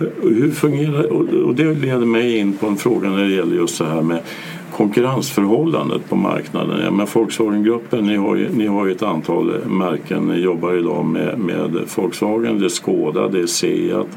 Eh, 0.00 0.06
hur 0.22 0.50
fungerar, 0.50 1.12
och 1.44 1.54
det 1.54 1.74
leder 1.74 2.06
mig 2.06 2.36
in 2.36 2.52
på 2.52 2.66
en 2.66 2.76
fråga 2.76 3.10
när 3.10 3.24
det 3.24 3.34
gäller 3.34 3.56
just 3.56 3.78
det 3.78 3.84
här 3.84 4.02
med 4.02 4.20
konkurrensförhållandet 4.78 6.08
på 6.08 6.16
marknaden. 6.16 6.80
Ja, 6.84 6.90
men 6.90 7.06
Volkswagen-gruppen, 7.14 8.06
ni 8.06 8.16
har, 8.16 8.36
ju, 8.36 8.48
ni 8.52 8.66
har 8.66 8.86
ju 8.86 8.92
ett 8.92 9.02
antal 9.02 9.66
märken. 9.66 10.26
Ni 10.26 10.40
jobbar 10.40 10.78
idag 10.78 11.04
med, 11.04 11.38
med 11.38 11.88
Volkswagen, 11.96 12.58
det 12.58 12.64
är 12.64 12.68
Skoda, 12.68 13.28
det 13.28 13.40
är 13.40 13.46
Seat, 13.46 14.08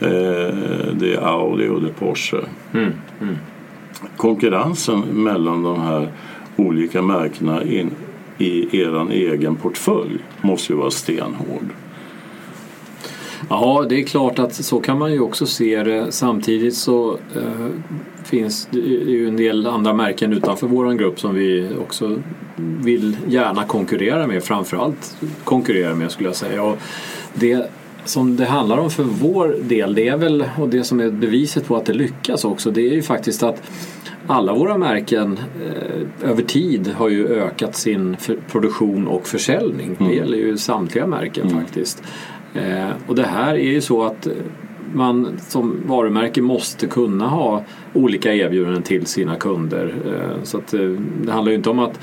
Eh, 0.00 0.54
det 0.92 1.14
är 1.14 1.20
Audi 1.20 1.68
och 1.68 1.80
det 1.80 1.88
är 1.88 1.92
Porsche. 1.92 2.36
Mm, 2.74 2.92
mm. 3.20 3.36
Konkurrensen 4.16 5.00
mellan 5.00 5.62
de 5.62 5.80
här 5.80 6.08
olika 6.56 7.02
märkena 7.02 7.64
in, 7.64 7.90
i 8.38 8.80
er 8.80 9.10
egen 9.10 9.56
portfölj 9.56 10.18
måste 10.40 10.72
ju 10.72 10.78
vara 10.78 10.90
stenhård. 10.90 11.68
Ja, 13.50 13.86
det 13.88 14.00
är 14.00 14.02
klart 14.02 14.38
att 14.38 14.54
så 14.54 14.80
kan 14.80 14.98
man 14.98 15.12
ju 15.12 15.20
också 15.20 15.46
se 15.46 15.82
det. 15.82 16.12
Samtidigt 16.12 16.74
så 16.74 17.18
eh, 17.36 17.66
finns 18.24 18.68
det 18.70 18.78
ju 18.78 19.28
en 19.28 19.36
del 19.36 19.66
andra 19.66 19.92
märken 19.92 20.32
utanför 20.32 20.66
vår 20.66 20.92
grupp 20.92 21.20
som 21.20 21.34
vi 21.34 21.68
också 21.80 22.16
vill 22.56 23.16
gärna 23.28 23.64
konkurrera 23.64 24.26
med. 24.26 24.44
Framförallt 24.44 25.16
konkurrera 25.44 25.94
med 25.94 26.10
skulle 26.10 26.28
jag 26.28 26.36
säga. 26.36 26.62
Och 26.62 26.78
det 27.34 27.70
som 28.04 28.36
det 28.36 28.44
handlar 28.44 28.78
om 28.78 28.90
för 28.90 29.02
vår 29.02 29.56
del, 29.62 29.94
det 29.94 30.08
är 30.08 30.16
väl, 30.16 30.44
och 30.58 30.68
det 30.68 30.84
som 30.84 31.00
är 31.00 31.10
beviset 31.10 31.66
på 31.66 31.76
att 31.76 31.86
det 31.86 31.92
lyckas 31.92 32.44
också, 32.44 32.70
det 32.70 32.80
är 32.80 32.92
ju 32.92 33.02
faktiskt 33.02 33.42
att 33.42 33.62
alla 34.26 34.54
våra 34.54 34.78
märken 34.78 35.38
eh, 35.66 36.30
över 36.30 36.42
tid 36.42 36.88
har 36.96 37.08
ju 37.08 37.28
ökat 37.28 37.76
sin 37.76 38.16
produktion 38.52 39.08
och 39.08 39.26
försäljning. 39.26 39.96
Mm. 40.00 40.08
Det 40.08 40.16
gäller 40.16 40.38
ju 40.38 40.56
samtliga 40.56 41.06
märken 41.06 41.48
mm. 41.48 41.64
faktiskt. 41.64 42.02
Eh, 42.54 42.90
och 43.06 43.14
det 43.14 43.26
här 43.26 43.54
är 43.54 43.72
ju 43.72 43.80
så 43.80 44.02
att 44.02 44.26
eh, 44.26 44.32
man 44.94 45.40
som 45.48 45.82
varumärke 45.86 46.42
måste 46.42 46.86
kunna 46.86 47.28
ha 47.28 47.64
olika 47.94 48.34
erbjudanden 48.34 48.82
till 48.82 49.06
sina 49.06 49.36
kunder. 49.36 49.94
Eh, 50.06 50.42
så 50.42 50.58
att, 50.58 50.74
eh, 50.74 50.80
det 51.24 51.32
handlar 51.32 51.50
ju 51.50 51.56
inte 51.56 51.70
om 51.70 51.78
att 51.78 52.00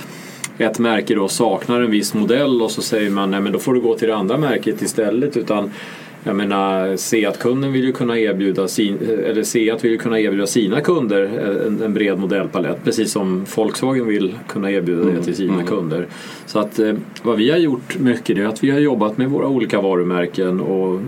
ett 0.57 0.79
märke 0.79 1.15
då 1.15 1.27
saknar 1.27 1.81
en 1.81 1.91
viss 1.91 2.13
modell 2.13 2.61
och 2.61 2.71
så 2.71 2.81
säger 2.81 3.09
man 3.09 3.31
nej 3.31 3.41
men 3.41 3.51
då 3.51 3.59
får 3.59 3.73
du 3.73 3.81
gå 3.81 3.95
till 3.95 4.07
det 4.07 4.15
andra 4.15 4.37
märket 4.37 4.81
istället. 4.81 5.37
Utan 5.37 5.71
jag 6.27 6.35
menar, 6.35 6.97
Seat-kunden 6.97 7.71
vill 7.71 7.85
ju 7.85 7.91
kunna 7.91 8.19
erbjuda 8.19 8.67
sin, 8.67 8.97
eller 9.25 9.43
Seat 9.43 9.83
vill 9.85 9.99
kunna 9.99 10.19
erbjuda 10.19 10.47
sina 10.47 10.81
kunder 10.81 11.21
en, 11.67 11.81
en 11.81 11.93
bred 11.93 12.19
modellpalett 12.19 12.83
precis 12.83 13.11
som 13.11 13.45
Volkswagen 13.55 14.07
vill 14.07 14.35
kunna 14.47 14.71
erbjuda 14.71 15.03
det 15.03 15.23
till 15.23 15.35
sina 15.35 15.53
mm. 15.53 15.67
kunder. 15.67 16.07
Så 16.45 16.59
att 16.59 16.79
eh, 16.79 16.93
vad 17.23 17.37
vi 17.37 17.51
har 17.51 17.57
gjort 17.57 17.99
mycket 17.99 18.37
är 18.37 18.45
att 18.45 18.63
vi 18.63 18.71
har 18.71 18.79
jobbat 18.79 19.17
med 19.17 19.29
våra 19.29 19.47
olika 19.47 19.81
varumärken 19.81 20.61
och 20.61 20.93
uh, 20.93 20.99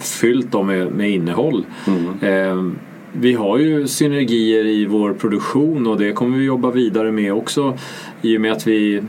fyllt 0.00 0.52
dem 0.52 0.66
med, 0.66 0.92
med 0.92 1.10
innehåll. 1.10 1.64
Mm. 1.86 2.08
Eh, 2.22 2.72
vi 3.12 3.32
har 3.32 3.58
ju 3.58 3.88
synergier 3.88 4.66
i 4.66 4.86
vår 4.86 5.12
produktion 5.12 5.86
och 5.86 5.98
det 5.98 6.12
kommer 6.12 6.38
vi 6.38 6.44
jobba 6.44 6.70
vidare 6.70 7.12
med 7.12 7.32
också 7.32 7.78
i 8.22 8.36
och 8.36 8.40
med 8.40 8.52
att 8.52 8.66
vi 8.66 8.96
eh, 8.96 9.02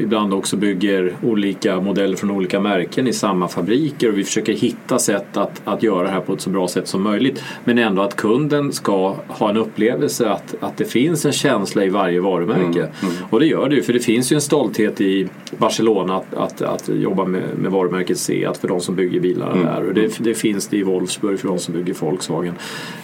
ibland 0.00 0.34
också 0.34 0.56
bygger 0.56 1.14
olika 1.22 1.80
modeller 1.80 2.16
från 2.16 2.30
olika 2.30 2.60
märken 2.60 3.06
i 3.06 3.12
samma 3.12 3.48
fabriker 3.48 4.08
och 4.08 4.18
vi 4.18 4.24
försöker 4.24 4.52
hitta 4.52 4.98
sätt 4.98 5.36
att, 5.36 5.62
att 5.64 5.82
göra 5.82 6.02
det 6.02 6.08
här 6.08 6.20
på 6.20 6.32
ett 6.32 6.40
så 6.40 6.50
bra 6.50 6.68
sätt 6.68 6.88
som 6.88 7.02
möjligt. 7.02 7.42
Men 7.64 7.78
ändå 7.78 8.02
att 8.02 8.16
kunden 8.16 8.72
ska 8.72 9.16
ha 9.28 9.50
en 9.50 9.56
upplevelse 9.56 10.30
att, 10.30 10.54
att 10.60 10.76
det 10.76 10.84
finns 10.84 11.26
en 11.26 11.32
känsla 11.32 11.84
i 11.84 11.88
varje 11.88 12.20
varumärke. 12.20 12.80
Mm, 12.80 12.90
mm. 13.02 13.14
Och 13.30 13.40
det 13.40 13.46
gör 13.46 13.68
det 13.68 13.74
ju, 13.74 13.82
för 13.82 13.92
det 13.92 14.00
finns 14.00 14.32
ju 14.32 14.34
en 14.34 14.40
stolthet 14.40 15.00
i 15.00 15.28
Barcelona 15.56 16.16
att, 16.16 16.34
att, 16.34 16.62
att 16.62 16.88
jobba 16.88 17.24
med, 17.24 17.42
med 17.58 17.70
varumärket 17.70 18.18
Seat 18.18 18.58
för 18.58 18.68
de 18.68 18.80
som 18.80 18.94
bygger 18.94 19.20
bilar 19.20 19.52
mm. 19.52 19.64
där. 19.64 19.88
Och 19.88 19.94
det, 19.94 20.18
det, 20.18 20.34
finns 20.34 20.68
det 20.68 20.76
i 20.76 20.82
Wolfsburg 20.82 21.40
för 21.40 21.48
de 21.48 21.58
som 21.58 21.74
bygger 21.74 21.94
Volkswagen. 21.94 22.54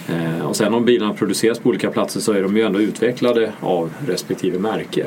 Eh, 0.09 0.47
och 0.47 0.57
sen 0.57 0.74
om 0.74 0.84
bilarna 0.84 1.14
produceras 1.14 1.59
på 1.59 1.68
olika 1.68 1.91
platser 1.91 2.20
så 2.20 2.32
är 2.32 2.43
de 2.43 2.57
ju 2.57 2.62
ändå 2.62 2.80
utvecklade 2.80 3.53
av 3.61 3.91
respektive 4.07 4.59
märke. 4.59 5.07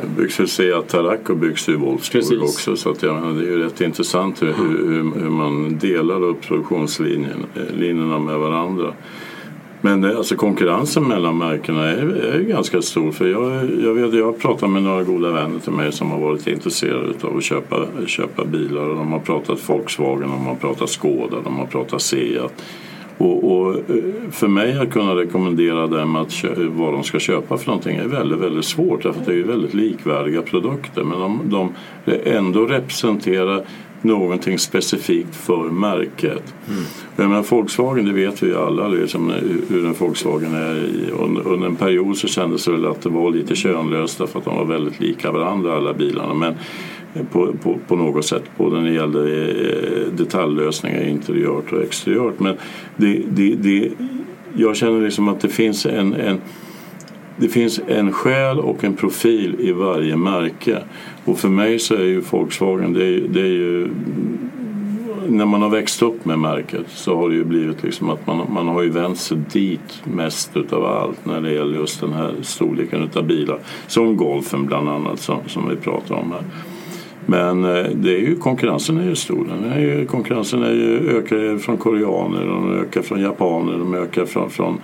Det 1.28 1.36
byggs 1.36 1.70
ju 1.70 1.76
och 1.76 1.82
i 1.82 1.86
Wolfsburg 1.86 2.44
också 2.44 2.76
så 2.76 2.90
att, 2.90 3.04
ja, 3.04 3.14
det 3.14 3.42
är 3.42 3.52
ju 3.52 3.64
rätt 3.64 3.82
intressant 3.82 4.42
hur, 4.42 4.54
hur, 4.54 5.22
hur 5.22 5.30
man 5.30 5.78
delar 5.78 6.24
upp 6.24 6.42
produktionslinjerna 6.42 8.20
med 8.20 8.40
varandra. 8.40 8.94
Men 9.86 10.06
alltså 10.06 10.36
konkurrensen 10.36 11.08
mellan 11.08 11.38
märkena 11.38 11.84
är, 11.90 12.08
är 12.08 12.40
ganska 12.40 12.82
stor. 12.82 13.12
För 13.12 13.28
jag, 13.28 13.70
jag, 13.84 13.94
vet, 13.94 14.14
jag 14.14 14.26
har 14.26 14.34
pratat 14.34 14.70
med 14.70 14.84
några 14.84 15.04
goda 15.04 15.32
vänner 15.32 15.60
till 15.60 15.72
mig 15.72 15.92
som 15.92 16.12
har 16.12 16.20
varit 16.20 16.48
intresserade 16.48 17.14
av 17.22 17.38
att 17.38 17.44
köpa, 17.44 17.88
köpa 18.08 18.46
bilar. 18.46 18.90
Och 18.90 18.96
de 18.96 19.12
har 19.12 19.20
pratat 19.20 19.70
Volkswagen, 19.70 20.30
de 20.30 20.46
har 20.46 20.56
pratat 20.56 20.90
Skoda, 20.90 21.38
de 21.44 21.56
har 21.56 21.66
pratat 21.66 22.02
Seat. 22.02 22.64
Och, 23.24 23.52
och, 23.52 23.76
eh, 23.76 24.32
för 24.32 24.48
mig 24.48 24.80
att 24.80 24.92
kunna 24.92 25.16
rekommendera 25.16 25.88
dem 25.88 26.16
att 26.16 26.46
vad 26.58 26.94
de 26.94 27.04
ska 27.04 27.20
köpa 27.20 27.58
för 27.58 27.68
någonting 27.68 27.98
är 27.98 28.08
väldigt, 28.08 28.40
väldigt 28.40 28.66
svårt 28.66 29.04
därför 29.04 29.20
att 29.20 29.26
det 29.26 29.34
är 29.34 29.44
väldigt 29.44 29.74
likvärdiga 29.74 30.42
produkter 30.42 31.04
men 31.04 31.20
de, 31.20 31.42
de 31.46 31.70
ändå 32.26 32.66
representerar 32.66 33.66
någonting 34.02 34.60
specifikt 34.60 35.36
för 35.36 35.70
märket. 35.70 36.54
Mm. 36.70 36.84
Jag 37.16 37.30
menar, 37.30 37.44
Volkswagen, 37.44 38.06
det 38.06 38.14
vet 38.14 38.44
vi 38.44 38.48
ju 38.48 38.58
alla 38.58 38.88
liksom, 38.88 39.34
hur 39.70 39.86
en 39.86 39.94
Volkswagen 39.94 40.56
är. 40.56 40.90
Under, 41.20 41.48
under 41.48 41.68
en 41.68 41.76
period 41.76 42.18
så 42.18 42.28
kändes 42.28 42.66
det 42.66 42.72
väl 42.72 42.86
att 42.86 43.02
det 43.02 43.10
var 43.10 43.32
lite 43.32 43.56
könlöst 43.56 44.18
därför 44.18 44.40
att 44.40 44.46
de 44.46 44.56
var 44.56 44.66
väldigt 44.66 45.00
lika 45.00 45.32
varandra 45.32 45.78
alla 45.78 45.94
bilarna. 45.94 46.34
Men 46.34 46.54
på, 47.32 47.54
på, 47.64 47.78
på, 47.88 47.96
något 47.96 48.26
sätt 48.26 48.44
både 48.58 48.82
när 48.82 48.90
det 48.90 48.96
gällde 48.96 49.20
eh, 49.20 50.14
detaljlösningar 50.14 51.02
interiört 51.02 51.72
och 51.72 51.84
exteriört. 51.84 52.40
Men 52.40 52.58
det, 52.98 53.22
det, 53.30 53.56
det, 53.56 53.92
jag 54.56 54.76
känner 54.76 55.02
liksom 55.02 55.28
att 55.28 55.42
det 55.42 55.50
finns 55.50 55.86
en, 55.86 56.14
en 56.14 56.42
det 57.38 57.50
finns 57.50 57.82
en 57.88 58.12
själ 58.12 58.60
och 58.60 58.84
en 58.84 58.96
profil 58.96 59.56
i 59.60 59.72
varje 59.72 60.16
märke. 60.16 60.78
Och 61.26 61.40
för 61.40 61.50
mig 61.50 61.80
så 61.80 61.96
är 61.96 62.04
ju 62.04 62.20
Volkswagen, 62.20 62.94
det 62.94 63.06
är, 63.06 63.22
det 63.28 63.42
är 63.42 63.46
ju 63.46 63.90
när 65.28 65.46
man 65.46 65.62
har 65.62 65.70
växt 65.70 66.02
upp 66.02 66.26
med 66.26 66.40
märket 66.40 66.86
så 66.90 67.18
har 67.18 67.30
det 67.30 67.36
ju 67.36 67.44
blivit 67.44 67.84
liksom 67.84 68.10
att 68.10 68.28
man, 68.28 68.54
man 68.54 68.68
har 68.68 68.82
ju 68.82 68.90
vänt 68.90 69.18
sig 69.18 69.38
dit 69.54 70.02
mest 70.04 70.58
utav 70.58 70.86
allt 70.86 71.26
när 71.26 71.42
det 71.42 71.54
gäller 71.54 71.76
just 71.76 72.00
den 72.00 72.14
här 72.14 72.34
storleken 72.42 73.04
utav 73.04 73.24
bilar. 73.24 73.60
Som 73.88 74.18
Golfen 74.18 74.66
bland 74.66 74.90
annat 74.90 75.20
som, 75.20 75.40
som 75.48 75.70
vi 75.70 75.76
pratar 75.76 76.16
om 76.16 76.32
här. 76.32 76.44
Men 77.26 77.64
eh, 77.64 77.86
det 77.94 78.16
är 78.16 78.20
ju, 78.20 78.36
konkurrensen 78.36 78.98
är 78.98 79.06
ju 79.06 79.16
stor. 79.16 79.46
Den 79.46 79.72
är 79.72 79.80
ju, 79.80 80.06
konkurrensen 80.06 80.64
är 80.64 80.72
ju, 80.72 81.18
ökar 81.18 81.58
från 81.58 81.78
koreaner, 81.78 82.46
de 82.46 82.80
ökar 82.80 83.02
från 83.02 83.22
japaner, 83.22 83.78
de 83.78 83.94
ökar 83.94 84.26
från, 84.26 84.50
från 84.50 84.80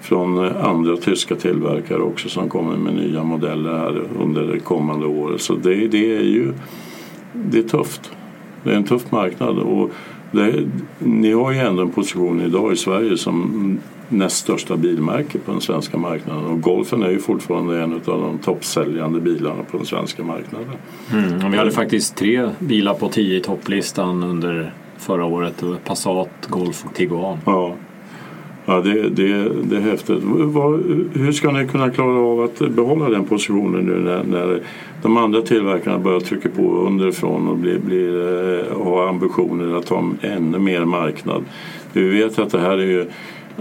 från 0.00 0.44
eh, 0.44 0.64
andra 0.64 0.96
tyska 0.96 1.36
tillverkare 1.36 2.02
också 2.02 2.28
som 2.28 2.48
kommer 2.48 2.76
med 2.76 2.94
nya 2.94 3.24
modeller 3.24 3.78
här 3.78 4.02
under 4.20 4.42
det 4.42 4.58
kommande 4.58 5.06
året. 5.06 5.40
Så 5.40 5.54
det, 5.54 5.88
det 5.88 6.16
är 6.16 6.22
ju 6.22 6.52
det 7.32 7.58
är 7.58 7.62
tufft. 7.62 8.10
Det 8.64 8.70
är 8.70 8.74
en 8.74 8.84
tuff 8.84 9.10
marknad 9.10 9.58
och 9.58 9.90
det, 10.30 10.68
ni 10.98 11.32
har 11.32 11.52
ju 11.52 11.58
ändå 11.58 11.82
en 11.82 11.90
position 11.90 12.40
idag 12.40 12.72
i 12.72 12.76
Sverige 12.76 13.16
som 13.16 13.80
näst 14.08 14.36
största 14.36 14.76
bilmärke 14.76 15.38
på 15.38 15.52
den 15.52 15.60
svenska 15.60 15.98
marknaden 15.98 16.44
och 16.44 16.60
Golfen 16.60 17.02
är 17.02 17.10
ju 17.10 17.18
fortfarande 17.18 17.82
en 17.82 17.92
av 17.92 18.00
de 18.04 18.38
toppsäljande 18.38 19.20
bilarna 19.20 19.62
på 19.70 19.76
den 19.76 19.86
svenska 19.86 20.22
marknaden. 20.22 20.68
Mm, 21.12 21.50
vi 21.50 21.58
hade 21.58 21.70
faktiskt 21.70 22.16
tre 22.16 22.50
bilar 22.58 22.94
på 22.94 23.08
tio 23.08 23.36
i 23.36 23.40
topplistan 23.40 24.24
under 24.24 24.72
förra 24.98 25.24
året. 25.24 25.64
Passat, 25.84 26.28
Golf 26.48 26.84
och 26.84 26.94
Tiguan. 26.94 27.38
Ja. 27.44 27.74
Ja, 28.70 28.80
det, 28.80 29.08
det, 29.08 29.48
det 29.62 29.76
är 29.76 29.80
häftigt. 29.80 30.22
hur 31.12 31.32
ska 31.32 31.50
ni 31.50 31.68
kunna 31.68 31.90
klara 31.90 32.18
av 32.18 32.40
att 32.40 32.58
behålla 32.58 33.08
den 33.08 33.24
positionen 33.24 33.84
nu 33.84 33.98
när, 33.98 34.24
när 34.24 34.60
de 35.02 35.16
andra 35.16 35.42
tillverkarna 35.42 35.98
börjar 35.98 36.20
trycka 36.20 36.48
på 36.48 36.62
underifrån 36.62 37.48
och 37.48 37.56
blir, 37.56 37.78
blir, 37.78 38.08
eh, 38.58 38.84
har 38.84 39.08
ambitioner 39.08 39.78
att 39.78 39.86
ta 39.86 40.10
ännu 40.20 40.58
mer 40.58 40.84
marknad? 40.84 41.44
Vi 41.92 42.08
vet 42.08 42.38
att 42.38 42.50
det 42.50 42.60
här 42.60 42.78
är 42.78 42.86
ju 42.86 43.06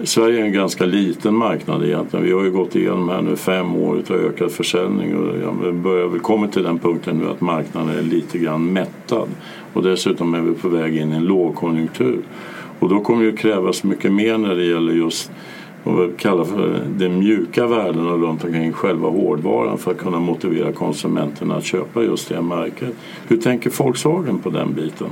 Sverige 0.03 0.41
är 0.41 0.45
en 0.45 0.53
ganska 0.53 0.85
liten 0.85 1.35
marknad 1.35 1.83
egentligen. 1.83 2.25
Vi 2.25 2.31
har 2.31 2.43
ju 2.43 2.51
gått 2.51 2.75
igenom 2.75 3.09
här 3.09 3.21
nu 3.21 3.35
fem 3.35 3.75
år 3.75 4.01
av 4.09 4.15
ökad 4.15 4.51
försäljning 4.51 5.17
och 5.17 5.35
ja, 5.43 5.71
börjar 5.71 6.07
väl 6.07 6.19
komma 6.19 6.47
till 6.47 6.63
den 6.63 6.79
punkten 6.79 7.17
nu 7.17 7.29
att 7.29 7.41
marknaden 7.41 7.97
är 7.97 8.01
lite 8.01 8.37
grann 8.37 8.73
mättad. 8.73 9.27
Och 9.73 9.83
dessutom 9.83 10.33
är 10.33 10.41
vi 10.41 10.53
på 10.53 10.69
väg 10.69 10.97
in 10.97 11.13
i 11.13 11.15
en 11.15 11.25
lågkonjunktur. 11.25 12.19
Och 12.79 12.89
då 12.89 12.99
kommer 12.99 13.25
det 13.25 13.31
krävas 13.31 13.83
mycket 13.83 14.11
mer 14.11 14.37
när 14.37 14.55
det 14.55 14.65
gäller 14.65 14.93
just 14.93 15.31
vad 15.83 16.07
vi 16.07 16.13
kallar 16.17 16.43
för 16.43 16.81
de 16.97 17.09
mjuka 17.09 17.67
värdena 17.67 18.11
runt 18.11 18.43
omkring 18.43 18.73
själva 18.73 19.09
hårdvaran 19.09 19.77
för 19.77 19.91
att 19.91 19.97
kunna 19.97 20.19
motivera 20.19 20.71
konsumenterna 20.71 21.55
att 21.55 21.63
köpa 21.63 22.03
just 22.03 22.29
det 22.29 22.41
märket. 22.41 22.93
Hur 23.27 23.37
tänker 23.37 23.83
Volkswagen 23.83 24.39
på 24.39 24.49
den 24.49 24.73
biten? 24.73 25.09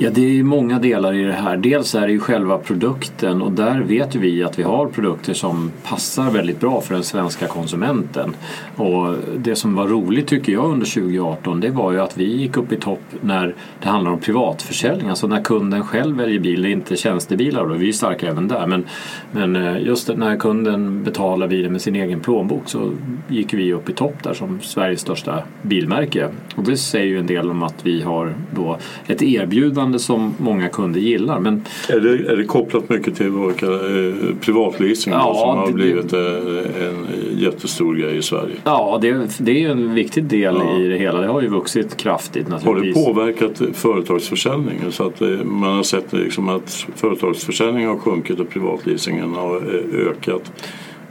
Ja, 0.00 0.10
det 0.10 0.38
är 0.38 0.42
många 0.42 0.78
delar 0.78 1.14
i 1.14 1.22
det 1.22 1.32
här. 1.32 1.56
Dels 1.56 1.94
är 1.94 2.06
det 2.06 2.12
ju 2.12 2.20
själva 2.20 2.58
produkten 2.58 3.42
och 3.42 3.52
där 3.52 3.80
vet 3.80 4.16
ju 4.16 4.18
vi 4.18 4.42
att 4.42 4.58
vi 4.58 4.62
har 4.62 4.86
produkter 4.86 5.34
som 5.34 5.72
passar 5.84 6.30
väldigt 6.30 6.60
bra 6.60 6.80
för 6.80 6.94
den 6.94 7.02
svenska 7.02 7.46
konsumenten. 7.46 8.34
Och 8.76 9.14
det 9.36 9.56
som 9.56 9.74
var 9.74 9.86
roligt 9.86 10.26
tycker 10.26 10.52
jag 10.52 10.64
under 10.64 10.86
2018 10.86 11.60
det 11.60 11.70
var 11.70 11.92
ju 11.92 12.00
att 12.00 12.18
vi 12.18 12.24
gick 12.24 12.56
upp 12.56 12.72
i 12.72 12.76
topp 12.76 13.00
när 13.20 13.54
det 13.82 13.88
handlar 13.88 14.10
om 14.10 14.20
privatförsäljning. 14.20 15.08
Alltså 15.08 15.26
när 15.26 15.42
kunden 15.42 15.84
själv 15.84 16.16
väljer 16.16 16.40
bil, 16.40 16.66
inte 16.66 16.96
tjänstebilar. 16.96 17.66
Då. 17.66 17.74
Vi 17.74 17.88
är 17.88 17.92
starka 17.92 18.28
även 18.28 18.48
där. 18.48 18.66
Men, 18.66 18.84
men 19.32 19.56
eh, 19.56 19.82
just 19.82 20.16
när 20.16 20.36
kunden 20.36 21.04
betalar 21.04 21.48
bilen 21.48 21.72
med 21.72 21.82
sin 21.82 21.96
egen 21.96 22.20
plånbok 22.20 22.62
så 22.66 22.92
gick 23.28 23.54
vi 23.54 23.72
upp 23.72 23.88
i 23.88 23.92
topp 23.92 24.22
där 24.22 24.34
som 24.34 24.60
Sveriges 24.60 25.00
största 25.00 25.42
bilmärke. 25.62 26.28
Och 26.56 26.64
det 26.64 26.76
säger 26.76 27.06
ju 27.06 27.18
en 27.18 27.26
del 27.26 27.50
om 27.50 27.62
att 27.62 27.86
vi 27.86 28.02
har 28.02 28.34
då 28.54 28.78
ett 29.06 29.22
erbjudande 29.22 29.87
erbjudande 29.88 29.98
som 29.98 30.34
många 30.38 30.68
kunder 30.68 31.00
gillar. 31.00 31.40
Men, 31.40 31.64
är, 31.88 32.00
det, 32.00 32.32
är 32.32 32.36
det 32.36 32.44
kopplat 32.44 32.88
mycket 32.88 33.16
till 33.16 33.26
eh, 33.26 34.36
privatleasing 34.40 35.12
ja, 35.12 35.34
som 35.34 35.58
har 35.58 35.66
det, 35.66 35.72
blivit 35.72 36.12
eh, 36.12 36.86
en 36.88 37.06
jättestor 37.38 37.94
grej 37.94 38.16
i 38.16 38.22
Sverige? 38.22 38.54
Ja, 38.64 38.98
det, 39.02 39.38
det 39.38 39.64
är 39.64 39.70
en 39.70 39.94
viktig 39.94 40.24
del 40.24 40.54
ja. 40.54 40.78
i 40.78 40.88
det 40.88 40.98
hela. 40.98 41.20
Det 41.20 41.26
har 41.26 41.42
ju 41.42 41.48
vuxit 41.48 41.96
kraftigt 41.96 42.48
naturligtvis. 42.48 42.96
Har 42.96 43.02
det 43.02 43.14
påverkat 43.14 43.62
företagsförsäljningen 43.76 44.92
så 44.92 45.06
att 45.06 45.20
eh, 45.20 45.28
man 45.44 45.76
har 45.76 45.82
sett 45.82 46.12
liksom 46.12 46.48
att 46.48 46.86
företagsförsäljningen 46.94 47.88
har 47.88 47.98
sjunkit 47.98 48.40
och 48.40 48.50
privatleasingen 48.50 49.34
har 49.34 49.62
ökat? 50.10 50.52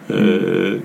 Mm. 0.10 0.82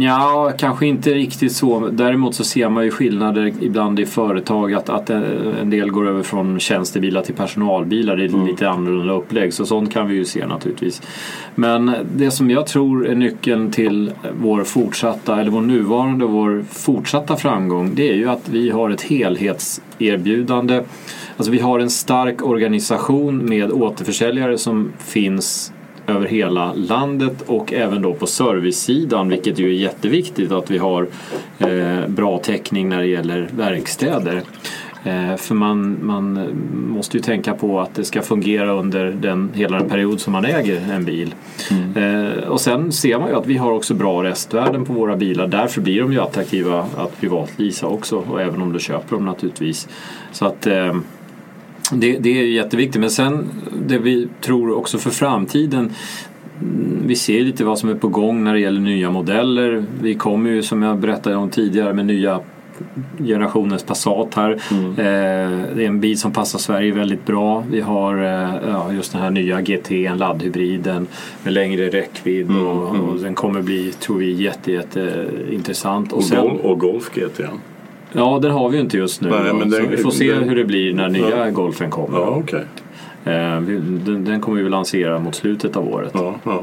Ja, 0.00 0.52
kanske 0.58 0.86
inte 0.86 1.10
riktigt 1.10 1.52
så. 1.52 1.88
Däremot 1.92 2.34
så 2.34 2.44
ser 2.44 2.68
man 2.68 2.84
ju 2.84 2.90
skillnader 2.90 3.52
ibland 3.60 4.00
i 4.00 4.06
företag 4.06 4.74
att, 4.74 4.88
att 4.88 5.10
en 5.10 5.70
del 5.70 5.90
går 5.90 6.08
över 6.08 6.22
från 6.22 6.60
tjänstebilar 6.60 7.22
till 7.22 7.34
personalbilar. 7.34 8.16
Det 8.16 8.24
är 8.24 8.28
mm. 8.28 8.46
lite 8.46 8.68
annorlunda 8.68 9.12
upplägg 9.12 9.54
så 9.54 9.66
sånt 9.66 9.92
kan 9.92 10.08
vi 10.08 10.14
ju 10.14 10.24
se 10.24 10.46
naturligtvis. 10.46 11.02
Men 11.54 11.92
det 12.16 12.30
som 12.30 12.50
jag 12.50 12.66
tror 12.66 13.06
är 13.06 13.14
nyckeln 13.14 13.70
till 13.70 14.12
vår 14.42 14.64
fortsatta, 14.64 15.40
eller 15.40 15.50
vår 15.50 15.60
nuvarande 15.60 16.24
och 16.24 16.30
vår 16.30 16.64
fortsatta 16.70 17.36
framgång 17.36 17.94
det 17.94 18.10
är 18.10 18.14
ju 18.14 18.28
att 18.28 18.48
vi 18.48 18.70
har 18.70 18.90
ett 18.90 19.02
helhetserbjudande. 19.02 20.82
Alltså 21.36 21.52
vi 21.52 21.58
har 21.58 21.78
en 21.78 21.90
stark 21.90 22.42
organisation 22.42 23.44
med 23.48 23.72
återförsäljare 23.72 24.58
som 24.58 24.92
finns 24.98 25.72
över 26.08 26.26
hela 26.26 26.72
landet 26.72 27.42
och 27.46 27.72
även 27.72 28.02
då 28.02 28.14
på 28.14 28.26
servicesidan 28.26 29.28
vilket 29.28 29.58
ju 29.58 29.68
är 29.68 29.78
jätteviktigt 29.78 30.52
att 30.52 30.70
vi 30.70 30.78
har 30.78 31.06
eh, 31.58 32.08
bra 32.08 32.38
täckning 32.38 32.88
när 32.88 32.98
det 32.98 33.06
gäller 33.06 33.48
verkstäder. 33.56 34.42
Eh, 35.04 35.36
för 35.36 35.54
man, 35.54 36.06
man 36.06 36.48
måste 36.72 37.16
ju 37.16 37.22
tänka 37.22 37.54
på 37.54 37.80
att 37.80 37.94
det 37.94 38.04
ska 38.04 38.22
fungera 38.22 38.72
under 38.72 39.10
den, 39.10 39.50
hela 39.54 39.78
den 39.78 39.88
period 39.88 40.20
som 40.20 40.32
man 40.32 40.44
äger 40.44 40.92
en 40.92 41.04
bil. 41.04 41.34
Mm. 41.70 42.26
Eh, 42.26 42.48
och 42.48 42.60
sen 42.60 42.92
ser 42.92 43.18
man 43.18 43.28
ju 43.28 43.34
att 43.34 43.46
vi 43.46 43.56
har 43.56 43.72
också 43.72 43.94
bra 43.94 44.24
restvärden 44.24 44.84
på 44.84 44.92
våra 44.92 45.16
bilar. 45.16 45.46
Därför 45.46 45.80
blir 45.80 46.00
de 46.00 46.12
ju 46.12 46.20
attraktiva 46.20 46.86
att 46.96 47.20
privatlisa 47.20 47.86
också 47.86 48.16
och 48.16 48.42
även 48.42 48.62
om 48.62 48.72
du 48.72 48.78
köper 48.78 49.16
dem 49.16 49.24
naturligtvis. 49.24 49.88
Så 50.32 50.46
att 50.46 50.66
eh, 50.66 50.94
det, 51.92 52.18
det 52.18 52.40
är 52.40 52.44
jätteviktigt 52.44 53.00
men 53.00 53.10
sen 53.10 53.48
det 53.86 53.98
vi 53.98 54.28
tror 54.40 54.76
också 54.76 54.98
för 54.98 55.10
framtiden 55.10 55.92
vi 57.06 57.16
ser 57.16 57.40
lite 57.40 57.64
vad 57.64 57.78
som 57.78 57.88
är 57.88 57.94
på 57.94 58.08
gång 58.08 58.44
när 58.44 58.54
det 58.54 58.60
gäller 58.60 58.80
nya 58.80 59.10
modeller. 59.10 59.84
Vi 60.02 60.14
kommer 60.14 60.50
ju 60.50 60.62
som 60.62 60.82
jag 60.82 60.98
berättade 60.98 61.36
om 61.36 61.50
tidigare 61.50 61.92
med 61.94 62.06
nya 62.06 62.40
generationens 63.18 63.82
Passat 63.82 64.34
här. 64.34 64.58
Mm. 64.70 64.90
Eh, 64.90 65.74
det 65.76 65.84
är 65.84 65.86
en 65.86 66.00
bil 66.00 66.18
som 66.18 66.32
passar 66.32 66.58
Sverige 66.58 66.92
väldigt 66.92 67.26
bra. 67.26 67.64
Vi 67.70 67.80
har 67.80 68.16
eh, 68.16 68.70
ja, 68.70 68.92
just 68.92 69.12
den 69.12 69.22
här 69.22 69.30
nya 69.30 69.60
GT, 69.60 69.90
en 69.90 70.18
laddhybriden 70.18 71.06
med 71.42 71.52
längre 71.52 71.88
räckvidd 71.88 72.50
mm. 72.50 72.66
Och, 72.66 72.88
och, 72.88 72.94
mm. 72.94 73.22
den 73.22 73.34
kommer 73.34 73.62
bli, 73.62 73.92
tror 73.92 74.18
vi, 74.18 74.32
jätte, 74.32 74.72
jätte 74.72 75.28
intressant. 75.50 76.12
Och, 76.12 76.18
och, 76.18 76.24
sen, 76.24 76.48
Golf, 76.48 76.60
och 76.60 76.78
Golf 76.78 77.10
GT. 77.14 77.40
Ja, 78.12 78.38
den 78.42 78.50
har 78.50 78.68
vi 78.68 78.76
ju 78.76 78.82
inte 78.82 78.96
just 78.96 79.20
nu. 79.20 79.28
Nej, 79.28 79.54
men 79.54 79.70
den, 79.70 79.90
vi 79.90 79.96
får 79.96 80.10
se 80.10 80.32
den, 80.32 80.48
hur 80.48 80.56
det 80.56 80.64
blir 80.64 80.94
när 80.94 81.08
nya 81.08 81.46
ja. 81.46 81.50
Golfen 81.50 81.90
kommer. 81.90 82.18
Ja, 82.18 82.36
okay. 82.36 82.62
Eh, 83.24 83.60
den, 83.60 84.24
den, 84.24 84.40
kommer 84.40 84.62
vi 84.62 84.68
lansera 84.68 85.18
mot 85.18 85.34
slutet 85.34 85.76
av 85.76 85.88
året. 85.88 86.10
Ja, 86.14 86.34
ja. 86.44 86.62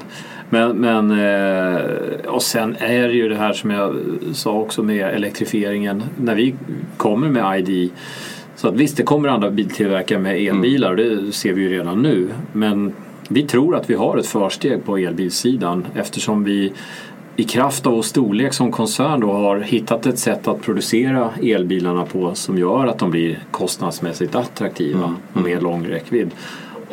Men, 0.50 0.78
men 0.78 1.12
eh, 1.12 1.82
och 2.26 2.42
sen 2.42 2.76
är 2.80 3.08
det 3.08 3.14
ju 3.14 3.30
det 3.30 3.36
här 3.36 3.54
som 3.54 3.70
jag 3.70 3.96
sa 4.34 4.54
också 4.54 4.84
med 4.84 5.08
elektrifieringen. 5.08 6.04
När 6.18 6.36
vi 6.36 6.56
kommer 6.98 7.30
med 7.30 7.70
ID 7.70 7.92
så 8.56 8.68
att 8.68 8.76
visst, 8.76 8.98
det 8.98 9.04
kommer 9.04 9.30
andra 9.30 9.52
biltillverkare 9.52 10.20
med 10.20 10.42
elbilar 10.42 10.90
och 10.90 10.98
det 10.98 11.32
ser 11.32 11.54
vi 11.54 11.62
ju 11.62 11.70
redan 11.70 12.02
nu. 12.02 12.28
Men 12.52 12.94
vi 13.30 13.44
tror 13.44 13.76
att 13.76 13.90
vi 13.90 13.94
har 13.94 14.18
ett 14.18 14.28
försteg 14.28 14.86
på 14.86 14.98
elbilssidan 14.98 15.86
eftersom 15.96 16.44
vi 16.44 16.74
i 17.36 17.44
kraft 17.44 17.88
av 17.88 17.94
vår 17.94 18.02
storlek 18.02 18.54
som 18.54 18.72
koncern 18.72 19.20
då 19.20 19.32
har 19.32 19.60
hittat 19.60 20.06
ett 20.06 20.20
sätt 20.20 20.48
att 20.48 20.62
producera 20.62 21.30
elbilarna 21.44 22.06
på 22.06 22.36
som 22.36 22.58
gör 22.58 22.88
att 22.88 23.00
de 23.00 23.12
blir 23.12 23.40
kostnadsmässigt 23.52 24.36
attraktiva 24.36 25.04
mm. 25.04 25.16
och 25.34 25.42
med 25.42 25.64
lång 25.64 25.88
räckvidd. 25.88 26.32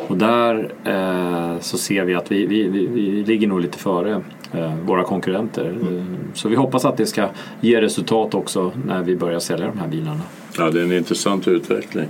Och 0.07 0.17
där 0.17 0.71
eh, 0.83 1.59
så 1.59 1.77
ser 1.77 2.03
vi 2.03 2.15
att 2.15 2.31
vi, 2.31 2.45
vi, 2.45 2.67
vi, 2.67 2.87
vi 2.87 3.23
ligger 3.23 3.47
nog 3.47 3.61
lite 3.61 3.77
före 3.77 4.21
eh, 4.51 4.75
våra 4.85 5.03
konkurrenter. 5.03 5.65
Mm. 5.65 6.17
Så 6.33 6.49
vi 6.49 6.55
hoppas 6.55 6.85
att 6.85 6.97
det 6.97 7.05
ska 7.05 7.27
ge 7.61 7.81
resultat 7.81 8.33
också 8.33 8.71
när 8.85 9.03
vi 9.03 9.15
börjar 9.15 9.39
sälja 9.39 9.67
de 9.67 9.79
här 9.79 9.87
bilarna. 9.87 10.21
Ja, 10.57 10.69
det 10.69 10.79
är 10.79 10.83
en 10.83 10.91
intressant 10.91 11.47
utveckling. 11.47 12.07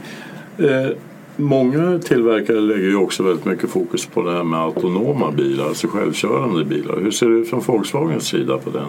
Eh, 0.58 0.90
Många 1.38 2.00
tillverkare 2.00 2.60
lägger 2.60 2.88
ju 2.88 2.96
också 2.96 3.24
väldigt 3.24 3.46
mycket 3.46 3.70
fokus 3.70 4.06
på 4.06 4.22
det 4.22 4.32
här 4.32 4.44
med 4.44 4.60
autonoma 4.60 5.32
bilar, 5.32 5.68
alltså 5.68 5.88
självkörande 5.88 6.66
bilar. 6.66 7.00
Hur 7.00 7.12
ser 7.12 7.30
det 7.30 7.36
ut 7.36 7.50
från 7.50 7.60
Volkswagens 7.60 8.28
sida 8.28 8.58
på 8.58 8.70
den, 8.70 8.88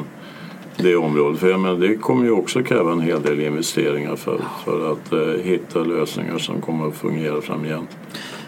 det 0.76 0.97
området? 0.97 1.40
För 1.40 1.51
jag 1.51 1.61
menar, 1.61 1.76
det 1.76 1.97
kommer 1.97 2.24
ju 2.24 2.30
också 2.30 2.62
kräva 2.62 2.92
en 2.92 3.01
hel 3.01 3.22
del 3.22 3.40
investeringar 3.40 4.16
för, 4.16 4.40
för 4.64 4.92
att 4.92 5.12
eh, 5.12 5.42
hitta 5.42 5.78
lösningar 5.78 6.38
som 6.38 6.61
kommer 6.61 6.88
att 6.88 6.95
fungera 6.95 7.40
framgent. 7.40 7.97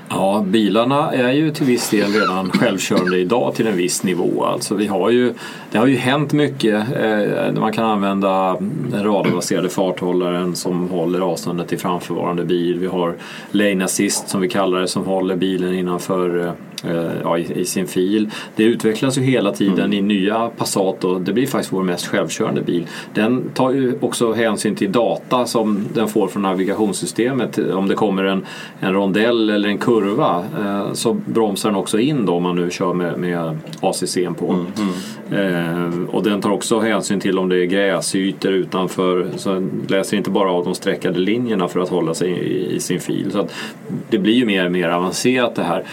Ja, 0.09 0.45
bilarna 0.47 1.13
är 1.13 1.33
ju 1.33 1.51
till 1.51 1.67
viss 1.67 1.91
del 1.91 2.13
redan 2.13 2.51
självkörande 2.51 3.19
idag 3.19 3.55
till 3.55 3.67
en 3.67 3.77
viss 3.77 4.03
nivå. 4.03 4.45
Alltså 4.45 4.75
vi 4.75 4.87
har 4.87 5.11
ju, 5.11 5.35
det 5.71 5.79
har 5.79 5.87
ju 5.87 5.97
hänt 5.97 6.33
mycket. 6.33 6.87
Eh, 6.97 7.61
man 7.61 7.73
kan 7.73 7.85
använda 7.85 8.57
den 8.91 9.05
radarbaserade 9.05 9.69
farthållaren 9.69 10.57
som 10.57 10.89
håller 10.89 11.21
avståndet 11.21 11.69
till 11.69 11.79
framförvarande 11.79 12.45
bil. 12.45 12.79
Vi 12.79 12.87
har 12.87 13.15
lane 13.51 13.85
assist 13.85 14.29
som 14.29 14.41
vi 14.41 14.49
kallar 14.49 14.81
det 14.81 14.89
som 14.89 15.05
håller 15.05 15.37
bilen 15.37 15.75
innanför 15.75 16.47
eh, 16.47 16.53
ja, 17.22 17.39
i, 17.39 17.61
i, 17.61 17.64
sin 17.64 17.87
fil. 17.87 18.30
Det 18.57 18.62
utvecklas 18.62 19.18
ju 19.18 19.22
hela 19.22 19.53
tiden 19.53 19.78
mm. 19.78 19.93
i 19.93 20.03
nya 20.03 20.51
Passat 20.57 21.05
och 21.05 21.20
det 21.20 21.32
blir 21.32 21.47
faktiskt 21.47 21.72
vår 21.72 21.82
mest 21.82 22.07
självkörande 22.07 22.62
bil. 22.62 22.87
Den 23.14 23.51
tar 23.55 23.70
ju 23.70 23.99
också 24.01 24.32
hänsyn 24.32 24.74
till 24.74 24.93
data 24.93 25.47
som 25.47 25.84
den 25.95 26.09
får 26.09 26.28
från 26.28 26.43
navigationssystemet. 26.43 27.59
Om 27.59 27.89
det 27.89 27.95
kommer 27.95 28.24
en, 28.24 28.47
en 28.80 28.93
rondell 28.93 29.51
eller 29.51 29.68
en 29.68 29.78
kurva 29.78 30.45
eh, 30.59 30.93
så 30.93 31.12
bromsar 31.12 31.68
den 31.68 31.78
också 31.78 31.99
in 31.99 32.26
då 32.26 32.34
om 32.34 32.43
man 32.43 32.57
nu 32.57 32.70
kör 32.70 32.93
med, 32.93 33.18
med 33.18 33.59
ACC 33.80 34.18
på. 34.39 34.53
Mm. 34.53 34.66
Mm. 35.30 36.03
Eh, 36.03 36.14
och 36.14 36.22
den 36.22 36.41
tar 36.41 36.51
också 36.51 36.80
hänsyn 36.80 37.20
till 37.20 37.39
om 37.39 37.49
det 37.49 37.57
är 37.57 37.64
gräsytor 37.64 38.53
utanför. 38.53 39.26
Så 39.37 39.55
den 39.55 39.87
läser 39.89 40.16
inte 40.16 40.30
bara 40.30 40.53
av 40.53 40.64
de 40.64 40.74
streckade 40.74 41.18
linjerna 41.18 41.68
för 41.68 41.80
att 41.80 41.89
hålla 41.89 42.14
sig 42.14 42.30
i, 42.30 42.74
i 42.76 42.80
sin 42.80 43.01
fil. 43.01 43.30
Så 43.32 43.49
det 44.11 44.18
blir 44.18 44.34
ju 44.34 44.47
mer 44.47 44.66
och 44.66 44.72
mer 44.72 44.89
avancerat 44.89 45.55
det 45.55 45.62
här. 45.62 45.84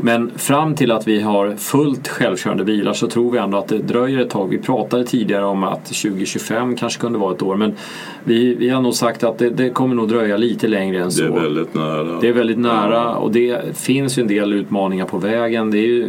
Men 0.00 0.30
fram 0.36 0.74
till 0.74 0.90
att 0.90 1.08
vi 1.08 1.20
har 1.20 1.56
fullt 1.56 2.08
självkörande 2.08 2.64
bilar 2.64 2.92
så 2.92 3.06
tror 3.06 3.30
vi 3.30 3.38
ändå 3.38 3.58
att 3.58 3.68
det 3.68 3.78
dröjer 3.78 4.18
ett 4.18 4.30
tag. 4.30 4.48
Vi 4.48 4.58
pratade 4.58 5.04
tidigare 5.04 5.44
om 5.44 5.64
att 5.64 5.84
2025 5.84 6.76
kanske 6.76 7.00
kunde 7.00 7.18
vara 7.18 7.34
ett 7.34 7.42
år 7.42 7.56
men 7.56 7.74
vi, 8.24 8.54
vi 8.54 8.68
har 8.68 8.82
nog 8.82 8.94
sagt 8.94 9.24
att 9.24 9.38
det, 9.38 9.50
det 9.50 9.70
kommer 9.70 9.94
nog 9.94 10.08
dröja 10.08 10.36
lite 10.36 10.68
längre 10.68 11.02
än 11.02 11.12
så. 11.12 11.22
Det 11.22 11.28
är 11.28 11.40
väldigt 11.40 11.74
nära. 11.74 12.20
Det 12.20 12.28
är 12.28 12.32
väldigt 12.32 12.58
nära 12.58 13.16
och 13.16 13.32
det 13.32 13.76
finns 13.76 14.18
ju 14.18 14.20
en 14.20 14.28
del 14.28 14.52
utmaningar 14.52 15.04
på 15.04 15.18
vägen. 15.18 15.70
Det 15.70 15.78
är 15.78 15.86
ju 15.86 16.08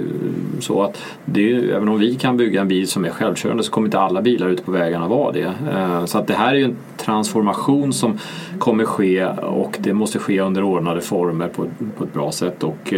så 0.59 0.83
att 0.83 1.03
är, 1.35 1.75
även 1.75 1.89
om 1.89 1.99
vi 1.99 2.15
kan 2.15 2.37
bygga 2.37 2.61
en 2.61 2.67
bil 2.67 2.87
som 2.87 3.05
är 3.05 3.09
självkörande 3.09 3.63
så 3.63 3.71
kommer 3.71 3.87
inte 3.87 3.99
alla 3.99 4.21
bilar 4.21 4.49
ute 4.49 4.63
på 4.63 4.71
vägarna 4.71 5.07
vara 5.07 5.31
det. 5.31 5.53
Eh, 5.73 6.05
så 6.05 6.17
att 6.17 6.27
det 6.27 6.33
här 6.33 6.53
är 6.53 6.57
ju 6.57 6.63
en 6.63 6.75
transformation 6.97 7.93
som 7.93 8.19
kommer 8.59 8.85
ske 8.85 9.25
och 9.25 9.77
det 9.79 9.93
måste 9.93 10.19
ske 10.19 10.41
under 10.41 10.63
ordnade 10.63 11.01
former 11.01 11.47
på, 11.47 11.65
på 11.97 12.03
ett 12.03 12.13
bra 12.13 12.31
sätt. 12.31 12.63
Och, 12.63 12.93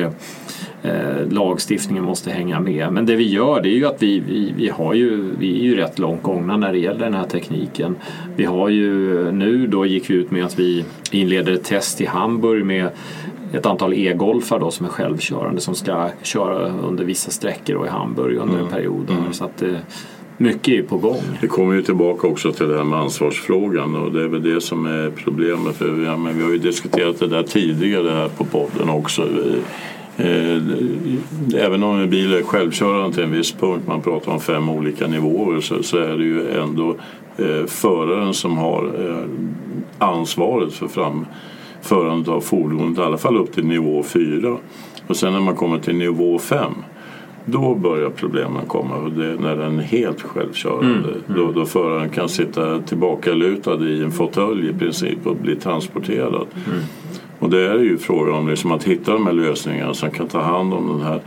eh, 0.83 1.29
lagstiftningen 1.29 2.03
måste 2.03 2.31
hänga 2.31 2.59
med. 2.59 2.93
Men 2.93 3.05
det 3.05 3.15
vi 3.15 3.27
gör 3.27 3.61
det 3.61 3.69
är 3.69 3.75
ju 3.75 3.85
att 3.85 4.03
vi, 4.03 4.19
vi, 4.19 4.53
vi, 4.57 4.69
har 4.69 4.93
ju, 4.93 5.35
vi 5.39 5.59
är 5.59 5.63
ju 5.63 5.75
rätt 5.75 5.99
långt 5.99 6.23
gångna 6.23 6.57
när 6.57 6.71
det 6.71 6.79
gäller 6.79 6.99
den 6.99 7.13
här 7.13 7.27
tekniken. 7.27 7.95
Vi 8.35 8.45
har 8.45 8.69
ju 8.69 9.31
nu 9.31 9.67
då 9.67 9.85
gick 9.85 10.09
vi 10.09 10.13
ut 10.13 10.31
med 10.31 10.45
att 10.45 10.59
vi 10.59 10.85
inleder 11.11 11.53
ett 11.53 11.63
test 11.63 12.01
i 12.01 12.05
Hamburg 12.05 12.65
med 12.65 12.89
ett 13.53 13.65
antal 13.65 13.93
e-golfar 13.93 14.59
då 14.59 14.71
som 14.71 14.85
är 14.85 14.89
självkörande 14.89 15.61
som 15.61 15.75
ska 15.75 16.09
köra 16.21 16.73
under 16.87 17.03
vissa 17.03 17.31
sträckor 17.31 17.85
i 17.85 17.89
Hamburg 17.89 18.37
under 18.37 18.53
en 18.53 18.59
mm. 18.59 18.71
period. 18.71 19.09
Mm. 19.09 19.33
Så 19.33 19.45
att, 19.45 19.61
eh, 19.61 19.77
mycket 20.37 20.73
är 20.73 20.83
på 20.83 20.97
gång. 20.97 21.23
Det 21.41 21.47
kommer 21.47 21.75
ju 21.75 21.81
tillbaka 21.81 22.27
också 22.27 22.51
till 22.51 22.67
det 22.67 22.77
här 22.77 22.83
med 22.83 22.99
ansvarsfrågan 22.99 23.95
och 23.95 24.11
det 24.11 24.23
är 24.23 24.27
väl 24.27 24.43
det 24.43 24.61
som 24.61 24.85
är 24.85 25.09
problemet. 25.09 25.75
För 25.75 25.89
vi, 25.89 26.05
ja, 26.05 26.17
men 26.17 26.37
vi 26.37 26.43
har 26.43 26.51
ju 26.51 26.57
diskuterat 26.57 27.19
det 27.19 27.27
där 27.27 27.43
tidigare 27.43 28.09
här 28.09 28.29
på 28.29 28.45
podden 28.45 28.89
också. 28.89 29.27
Eh, 30.17 30.61
även 31.55 31.83
om 31.83 31.99
en 31.99 32.09
bil 32.09 32.33
är 32.33 32.43
självkörande 32.43 33.15
till 33.15 33.23
en 33.23 33.31
viss 33.31 33.51
punkt, 33.51 33.83
man 33.87 34.01
pratar 34.01 34.31
om 34.31 34.39
fem 34.39 34.69
olika 34.69 35.07
nivåer, 35.07 35.61
så, 35.61 35.83
så 35.83 35.97
är 35.97 36.17
det 36.17 36.23
ju 36.23 36.51
ändå 36.51 36.95
eh, 37.37 37.65
föraren 37.67 38.33
som 38.33 38.57
har 38.57 38.83
eh, 38.83 39.23
ansvaret 39.97 40.73
för 40.73 40.87
framförandet 40.87 42.27
av 42.27 42.41
fordonet, 42.41 42.97
i 42.97 43.01
alla 43.01 43.17
fall 43.17 43.37
upp 43.37 43.53
till 43.53 43.65
nivå 43.65 44.03
4. 44.03 44.57
Och 45.07 45.15
sen 45.15 45.33
när 45.33 45.39
man 45.39 45.55
kommer 45.55 45.79
till 45.79 45.95
nivå 45.95 46.39
5 46.39 46.73
då 47.49 47.75
börjar 47.75 48.09
problemen 48.09 48.65
komma. 48.67 49.09
Det 49.09 49.35
när 49.39 49.55
den 49.55 49.79
är 49.79 49.83
helt 49.83 50.21
självkörande. 50.21 50.87
Mm, 50.87 51.03
mm. 51.03 51.21
Då, 51.27 51.51
då 51.51 51.65
föraren 51.65 52.09
kan 52.09 52.29
sitta 52.29 52.79
tillbakalutad 52.79 53.87
i 53.87 54.03
en 54.03 54.11
fåtölj 54.11 54.69
i 54.69 54.73
princip 54.73 55.27
och 55.27 55.35
bli 55.35 55.55
transporterad. 55.55 56.47
Mm. 56.67 56.79
Och 57.39 57.49
det 57.49 57.67
är 57.67 57.79
ju 57.79 57.97
frågan 57.97 58.33
om 58.33 58.49
liksom 58.49 58.71
att 58.71 58.83
hitta 58.83 59.13
de 59.13 59.25
här 59.25 59.33
lösningarna 59.33 59.93
som 59.93 60.11
kan 60.11 60.27
ta 60.27 60.41
hand 60.41 60.73
om 60.73 60.87
den 60.87 61.01
här 61.01 61.21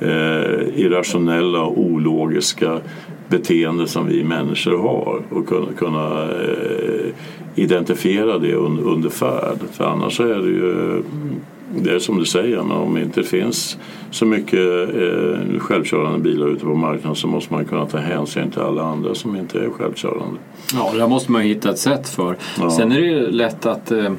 eh, 0.00 0.80
irrationella 0.80 1.62
och 1.62 1.78
ologiska 1.78 2.80
beteende 3.28 3.86
som 3.86 4.06
vi 4.08 4.24
människor 4.24 4.78
har 4.78 5.22
och 5.30 5.48
kunna, 5.48 5.72
kunna 5.78 6.22
eh, 6.22 7.14
identifiera 7.54 8.38
det 8.38 8.54
under, 8.54 8.82
under 8.82 9.10
färd. 9.10 9.58
För 9.72 9.84
annars 9.84 10.20
är 10.20 10.38
det 10.38 10.48
ju 10.50 10.90
mm, 10.90 11.40
det 11.82 11.94
är 11.94 11.98
som 11.98 12.18
du 12.18 12.24
säger, 12.24 12.62
men 12.62 12.76
om 12.76 12.94
det 12.94 13.02
inte 13.02 13.22
finns 13.22 13.78
så 14.10 14.26
mycket 14.26 14.60
eh, 14.94 15.58
självkörande 15.58 16.18
bilar 16.18 16.48
ute 16.48 16.64
på 16.64 16.74
marknaden 16.74 17.16
så 17.16 17.26
måste 17.26 17.52
man 17.52 17.64
kunna 17.64 17.86
ta 17.86 17.98
hänsyn 17.98 18.50
till 18.50 18.60
alla 18.60 18.82
andra 18.82 19.14
som 19.14 19.36
inte 19.36 19.58
är 19.58 19.70
självkörande. 19.70 20.38
Ja, 20.74 20.92
det 20.94 21.08
måste 21.08 21.32
man 21.32 21.42
hitta 21.42 21.70
ett 21.70 21.78
sätt 21.78 22.08
för. 22.08 22.36
Ja. 22.58 22.70
Sen 22.70 22.92
är 22.92 23.00
det 23.00 23.06
ju 23.06 23.30
lätt 23.30 23.66
att 23.66 23.92
eh, 23.92 24.12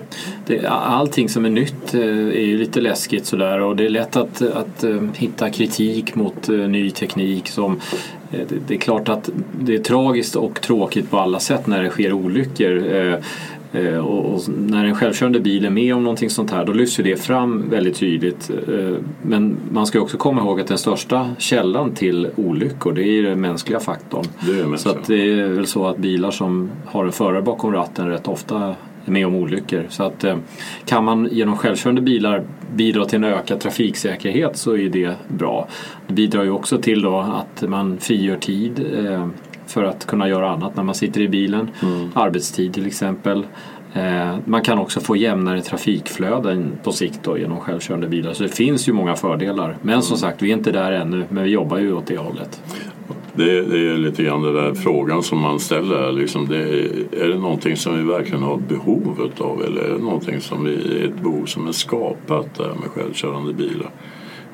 det, 0.46 0.66
allting 0.68 1.30
som 1.30 1.46
är 1.46 1.50
nytt 1.50 1.94
eh, 1.94 2.02
är 2.02 2.46
ju 2.46 2.58
lite 2.58 2.82
läskigt 2.82 3.26
sådär 3.26 3.62
och 3.62 3.76
det 3.76 3.86
är 3.86 3.90
lätt 3.90 4.16
att, 4.16 4.42
att 4.42 4.84
eh, 4.84 5.02
hitta 5.16 5.50
kritik 5.50 6.16
mot 6.16 6.50
eh, 6.50 6.56
ny 6.56 6.92
teknik 6.92 7.48
som 7.48 7.80
eh, 8.32 8.40
det, 8.50 8.56
det 8.68 8.74
är 8.74 8.80
klart 8.80 9.10
att 9.10 9.30
det 9.62 9.76
är 9.76 9.80
tragiskt 9.80 10.36
och 10.36 10.62
tråkigt 10.62 11.12
på 11.12 11.20
alla 11.20 11.40
sätt 11.40 11.68
när 11.68 11.84
det 11.84 11.90
sker 11.90 12.14
olyckor. 12.14 13.20
Eh, 13.74 13.98
och, 13.98 14.42
när 14.50 14.86
en 14.86 14.96
självkörande 14.96 15.40
bil 15.40 15.66
är 15.66 15.70
med 15.70 15.96
om 15.96 16.04
någonting 16.04 16.30
sånt 16.30 16.52
här 16.52 16.66
då 16.66 16.74
lyfts 16.74 16.96
det 16.96 17.22
fram 17.22 17.70
väldigt 17.70 17.96
tydligt. 17.96 18.52
Eh, 18.68 18.98
men 19.22 19.58
man 19.72 19.86
ska 19.86 20.02
också 20.02 20.18
komma 20.18 20.42
ihåg 20.42 20.62
att 20.62 20.68
den 20.68 20.78
största 20.78 21.30
källan 21.38 21.92
till 21.92 22.28
olyckor 22.36 22.94
det 22.94 23.04
är 23.04 23.24
den 23.24 23.42
mänskliga 23.42 23.80
faktorn. 23.80 24.26
Det 24.46 24.78
så 24.78 24.90
att 24.90 25.08
det 25.08 25.32
är 25.32 25.48
väl 25.48 25.68
så 25.68 25.88
att 25.88 25.98
bilar 25.98 26.32
som 26.32 26.72
har 26.86 27.06
en 27.06 27.12
förare 27.12 27.42
bakom 27.42 27.74
ratten 27.74 28.10
rätt 28.10 28.28
ofta 28.28 28.76
är 29.06 29.12
med 29.12 29.28
om 29.28 29.36
olyckor. 29.36 29.86
Så 29.90 30.04
att 30.04 30.24
eh, 30.24 30.38
kan 30.86 31.04
man 31.04 31.30
genom 31.32 31.58
självkörande 31.58 32.02
bilar 32.02 32.44
bidra 32.76 33.06
till 33.06 33.18
en 33.18 33.24
ökad 33.24 33.60
trafiksäkerhet 33.60 34.58
så 34.58 34.78
är 34.78 34.90
det 34.90 35.14
bra. 35.28 35.68
Det 36.08 36.14
bidrar 36.14 36.44
ju 36.44 36.50
också 36.50 36.78
till 36.78 37.02
då 37.02 37.20
att 37.20 37.70
man 37.70 37.98
frigör 37.98 38.38
tid 38.38 38.86
för 39.68 39.84
att 39.84 40.06
kunna 40.06 40.30
göra 40.30 40.50
annat 40.50 40.76
när 40.76 40.84
man 40.84 40.96
sitter 40.96 41.22
i 41.22 41.28
bilen. 41.28 41.70
Mm. 41.82 42.10
Arbetstid 42.14 42.74
till 42.74 42.88
exempel. 42.88 43.46
Eh, 43.94 44.36
man 44.46 44.62
kan 44.62 44.80
också 44.80 45.00
få 45.00 45.16
jämnare 45.16 45.62
trafikflöden 45.62 46.72
på 46.84 46.92
sikt 46.92 47.20
då, 47.24 47.38
genom 47.38 47.60
självkörande 47.60 48.08
bilar. 48.08 48.34
Så 48.34 48.44
det 48.44 48.50
finns 48.50 48.88
ju 48.88 48.94
många 48.94 49.16
fördelar. 49.16 49.78
Men 49.82 50.02
som 50.02 50.18
sagt, 50.18 50.42
vi 50.42 50.50
är 50.52 50.54
inte 50.54 50.72
där 50.72 50.92
ännu, 50.92 51.26
men 51.30 51.44
vi 51.44 51.50
jobbar 51.50 51.78
ju 51.78 51.94
åt 51.94 52.08
det 52.08 52.18
hållet. 52.18 52.62
Det, 53.34 53.62
det 53.62 53.90
är 53.90 53.98
lite 53.98 54.24
grann 54.24 54.42
den 54.42 54.54
där 54.54 54.74
frågan 54.74 55.24
som 55.24 55.40
man 55.40 55.60
ställer. 55.60 56.12
Liksom 56.12 56.48
det, 56.48 56.62
är 57.22 57.28
det 57.28 57.38
någonting 57.38 57.76
som 57.76 57.98
vi 57.98 58.04
verkligen 58.04 58.44
har 58.44 58.58
behov 58.58 59.32
av 59.38 59.64
eller 59.64 59.82
är 59.82 59.90
det 59.90 60.04
någonting 60.04 60.42
som 60.42 60.64
vi, 60.64 61.04
ett 61.06 61.22
behov 61.24 61.46
som 61.46 61.68
är 61.68 61.72
skapat 61.72 62.56
där 62.56 62.74
med 62.74 62.90
självkörande 62.94 63.54
bilar? 63.54 63.90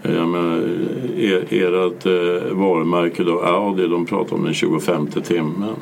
Jag 0.01 0.27
menar, 0.27 0.57
er, 1.17 1.45
ert 1.49 2.05
eh, 2.05 2.53
varumärke 2.57 3.23
då, 3.23 3.39
Audi, 3.39 3.87
de 3.87 4.05
pratar 4.05 4.35
om 4.35 4.43
den 4.43 4.53
25 4.53 5.07
timmen. 5.07 5.75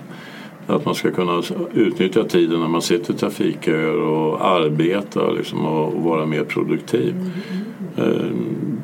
Att 0.68 0.86
man 0.86 0.96
ska 0.96 1.12
kunna 1.12 1.44
utnyttja 1.74 2.24
tiden 2.24 2.60
när 2.60 2.68
man 2.68 2.82
sitter 2.82 3.14
i 3.14 3.18
trafikköer 3.18 3.98
och 3.98 4.46
arbeta 4.46 5.32
liksom, 5.32 5.66
och, 5.66 5.94
och 5.94 6.04
vara 6.04 6.26
mer 6.26 6.44
produktiv. 6.44 7.16
Eh, 7.98 8.26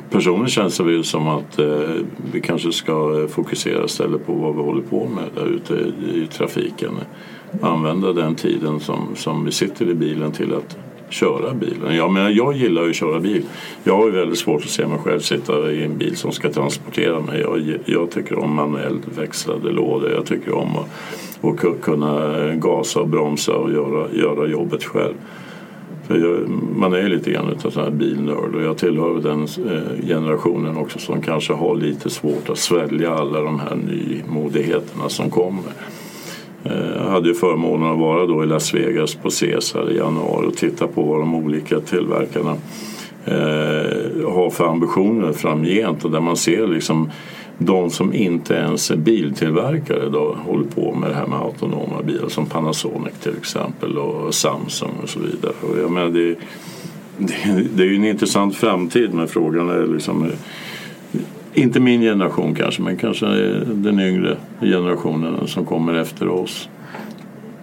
personligen 0.10 0.50
känns 0.50 0.78
det 0.78 1.04
som 1.04 1.28
att 1.28 1.60
eh, 1.60 1.90
vi 2.32 2.42
kanske 2.42 2.72
ska 2.72 3.28
fokusera 3.28 3.86
istället 3.86 4.26
på 4.26 4.34
vad 4.34 4.56
vi 4.56 4.62
håller 4.62 4.82
på 4.82 5.08
med 5.16 5.24
där 5.36 5.46
ute 5.46 5.74
i, 5.74 6.24
i 6.24 6.28
trafiken. 6.28 6.92
Använda 7.62 8.14
den 8.14 8.36
tiden 8.36 8.80
som, 8.80 9.00
som 9.16 9.46
vi 9.46 9.52
sitter 9.52 9.90
i 9.90 9.94
bilen 9.94 10.32
till 10.32 10.54
att 10.54 10.78
köra 11.16 11.54
bilen. 11.54 11.96
Jag, 11.96 12.12
menar, 12.12 12.30
jag 12.30 12.54
gillar 12.54 12.84
ju 12.84 12.90
att 12.90 12.96
köra 12.96 13.20
bil. 13.20 13.44
Jag 13.84 13.98
har 13.98 14.06
ju 14.06 14.12
väldigt 14.12 14.40
svårt 14.40 14.64
att 14.64 14.70
se 14.70 14.88
mig 14.88 14.98
själv 14.98 15.20
sitta 15.20 15.72
i 15.72 15.84
en 15.84 15.98
bil 15.98 16.16
som 16.16 16.32
ska 16.32 16.52
transportera 16.52 17.20
mig. 17.20 17.42
Jag, 17.42 17.78
jag 17.86 18.12
tycker 18.12 18.40
om 18.40 18.56
manuellt 18.56 19.18
växlade 19.18 19.72
lådor. 19.72 20.12
Jag 20.12 20.26
tycker 20.26 20.54
om 20.54 20.70
att, 20.76 21.66
att 21.66 21.82
kunna 21.82 22.36
gasa 22.56 23.00
och 23.00 23.08
bromsa 23.08 23.54
och 23.54 23.72
göra, 23.72 24.08
göra 24.14 24.48
jobbet 24.48 24.84
själv. 24.84 25.14
För 26.08 26.18
jag, 26.18 26.50
man 26.76 26.94
är 26.94 27.10
lite 27.10 27.32
grann 27.32 27.56
av 27.66 27.70
sån 27.70 27.84
här 27.84 27.92
bilnörd 27.92 28.56
och 28.56 28.62
jag 28.62 28.78
tillhör 28.78 29.20
den 29.22 29.42
eh, 29.42 30.08
generationen 30.08 30.78
också 30.78 31.00
som 31.00 31.22
kanske 31.22 31.54
har 31.54 31.76
lite 31.76 32.10
svårt 32.10 32.50
att 32.50 32.58
svälja 32.58 33.14
alla 33.14 33.42
de 33.42 33.60
här 33.60 33.76
nymodigheterna 33.76 35.10
som 35.10 35.30
kommer. 35.30 35.72
Eh, 36.66 36.96
jag 36.96 37.12
hade 37.12 37.28
ju 37.28 37.34
förmånen 37.34 37.92
att 37.92 38.00
vara 38.00 38.26
då 38.26 38.44
i 38.44 38.48
Las 38.48 38.74
Vegas 38.74 39.16
på 39.16 39.30
Caesar 39.30 39.92
i 39.92 39.98
januari 39.98 40.48
och 40.48 40.58
titta 40.58 40.88
på 40.88 41.04
vad 41.04 41.20
de 41.20 41.36
olika 41.36 41.80
tillverkarna 41.80 42.52
eh, 43.26 44.32
har 44.32 44.50
för 44.50 44.68
ambitioner 44.68 45.34
framgent 45.34 46.06
och 46.06 46.12
där 46.12 46.20
man 46.20 46.38
ser 46.38 46.68
liksom 46.68 47.12
de 47.58 47.90
som 47.90 48.14
inte 48.14 48.54
ens 48.54 48.92
är 48.92 48.96
biltillverkare 48.96 50.10
då 50.10 50.38
håller 50.46 50.66
på 50.66 50.94
med 50.94 51.10
det 51.10 51.16
här 51.16 51.28
med 51.28 51.40
autonoma 51.40 52.02
bilar 52.02 52.30
som 52.30 52.46
Panasonic 52.46 53.14
till 53.24 53.38
exempel 53.38 53.98
och 53.98 54.34
Samsung 54.34 54.92
och 55.04 55.10
så 55.10 55.20
vidare. 55.20 55.54
Och 55.62 55.78
jag 55.78 55.92
menar, 55.92 56.10
det, 56.10 56.36
det, 57.18 57.68
det 57.76 57.84
är 57.84 57.88
ju 57.88 57.96
en 57.96 58.06
intressant 58.06 58.56
framtid 58.56 59.14
men 59.14 59.28
frågan 59.28 59.70
är 59.70 59.88
liksom 59.88 60.32
inte 61.56 61.80
min 61.80 62.02
generation 62.02 62.56
kanske, 62.56 62.82
men 62.82 62.98
kanske 62.98 63.26
den 63.66 64.00
yngre 64.00 64.38
generationen 64.62 65.48
som 65.48 65.66
kommer 65.66 65.94
efter 65.94 66.28
oss. 66.30 66.70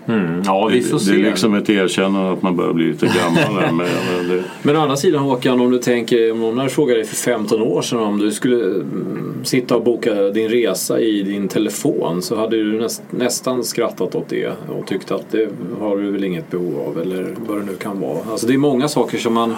Mm, 0.06 0.42
ja, 0.44 0.66
vi 0.72 0.82
får 0.82 0.98
det, 0.98 1.04
se. 1.04 1.12
det 1.12 1.20
är 1.20 1.30
liksom 1.30 1.54
ett 1.54 1.70
erkännande 1.70 2.32
att 2.32 2.42
man 2.42 2.56
börjar 2.56 2.72
bli 2.72 2.84
lite 2.84 3.06
gammal. 3.06 3.74
men, 3.74 3.86
det, 4.28 4.44
Men 4.62 4.76
å 4.76 4.80
andra 4.80 4.96
sidan 4.96 5.22
Håkan, 5.22 5.60
om 5.60 5.70
du 5.70 5.78
tänker, 5.78 6.32
om 6.32 6.40
någon 6.40 6.58
hade 6.58 6.70
frågat 6.70 6.96
dig 6.96 7.04
för 7.04 7.16
15 7.16 7.62
år 7.62 7.82
sedan 7.82 7.98
om 7.98 8.18
du 8.18 8.32
skulle 8.32 8.64
mm, 8.64 9.34
sitta 9.44 9.76
och 9.76 9.84
boka 9.84 10.14
din 10.14 10.48
resa 10.48 11.00
i 11.00 11.22
din 11.22 11.48
telefon 11.48 12.22
så 12.22 12.36
hade 12.36 12.56
du 12.56 12.80
näst, 12.80 13.02
nästan 13.10 13.64
skrattat 13.64 14.14
åt 14.14 14.28
det 14.28 14.52
och 14.78 14.86
tyckt 14.86 15.10
att 15.10 15.30
det 15.30 15.48
har 15.80 15.96
du 15.96 16.10
väl 16.10 16.24
inget 16.24 16.50
behov 16.50 16.80
av 16.88 17.02
eller 17.02 17.34
vad 17.46 17.58
det 17.58 17.64
nu 17.64 17.74
kan 17.74 18.00
vara. 18.00 18.18
Alltså 18.30 18.46
det 18.46 18.54
är 18.54 18.58
många 18.58 18.88
saker 18.88 19.18
som 19.18 19.34
man, 19.34 19.54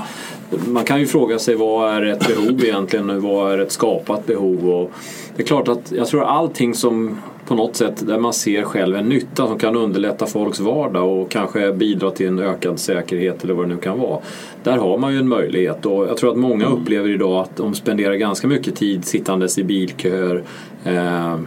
man 0.68 0.84
kan 0.84 1.00
ju 1.00 1.06
fråga 1.06 1.38
sig 1.38 1.54
vad 1.54 1.94
är 1.94 2.02
ett 2.02 2.28
behov 2.28 2.64
egentligen, 2.64 3.20
vad 3.22 3.52
är 3.52 3.58
ett 3.58 3.72
skapat 3.72 4.26
behov 4.26 4.70
och 4.70 4.90
det 5.36 5.42
är 5.42 5.46
klart 5.46 5.68
att 5.68 5.92
jag 5.96 6.06
tror 6.06 6.24
allting 6.24 6.74
som 6.74 7.18
på 7.46 7.54
något 7.54 7.76
sätt 7.76 8.06
där 8.06 8.18
man 8.18 8.32
ser 8.32 8.62
själv 8.62 8.96
en 8.96 9.08
nytta 9.08 9.46
som 9.46 9.58
kan 9.58 9.76
underlätta 9.76 10.26
folks 10.26 10.60
vardag 10.60 11.20
och 11.20 11.30
kanske 11.30 11.72
bidra 11.72 12.10
till 12.10 12.26
en 12.26 12.38
ökad 12.38 12.78
säkerhet 12.78 13.44
eller 13.44 13.54
vad 13.54 13.64
det 13.64 13.74
nu 13.74 13.80
kan 13.80 13.98
vara. 13.98 14.18
Där 14.62 14.76
har 14.76 14.98
man 14.98 15.12
ju 15.12 15.18
en 15.18 15.28
möjlighet 15.28 15.86
och 15.86 16.06
jag 16.08 16.16
tror 16.16 16.30
att 16.30 16.36
många 16.36 16.66
upplever 16.66 17.08
idag 17.08 17.40
att 17.40 17.56
de 17.56 17.74
spenderar 17.74 18.14
ganska 18.14 18.46
mycket 18.46 18.76
tid 18.76 19.04
sittandes 19.04 19.58
i 19.58 19.64
bilköer 19.64 20.42
eh, 20.84 21.38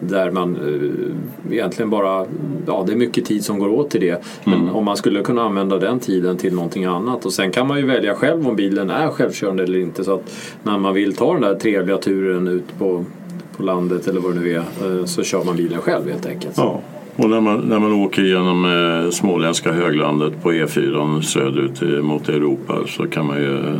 där 0.00 0.30
man 0.30 0.56
eh, 0.56 1.52
egentligen 1.52 1.90
bara, 1.90 2.26
ja 2.66 2.84
det 2.86 2.92
är 2.92 2.96
mycket 2.96 3.24
tid 3.24 3.44
som 3.44 3.58
går 3.58 3.68
åt 3.68 3.90
till 3.90 4.00
det. 4.00 4.24
Men 4.44 4.68
om 4.68 4.84
man 4.84 4.96
skulle 4.96 5.22
kunna 5.22 5.42
använda 5.42 5.78
den 5.78 6.00
tiden 6.00 6.36
till 6.36 6.54
någonting 6.54 6.84
annat 6.84 7.26
och 7.26 7.32
sen 7.32 7.50
kan 7.50 7.66
man 7.66 7.78
ju 7.78 7.86
välja 7.86 8.14
själv 8.14 8.48
om 8.48 8.56
bilen 8.56 8.90
är 8.90 9.08
självkörande 9.08 9.62
eller 9.62 9.78
inte 9.78 10.04
så 10.04 10.14
att 10.14 10.34
när 10.62 10.78
man 10.78 10.94
vill 10.94 11.16
ta 11.16 11.32
den 11.32 11.42
där 11.42 11.54
trevliga 11.54 11.96
turen 11.96 12.48
ut 12.48 12.78
på 12.78 13.04
på 13.56 13.62
landet 13.62 14.08
eller 14.08 14.20
vad 14.20 14.34
det 14.34 14.40
nu 14.40 14.50
är 14.50 14.58
eh, 14.98 15.04
så 15.04 15.22
kör 15.22 15.44
man 15.44 15.56
bilen 15.56 15.80
själv 15.80 16.10
helt 16.10 16.26
enkelt. 16.26 16.54
ja. 16.56 16.80
Och 17.16 17.30
när 17.30 17.40
man, 17.40 17.60
när 17.60 17.78
man 17.78 17.92
åker 17.92 18.22
genom 18.22 18.64
eh, 18.64 19.10
småländska 19.10 19.72
höglandet 19.72 20.42
på 20.42 20.52
E4 20.52 21.20
söderut 21.20 21.82
eh, 21.82 21.88
mot 21.88 22.28
Europa 22.28 22.78
så 22.86 23.06
kan 23.06 23.26
man 23.26 23.36
ju 23.36 23.58
eh, 23.58 23.74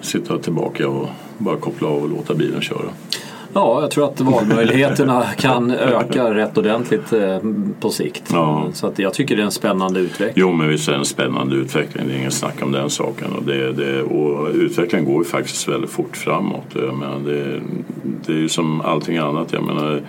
sitta 0.00 0.38
tillbaka 0.38 0.88
och 0.88 1.08
bara 1.38 1.56
koppla 1.56 1.88
av 1.88 2.02
och 2.02 2.08
låta 2.08 2.34
bilen 2.34 2.60
köra. 2.60 2.88
Ja, 3.54 3.80
jag 3.80 3.90
tror 3.90 4.04
att 4.04 4.20
valmöjligheterna 4.20 5.22
kan 5.38 5.70
öka 5.70 6.34
rätt 6.34 6.58
ordentligt 6.58 7.12
eh, 7.12 7.38
på 7.80 7.90
sikt. 7.90 8.30
Ja. 8.32 8.68
Så 8.72 8.86
att 8.86 8.98
jag 8.98 9.14
tycker 9.14 9.36
det 9.36 9.42
är 9.42 9.44
en 9.44 9.50
spännande 9.50 10.00
utveckling. 10.00 10.44
Jo, 10.46 10.52
men 10.52 10.68
visst 10.68 10.88
är 10.88 10.92
det 10.92 10.98
en 10.98 11.04
spännande 11.04 11.56
utveckling. 11.56 12.08
Det 12.08 12.14
är 12.14 12.18
ingen 12.18 12.30
snack 12.30 12.62
om 12.62 12.72
den 12.72 12.90
saken. 12.90 13.32
Och, 13.32 13.42
det, 13.42 13.72
det, 13.72 14.02
och 14.02 14.48
utvecklingen 14.54 15.12
går 15.12 15.24
ju 15.24 15.30
faktiskt 15.30 15.68
väldigt 15.68 15.90
fort 15.90 16.16
framåt. 16.16 16.66
Jag 16.74 16.96
menar, 16.96 17.18
det, 17.18 17.60
det 18.26 18.32
är 18.32 18.36
ju 18.36 18.48
som 18.48 18.80
allting 18.80 19.16
annat. 19.16 19.52
Jag 19.52 19.62
menar, 19.62 20.02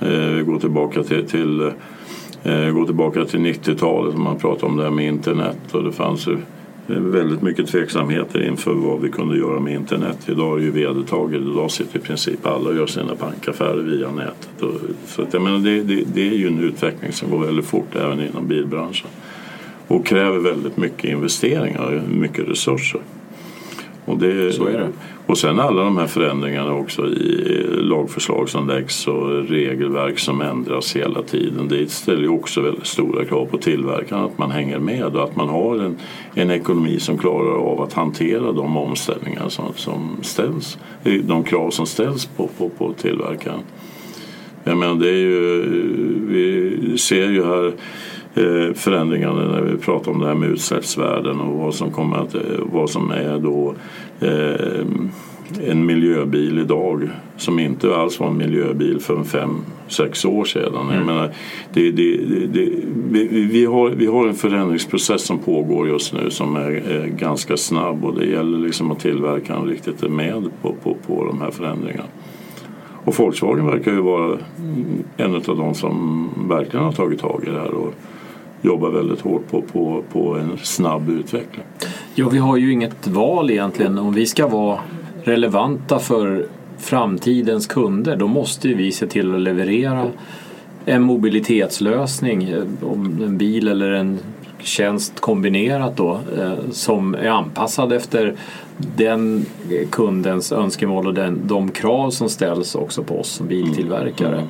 eh, 0.00 0.44
gå 0.44 0.58
tillbaka 0.58 1.02
till, 1.02 1.26
till 1.28 1.60
eh, 2.42 2.70
gå 2.70 2.86
tillbaka 2.86 3.24
till 3.24 3.40
90-talet. 3.40 4.16
Man 4.16 4.38
pratar 4.38 4.66
om 4.66 4.76
det 4.76 4.82
här 4.82 4.90
med 4.90 5.06
internet 5.06 5.58
och 5.72 5.84
det 5.84 5.92
fanns 5.92 6.26
ju 6.26 6.38
väldigt 6.86 7.42
mycket 7.42 7.66
tveksamheter 7.66 8.42
inför 8.42 8.74
vad 8.74 9.00
vi 9.00 9.10
kunde 9.10 9.38
göra 9.38 9.60
med 9.60 9.74
internet. 9.74 10.18
Idag 10.26 10.52
är 10.52 10.56
det 10.56 10.64
ju 10.64 10.70
vedertaget. 10.70 11.40
Idag 11.40 11.70
sitter 11.70 11.98
i 11.98 12.02
princip 12.02 12.46
alla 12.46 12.70
och 12.70 12.76
gör 12.76 12.86
sina 12.86 13.14
bankaffärer 13.14 13.82
via 13.82 14.10
nätet. 14.10 14.50
Så 15.06 15.22
att, 15.22 15.32
jag 15.32 15.42
menar, 15.42 15.58
det, 15.58 15.82
det, 15.82 16.04
det 16.14 16.28
är 16.28 16.34
ju 16.34 16.46
en 16.46 16.58
utveckling 16.58 17.12
som 17.12 17.30
går 17.30 17.38
väldigt 17.38 17.66
fort 17.66 17.96
även 17.96 18.20
inom 18.20 18.48
bilbranschen 18.48 19.10
och 19.88 20.06
kräver 20.06 20.38
väldigt 20.38 20.76
mycket 20.76 21.04
investeringar, 21.04 22.02
mycket 22.08 22.48
resurser. 22.48 23.00
Och, 24.04 24.18
det, 24.18 24.52
Så 24.52 24.66
är 24.66 24.72
det 24.72 24.88
och 25.26 25.38
sen 25.38 25.60
alla 25.60 25.84
de 25.84 25.96
här 25.96 26.06
förändringarna 26.06 26.74
också 26.74 27.06
i 27.06 27.66
lagförslag 27.68 28.48
som 28.48 28.68
läggs 28.68 29.06
och 29.06 29.48
regelverk 29.48 30.18
som 30.18 30.40
ändras 30.40 30.96
hela 30.96 31.22
tiden. 31.22 31.68
Det 31.68 31.90
ställer 31.90 32.22
ju 32.22 32.28
också 32.28 32.60
väldigt 32.60 32.86
stora 32.86 33.24
krav 33.24 33.46
på 33.46 33.58
tillverkaren 33.58 34.24
att 34.24 34.38
man 34.38 34.50
hänger 34.50 34.78
med 34.78 35.16
och 35.16 35.24
att 35.24 35.36
man 35.36 35.48
har 35.48 35.78
en, 35.78 35.96
en 36.34 36.50
ekonomi 36.50 37.00
som 37.00 37.18
klarar 37.18 37.72
av 37.72 37.80
att 37.80 37.92
hantera 37.92 38.52
de 38.52 38.76
omställningar 38.76 39.48
som, 39.48 39.72
som 39.74 40.16
ställs, 40.22 40.78
de 41.22 41.44
krav 41.44 41.70
som 41.70 41.86
ställs 41.86 42.26
på, 42.26 42.48
på, 42.58 42.68
på 42.68 42.92
tillverkaren. 42.92 43.60
Jag 44.64 44.76
menar, 44.76 44.94
det 44.94 45.08
är 45.08 45.16
ju, 45.16 45.62
vi 46.28 46.98
ser 46.98 47.30
ju 47.30 47.44
här 47.44 47.66
eh, 48.34 48.74
förändringarna 48.74 49.44
när 49.44 49.62
vi 49.62 49.78
pratar 49.78 50.12
om 50.12 50.20
det 50.20 50.26
här 50.26 50.34
med 50.34 50.50
utsläppsvärden 50.50 51.40
och 51.40 51.58
vad 51.58 51.74
som, 51.74 51.90
kommer 51.90 52.16
att, 52.16 52.34
eh, 52.34 52.40
vad 52.72 52.90
som 52.90 53.10
är 53.10 53.38
då 53.38 53.74
eh, 54.22 54.86
en 55.60 55.86
miljöbil 55.86 56.58
idag 56.58 57.10
som 57.36 57.58
inte 57.58 57.96
alls 57.96 58.20
var 58.20 58.26
en 58.28 58.36
miljöbil 58.36 59.00
för 59.00 59.22
fem, 59.22 59.56
sex 59.88 60.24
år 60.24 60.44
sedan. 60.44 60.88
Jag 60.92 61.06
menar, 61.06 61.30
det, 61.72 61.90
det, 61.90 62.16
det, 62.16 62.46
det, 62.46 62.68
vi, 63.10 63.46
vi, 63.46 63.64
har, 63.64 63.90
vi 63.90 64.06
har 64.06 64.26
en 64.26 64.34
förändringsprocess 64.34 65.22
som 65.22 65.38
pågår 65.38 65.88
just 65.88 66.14
nu 66.14 66.30
som 66.30 66.56
är, 66.56 66.70
är 66.70 67.06
ganska 67.06 67.56
snabb 67.56 68.04
och 68.04 68.18
det 68.18 68.26
gäller 68.26 68.58
liksom 68.58 68.90
att 68.90 69.00
tillverkaren 69.00 69.64
riktigt 69.64 70.02
är 70.02 70.08
med 70.08 70.50
på, 70.62 70.74
på, 70.82 70.96
på 71.06 71.24
de 71.24 71.40
här 71.40 71.50
förändringarna. 71.50 72.08
Och 73.04 73.18
Volkswagen 73.18 73.66
verkar 73.66 73.92
ju 73.92 74.00
vara 74.00 74.38
en 75.16 75.34
av 75.34 75.42
de 75.42 75.74
som 75.74 76.28
verkligen 76.48 76.84
har 76.84 76.92
tagit 76.92 77.20
tag 77.20 77.44
i 77.46 77.50
det 77.50 77.60
här 77.60 77.74
och 77.74 77.94
jobbar 78.62 78.90
väldigt 78.90 79.20
hårt 79.20 79.50
på, 79.50 79.62
på, 79.62 80.02
på 80.12 80.36
en 80.36 80.58
snabb 80.62 81.08
utveckling. 81.08 81.64
Ja, 82.14 82.28
vi 82.28 82.38
har 82.38 82.56
ju 82.56 82.72
inget 82.72 83.06
val 83.06 83.50
egentligen. 83.50 83.98
Om 83.98 84.12
vi 84.12 84.26
ska 84.26 84.46
vara 84.46 84.78
relevanta 85.24 85.98
för 85.98 86.46
framtidens 86.78 87.66
kunder 87.66 88.16
då 88.16 88.26
måste 88.26 88.68
ju 88.68 88.74
vi 88.74 88.92
se 88.92 89.06
till 89.06 89.34
att 89.34 89.40
leverera 89.40 90.06
en 90.84 91.02
mobilitetslösning, 91.02 92.44
en 93.22 93.38
bil 93.38 93.68
eller 93.68 93.92
en 93.92 94.18
tjänst 94.58 95.20
kombinerat 95.20 95.96
då 95.96 96.20
eh, 96.38 96.70
som 96.70 97.14
är 97.14 97.28
anpassad 97.28 97.92
efter 97.92 98.34
den 98.96 99.46
kundens 99.90 100.52
önskemål 100.52 101.06
och 101.06 101.14
den, 101.14 101.40
de 101.44 101.70
krav 101.70 102.10
som 102.10 102.28
ställs 102.28 102.74
också 102.74 103.02
på 103.02 103.20
oss 103.20 103.28
som 103.28 103.46
biltillverkare. 103.46 104.44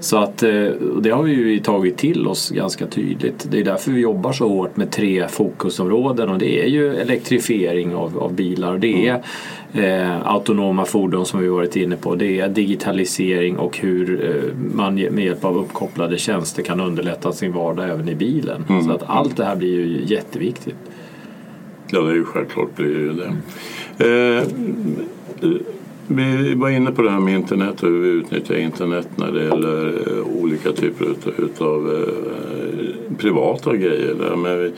Så 0.00 0.16
att 0.16 0.42
eh, 0.42 0.66
det 1.00 1.10
har 1.10 1.22
vi 1.22 1.32
ju 1.32 1.58
tagit 1.58 1.96
till 1.96 2.26
oss 2.26 2.50
ganska 2.50 2.86
tydligt. 2.86 3.46
Det 3.50 3.60
är 3.60 3.64
därför 3.64 3.90
vi 3.90 4.00
jobbar 4.00 4.32
så 4.32 4.48
hårt 4.48 4.76
med 4.76 4.90
tre 4.90 5.28
fokusområden 5.28 6.28
och 6.28 6.38
det 6.38 6.64
är 6.64 6.66
ju 6.66 6.96
elektrifiering 6.96 7.94
av, 7.94 8.18
av 8.18 8.34
bilar. 8.34 8.78
Det 8.78 9.08
är 9.08 9.22
eh, 9.74 10.26
autonoma 10.26 10.84
fordon 10.84 11.26
som 11.26 11.40
vi 11.40 11.48
varit 11.48 11.76
inne 11.76 11.96
på. 11.96 12.14
Det 12.14 12.40
är 12.40 12.48
digitalisering 12.48 13.56
och 13.56 13.78
hur 13.78 14.24
eh, 14.24 14.74
man 14.74 14.94
med 14.94 15.24
hjälp 15.24 15.44
av 15.44 15.58
uppkopplade 15.58 16.18
tjänster 16.18 16.62
kan 16.62 16.80
underlätta 16.80 17.32
sin 17.32 17.52
vardag 17.52 17.90
även 17.90 18.08
i 18.08 18.14
bilen. 18.14 18.64
Så 18.86 18.92
att 18.92 19.02
allt 19.06 19.36
det 19.36 19.44
här 19.44 19.56
blir 19.56 19.74
ju 19.74 20.04
jätteviktigt. 20.06 20.76
Ja, 21.86 22.00
det 22.00 22.10
är 22.10 22.14
ju 22.14 22.24
självklart 22.24 22.76
blir 22.76 22.94
det 22.94 23.00
ju 23.00 23.12
det. 23.12 23.32
Eh, 23.98 24.44
vi 26.06 26.54
var 26.54 26.70
inne 26.70 26.92
på 26.92 27.02
det 27.02 27.10
här 27.10 27.20
med 27.20 27.34
internet 27.34 27.82
och 27.82 27.88
hur 27.88 28.00
vi 28.00 28.08
utnyttjar 28.08 28.54
internet 28.54 29.08
när 29.16 29.32
det 29.32 29.44
gäller 29.44 29.86
eh, 29.86 30.42
olika 30.42 30.72
typer 30.72 31.06
av 31.58 31.94
eh, 31.94 33.16
privata 33.18 33.76
grejer. 33.76 34.14
Där. 34.14 34.36
Men 34.36 34.58
vi, 34.58 34.72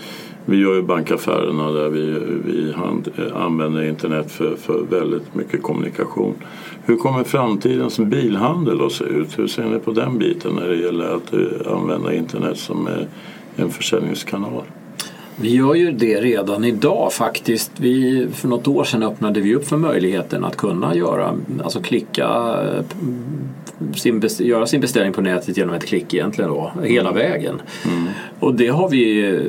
vi 0.45 0.57
gör 0.57 0.75
ju 0.75 0.83
bankaffärerna 0.83 1.71
där 1.71 1.89
vi, 1.89 2.19
vi 2.45 2.73
hand, 2.73 3.09
eh, 3.17 3.43
använder 3.43 3.83
internet 3.83 4.33
för, 4.33 4.57
för 4.57 4.83
väldigt 4.91 5.35
mycket 5.35 5.63
kommunikation. 5.63 6.35
Hur 6.85 6.97
kommer 6.97 7.25
framtidens 7.25 7.99
bilhandel 7.99 8.87
att 8.87 8.93
se 8.93 9.05
ut? 9.05 9.39
Hur 9.39 9.47
ser 9.47 9.65
ni 9.65 9.79
på 9.79 9.91
den 9.93 10.19
biten 10.19 10.55
när 10.55 10.69
det 10.69 10.77
gäller 10.77 11.15
att 11.15 11.35
använda 11.67 12.15
internet 12.15 12.59
som 12.59 12.89
en 13.57 13.71
försäljningskanal? 13.71 14.63
Vi 15.41 15.55
gör 15.55 15.75
ju 15.75 15.93
det 15.93 16.21
redan 16.21 16.65
idag 16.65 17.13
faktiskt. 17.13 17.73
Vi, 17.77 18.27
för 18.33 18.49
något 18.49 18.69
år 18.69 18.85
sedan 18.85 19.03
öppnade 19.03 19.41
vi 19.41 19.55
upp 19.55 19.69
för 19.69 19.77
möjligheten 19.77 20.45
att 20.45 20.57
kunna 20.57 20.95
göra, 20.95 21.35
alltså 21.65 21.81
klicka, 21.81 22.25
eh, 22.25 22.85
sin, 23.95 24.23
göra 24.39 24.67
sin 24.67 24.81
beställning 24.81 25.13
på 25.13 25.21
nätet 25.21 25.57
genom 25.57 25.75
ett 25.75 25.87
klick 25.87 26.15
egentligen 26.15 26.51
då, 26.51 26.73
hela 26.83 27.13
vägen. 27.13 27.63
Och 28.41 28.55
det 28.55 28.69
har 28.69 28.89
vi 28.89 29.31
eh, 29.35 29.41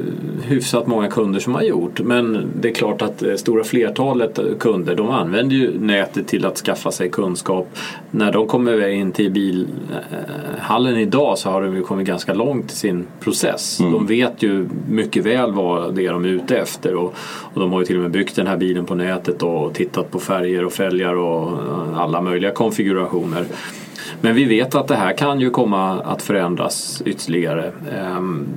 hyfsat 0.43 0.87
många 0.87 1.07
kunder 1.07 1.39
som 1.39 1.55
har 1.55 1.61
gjort. 1.61 2.01
Men 2.01 2.47
det 2.61 2.69
är 2.69 2.73
klart 2.73 3.01
att 3.01 3.17
det 3.17 3.37
stora 3.37 3.63
flertalet 3.63 4.39
kunder 4.59 4.95
de 4.95 5.09
använder 5.09 5.55
ju 5.55 5.79
nätet 5.79 6.27
till 6.27 6.45
att 6.45 6.57
skaffa 6.57 6.91
sig 6.91 7.09
kunskap. 7.09 7.77
När 8.11 8.31
de 8.31 8.47
kommer 8.47 8.87
in 8.87 9.11
till 9.11 9.31
bilhallen 9.31 10.97
idag 10.97 11.37
så 11.37 11.49
har 11.49 11.61
de 11.61 11.75
ju 11.75 11.83
kommit 11.83 12.07
ganska 12.07 12.33
långt 12.33 12.71
i 12.71 12.75
sin 12.75 13.07
process. 13.19 13.77
De 13.77 14.07
vet 14.07 14.43
ju 14.43 14.69
mycket 14.89 15.25
väl 15.25 15.51
vad 15.53 15.76
det 15.79 16.05
är 16.05 16.11
de 16.11 16.25
är 16.25 16.29
ute 16.29 16.57
efter 16.57 16.95
och, 16.95 17.13
och 17.53 17.61
de 17.61 17.71
har 17.71 17.79
ju 17.79 17.85
till 17.85 17.95
och 17.95 18.01
med 18.01 18.11
byggt 18.11 18.35
den 18.35 18.47
här 18.47 18.57
bilen 18.57 18.85
på 18.85 18.95
nätet 18.95 19.43
och 19.43 19.73
tittat 19.73 20.11
på 20.11 20.19
färger 20.19 20.65
och 20.65 20.73
fälgar 20.73 21.13
och 21.13 21.51
eh, 21.51 21.99
alla 21.99 22.21
möjliga 22.21 22.51
konfigurationer. 22.51 23.45
Men 24.21 24.35
vi 24.35 24.45
vet 24.45 24.75
att 24.75 24.87
det 24.87 24.95
här 24.95 25.13
kan 25.13 25.39
ju 25.39 25.49
komma 25.49 26.01
att 26.01 26.21
förändras 26.21 27.01
ytterligare. 27.05 27.71
Ehm, 27.95 28.47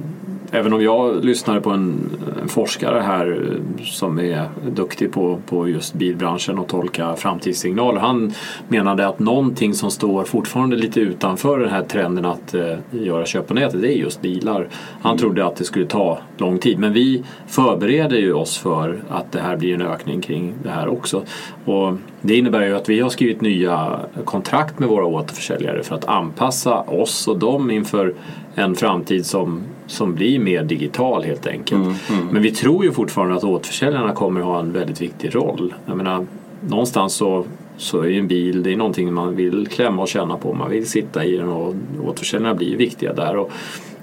Även 0.52 0.72
om 0.72 0.82
jag 0.82 1.24
lyssnade 1.24 1.60
på 1.60 1.70
en, 1.70 2.10
en, 2.42 2.48
forskare 2.48 3.00
här 3.00 3.56
som 3.84 4.18
är 4.18 4.48
duktig 4.70 5.12
på, 5.12 5.38
på 5.46 5.68
just 5.68 5.94
bilbranschen 5.94 6.58
och 6.58 6.68
tolka 6.68 7.16
framtidssignaler. 7.16 8.00
Han 8.00 8.32
menade 8.68 9.08
att 9.08 9.18
någonting 9.18 9.74
som 9.74 9.90
står 9.90 10.24
fortfarande 10.24 10.76
lite 10.76 11.00
utanför 11.00 11.58
den 11.58 11.70
här 11.70 11.82
trenden 11.82 12.24
att 12.24 12.54
eh, 12.54 12.76
göra 12.90 13.26
köp 13.26 13.46
på 13.46 13.54
nätet, 13.54 13.82
det 13.82 13.88
är 13.88 13.96
just 13.96 14.22
bilar. 14.22 14.68
Han 15.02 15.10
mm. 15.12 15.18
trodde 15.18 15.46
att 15.46 15.56
det 15.56 15.64
skulle 15.64 15.86
ta 15.86 16.18
lång 16.38 16.58
tid 16.58 16.78
men 16.78 16.92
vi 16.92 17.24
förbereder 17.46 18.18
ju 18.18 18.32
oss 18.32 18.58
för 18.58 19.00
att 19.08 19.32
det 19.32 19.40
här 19.40 19.56
blir 19.56 19.74
en 19.74 19.82
ökning 19.82 20.20
kring 20.20 20.54
det 20.62 20.70
här 20.70 20.88
också. 20.88 21.22
Och 21.64 21.94
det 22.20 22.36
innebär 22.36 22.66
ju 22.66 22.76
att 22.76 22.88
vi 22.88 23.00
har 23.00 23.10
skrivit 23.10 23.40
nya 23.40 24.00
kontrakt 24.24 24.78
med 24.78 24.88
våra 24.88 25.04
återförsäljare 25.06 25.82
för 25.82 25.94
att 25.94 26.04
anpassa 26.04 26.80
oss 26.80 27.28
och 27.28 27.38
dem 27.38 27.70
inför 27.70 28.14
en 28.54 28.74
framtid 28.74 29.26
som, 29.26 29.62
som 29.90 30.14
blir 30.14 30.38
mer 30.38 30.64
digital 30.64 31.24
helt 31.24 31.46
enkelt. 31.46 31.80
Mm, 31.80 31.94
mm. 32.10 32.26
Men 32.32 32.42
vi 32.42 32.50
tror 32.50 32.84
ju 32.84 32.92
fortfarande 32.92 33.36
att 33.36 33.44
återförsäljarna 33.44 34.12
kommer 34.12 34.40
ha 34.40 34.60
en 34.60 34.72
väldigt 34.72 35.00
viktig 35.00 35.34
roll. 35.34 35.74
Jag 35.86 35.96
menar, 35.96 36.26
någonstans 36.68 37.14
så, 37.14 37.44
så 37.76 38.00
är 38.00 38.08
ju 38.08 38.18
en 38.18 38.28
bil 38.28 38.62
det 38.62 38.72
är 38.72 38.76
någonting 38.76 39.12
man 39.12 39.36
vill 39.36 39.66
klämma 39.66 40.02
och 40.02 40.08
känna 40.08 40.36
på. 40.36 40.54
Man 40.54 40.70
vill 40.70 40.88
sitta 40.88 41.24
i 41.24 41.36
den 41.36 41.48
och 41.48 41.74
återförsäljarna 42.04 42.54
blir 42.54 42.76
viktiga 42.76 43.12
där. 43.12 43.36
Och 43.36 43.52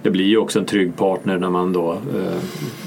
det 0.04 0.10
blir 0.12 0.26
ju 0.26 0.38
också 0.38 0.60
en 0.60 0.66
trygg 0.66 0.98
partner 0.98 1.38
när 1.38 1.50
man 1.50 1.74
då 1.74 1.92
eh, 1.92 2.42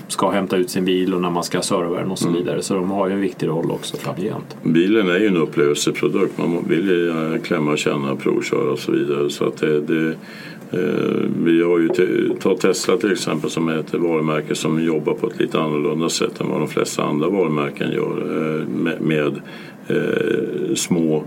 ska 0.09 0.31
hämta 0.31 0.57
ut 0.57 0.71
sin 0.71 0.85
bil 0.85 1.15
och 1.15 1.21
när 1.21 1.31
man 1.31 1.45
ska 1.45 1.63
serva 1.63 1.99
den 1.99 2.11
och 2.11 2.19
så 2.19 2.29
mm. 2.29 2.41
vidare. 2.41 2.63
Så 2.63 2.75
de 2.75 2.91
har 2.91 3.09
ju 3.09 3.15
en 3.15 3.21
viktig 3.21 3.49
roll 3.49 3.71
också 3.71 3.97
framgent. 3.97 4.57
Bilen 4.63 5.09
är 5.09 5.19
ju 5.19 5.27
en 5.27 5.37
upplevelseprodukt. 5.37 6.39
Man 6.39 6.65
vill 6.69 6.89
ju 6.89 7.41
klämma, 7.45 7.77
känna, 7.77 8.17
provköra 8.17 8.71
och 8.73 8.79
så 8.79 8.93
vidare. 8.93 9.31
Så 9.31 9.47
att 9.47 9.57
det, 9.57 9.81
det 9.81 10.09
eh, 10.09 10.17
Eh, 10.73 11.29
vi 11.45 11.63
har 11.63 11.79
ju 11.79 11.89
ta 12.41 12.57
Tesla 12.57 12.97
till 12.97 13.13
exempel 13.13 13.51
som 13.51 13.69
är 13.69 13.77
ett 13.77 13.95
varumärke 13.95 14.55
som 14.55 14.85
jobbar 14.85 15.15
på 15.15 15.27
ett 15.27 15.41
lite 15.41 15.61
annorlunda 15.61 16.09
sätt 16.09 16.41
än 16.41 16.49
vad 16.49 16.61
de 16.61 16.69
flesta 16.69 17.03
andra 17.03 17.29
varumärken 17.29 17.91
gör 17.93 18.19
eh, 18.61 18.69
med, 18.69 19.01
med 19.01 19.41
eh, 19.89 20.75
små 20.75 21.25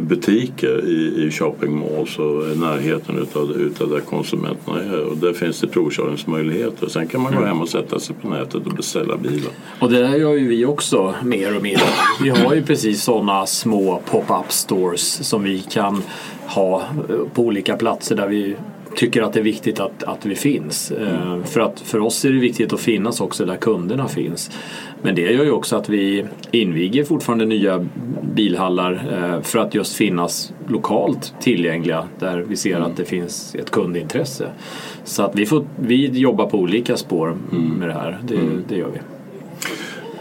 butiker 0.00 0.84
i, 0.84 1.24
i 1.26 1.30
shopping 1.30 1.78
malls 1.78 2.18
och 2.18 2.58
närheten 2.58 3.18
utav, 3.18 3.50
utav 3.50 3.90
där 3.90 4.00
konsumenterna 4.00 4.82
är. 4.82 5.04
Och 5.04 5.16
där 5.16 5.32
finns 5.32 5.60
det 5.60 5.66
provkörningsmöjligheter. 5.66 6.88
Sen 6.88 7.08
kan 7.08 7.20
man 7.20 7.32
gå 7.32 7.38
mm. 7.38 7.48
hem 7.48 7.60
och 7.60 7.68
sätta 7.68 7.98
sig 7.98 8.16
på 8.22 8.28
nätet 8.28 8.66
och 8.66 8.72
beställa 8.72 9.16
bilar. 9.16 9.52
Och 9.80 9.90
det 9.90 9.98
där 9.98 10.16
gör 10.16 10.34
ju 10.34 10.48
vi 10.48 10.64
också 10.64 11.14
mer 11.24 11.56
och 11.56 11.62
mer. 11.62 11.80
Vi 12.22 12.28
har 12.28 12.54
ju 12.54 12.62
precis 12.62 13.02
sådana 13.02 13.46
små 13.46 14.02
pop-up 14.10 14.52
stores 14.52 15.28
som 15.28 15.42
vi 15.44 15.58
kan 15.58 16.02
ha 16.46 16.82
på 17.34 17.42
olika 17.42 17.76
platser 17.76 18.16
där 18.16 18.28
vi 18.28 18.56
tycker 18.98 19.22
att 19.22 19.32
det 19.32 19.40
är 19.40 19.44
viktigt 19.44 19.80
att, 19.80 20.02
att 20.02 20.26
vi 20.26 20.34
finns. 20.34 20.92
Mm. 20.92 21.44
För, 21.44 21.60
att, 21.60 21.80
för 21.80 22.00
oss 22.00 22.24
är 22.24 22.32
det 22.32 22.38
viktigt 22.38 22.72
att 22.72 22.80
finnas 22.80 23.20
också 23.20 23.44
där 23.44 23.56
kunderna 23.56 24.08
finns. 24.08 24.50
Men 25.02 25.14
det 25.14 25.32
gör 25.32 25.44
ju 25.44 25.50
också 25.50 25.76
att 25.76 25.88
vi 25.88 26.24
inviger 26.50 27.04
fortfarande 27.04 27.44
nya 27.44 27.86
bilhallar 28.34 28.92
eh, 29.12 29.42
för 29.42 29.58
att 29.58 29.74
just 29.74 29.96
finnas 29.96 30.52
lokalt 30.68 31.34
tillgängliga 31.40 32.08
där 32.18 32.44
vi 32.48 32.56
ser 32.56 32.80
att 32.80 32.96
det 32.96 33.04
finns 33.04 33.54
ett 33.54 33.70
kundintresse. 33.70 34.48
Så 35.04 35.22
att 35.22 35.34
vi, 35.34 35.46
får, 35.46 35.64
vi 35.76 36.06
jobbar 36.06 36.46
på 36.46 36.58
olika 36.58 36.96
spår 36.96 37.36
med 37.78 37.88
det 37.88 37.94
här, 37.94 38.18
det, 38.28 38.34
mm. 38.34 38.64
det 38.68 38.76
gör 38.76 38.88
vi. 38.88 38.98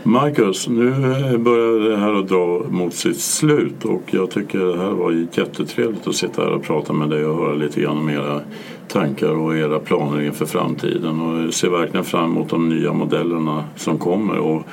Marcus, 0.03 0.67
nu 0.67 0.91
börjar 1.37 1.89
det 1.89 1.97
här 1.97 2.13
att 2.13 2.27
dra 2.27 2.63
mot 2.69 2.93
sitt 2.93 3.19
slut 3.19 3.85
och 3.85 4.01
jag 4.11 4.31
tycker 4.31 4.59
det 4.59 4.77
här 4.77 4.91
var 4.91 5.11
jättetrevligt 5.11 6.07
att 6.07 6.15
sitta 6.15 6.41
här 6.41 6.51
och 6.51 6.63
prata 6.63 6.93
med 6.93 7.09
dig 7.09 7.25
och 7.25 7.37
höra 7.37 7.53
lite 7.53 7.81
grann 7.81 7.97
om 7.97 8.09
era 8.09 8.41
tankar 8.87 9.29
och 9.29 9.57
era 9.57 9.79
planer 9.79 10.21
inför 10.21 10.45
framtiden 10.45 11.21
och 11.21 11.53
ser 11.53 11.69
verkligen 11.69 12.05
fram 12.05 12.31
emot 12.31 12.49
de 12.49 12.69
nya 12.69 12.93
modellerna 12.93 13.63
som 13.75 13.97
kommer 13.97 14.37
och 14.37 14.63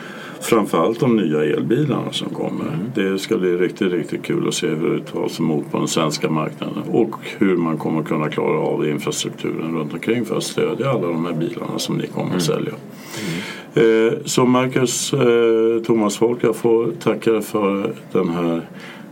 framförallt 0.40 1.00
de 1.00 1.16
nya 1.16 1.44
elbilarna 1.44 2.12
som 2.12 2.28
kommer. 2.28 2.64
Mm. 2.64 2.92
Det 2.94 3.18
ska 3.18 3.38
bli 3.38 3.56
riktigt, 3.56 3.92
riktigt 3.92 4.22
kul 4.22 4.48
att 4.48 4.54
se 4.54 4.66
hur 4.66 4.90
det 4.90 5.04
tas 5.04 5.40
emot 5.40 5.70
på 5.70 5.78
den 5.78 5.88
svenska 5.88 6.30
marknaden 6.30 6.82
och 6.90 7.14
hur 7.38 7.56
man 7.56 7.78
kommer 7.78 8.02
kunna 8.02 8.28
klara 8.28 8.58
av 8.58 8.88
infrastrukturen 8.88 9.76
runt 9.78 9.92
omkring 9.92 10.24
för 10.24 10.36
att 10.36 10.42
stödja 10.42 10.90
alla 10.90 11.06
de 11.06 11.24
här 11.24 11.32
bilarna 11.32 11.78
som 11.78 11.96
ni 11.96 12.06
kommer 12.06 12.36
att 12.36 12.48
mm. 12.48 12.64
sälja. 12.64 12.72
Mm. 13.74 14.08
Eh, 14.08 14.12
så 14.24 14.44
Marcus 14.44 15.12
eh, 15.12 15.82
Thomas 15.86 16.16
Folk, 16.16 16.44
jag 16.44 16.56
får 16.56 16.90
tacka 16.90 17.40
för 17.40 17.92
den 18.12 18.28
här 18.28 18.62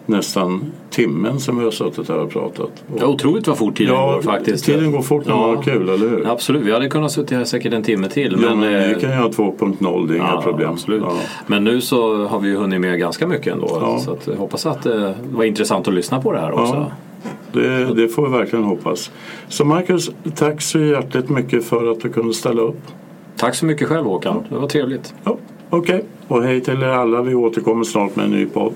nästan 0.06 0.72
timmen 0.90 1.40
som 1.40 1.58
vi 1.58 1.64
har 1.64 1.70
suttit 1.70 2.08
här 2.08 2.18
och 2.18 2.30
pratat. 2.30 2.84
Ja, 2.98 3.06
otroligt 3.06 3.46
vad 3.46 3.58
fort 3.58 3.76
tiden 3.76 3.94
ja, 3.94 4.12
går 4.12 4.22
faktiskt. 4.22 4.64
Tiden 4.64 4.92
går 4.92 5.02
fort 5.02 5.26
när 5.26 5.34
man 5.34 5.56
har 5.56 5.62
kul, 5.62 5.88
eller 5.88 6.08
hur? 6.08 6.26
Absolut, 6.28 6.62
vi 6.62 6.72
hade 6.72 6.88
kunnat 6.88 7.12
sitta 7.12 7.36
här 7.36 7.44
säkert 7.44 7.72
en 7.72 7.82
timme 7.82 8.08
till. 8.08 8.38
Ja, 8.42 8.48
men, 8.48 8.60
men 8.60 8.88
vi 8.94 9.00
kan 9.00 9.10
göra 9.10 9.28
2.0, 9.28 10.08
det 10.08 10.14
är 10.14 10.18
ja, 10.18 10.32
inga 10.32 10.42
problem. 10.42 10.70
Absolut. 10.70 11.02
Ja. 11.02 11.16
Men 11.46 11.64
nu 11.64 11.80
så 11.80 12.26
har 12.26 12.40
vi 12.40 12.48
ju 12.48 12.56
hunnit 12.56 12.80
med 12.80 12.98
ganska 12.98 13.26
mycket 13.26 13.52
ändå. 13.52 13.78
Ja. 13.80 13.98
Så 13.98 14.12
att 14.12 14.26
jag 14.26 14.34
hoppas 14.34 14.66
att 14.66 14.82
det 14.82 15.14
var 15.32 15.44
intressant 15.44 15.88
att 15.88 15.94
lyssna 15.94 16.20
på 16.20 16.32
det 16.32 16.38
här 16.38 16.52
också. 16.52 16.86
Det, 17.52 17.94
det, 17.94 18.08
får 18.08 18.28
vi 18.28 18.38
verkligen 18.38 18.64
hoppas. 18.64 19.10
Så 19.48 19.64
Marcus, 19.64 20.10
tack 20.34 20.62
så 20.62 20.78
hjärtligt 20.78 21.28
mycket 21.28 21.64
för 21.64 21.92
att 21.92 22.00
du 22.00 22.08
kunde 22.08 22.34
ställa 22.34 22.62
upp. 22.62 22.80
Tack 23.36 23.54
så 23.54 23.66
mycket 23.66 23.88
själv 23.88 24.04
Håkan, 24.04 24.44
det 24.48 24.54
var 24.54 24.68
trevligt. 24.68 25.14
Ja, 25.24 25.36
Okej, 25.70 25.94
okay. 25.94 26.06
och 26.28 26.42
hej 26.42 26.60
till 26.60 26.82
er 26.82 26.86
alla. 26.86 27.22
Vi 27.22 27.34
återkommer 27.34 27.84
snart 27.84 28.16
med 28.16 28.24
en 28.24 28.30
ny 28.30 28.46
podd. 28.46 28.72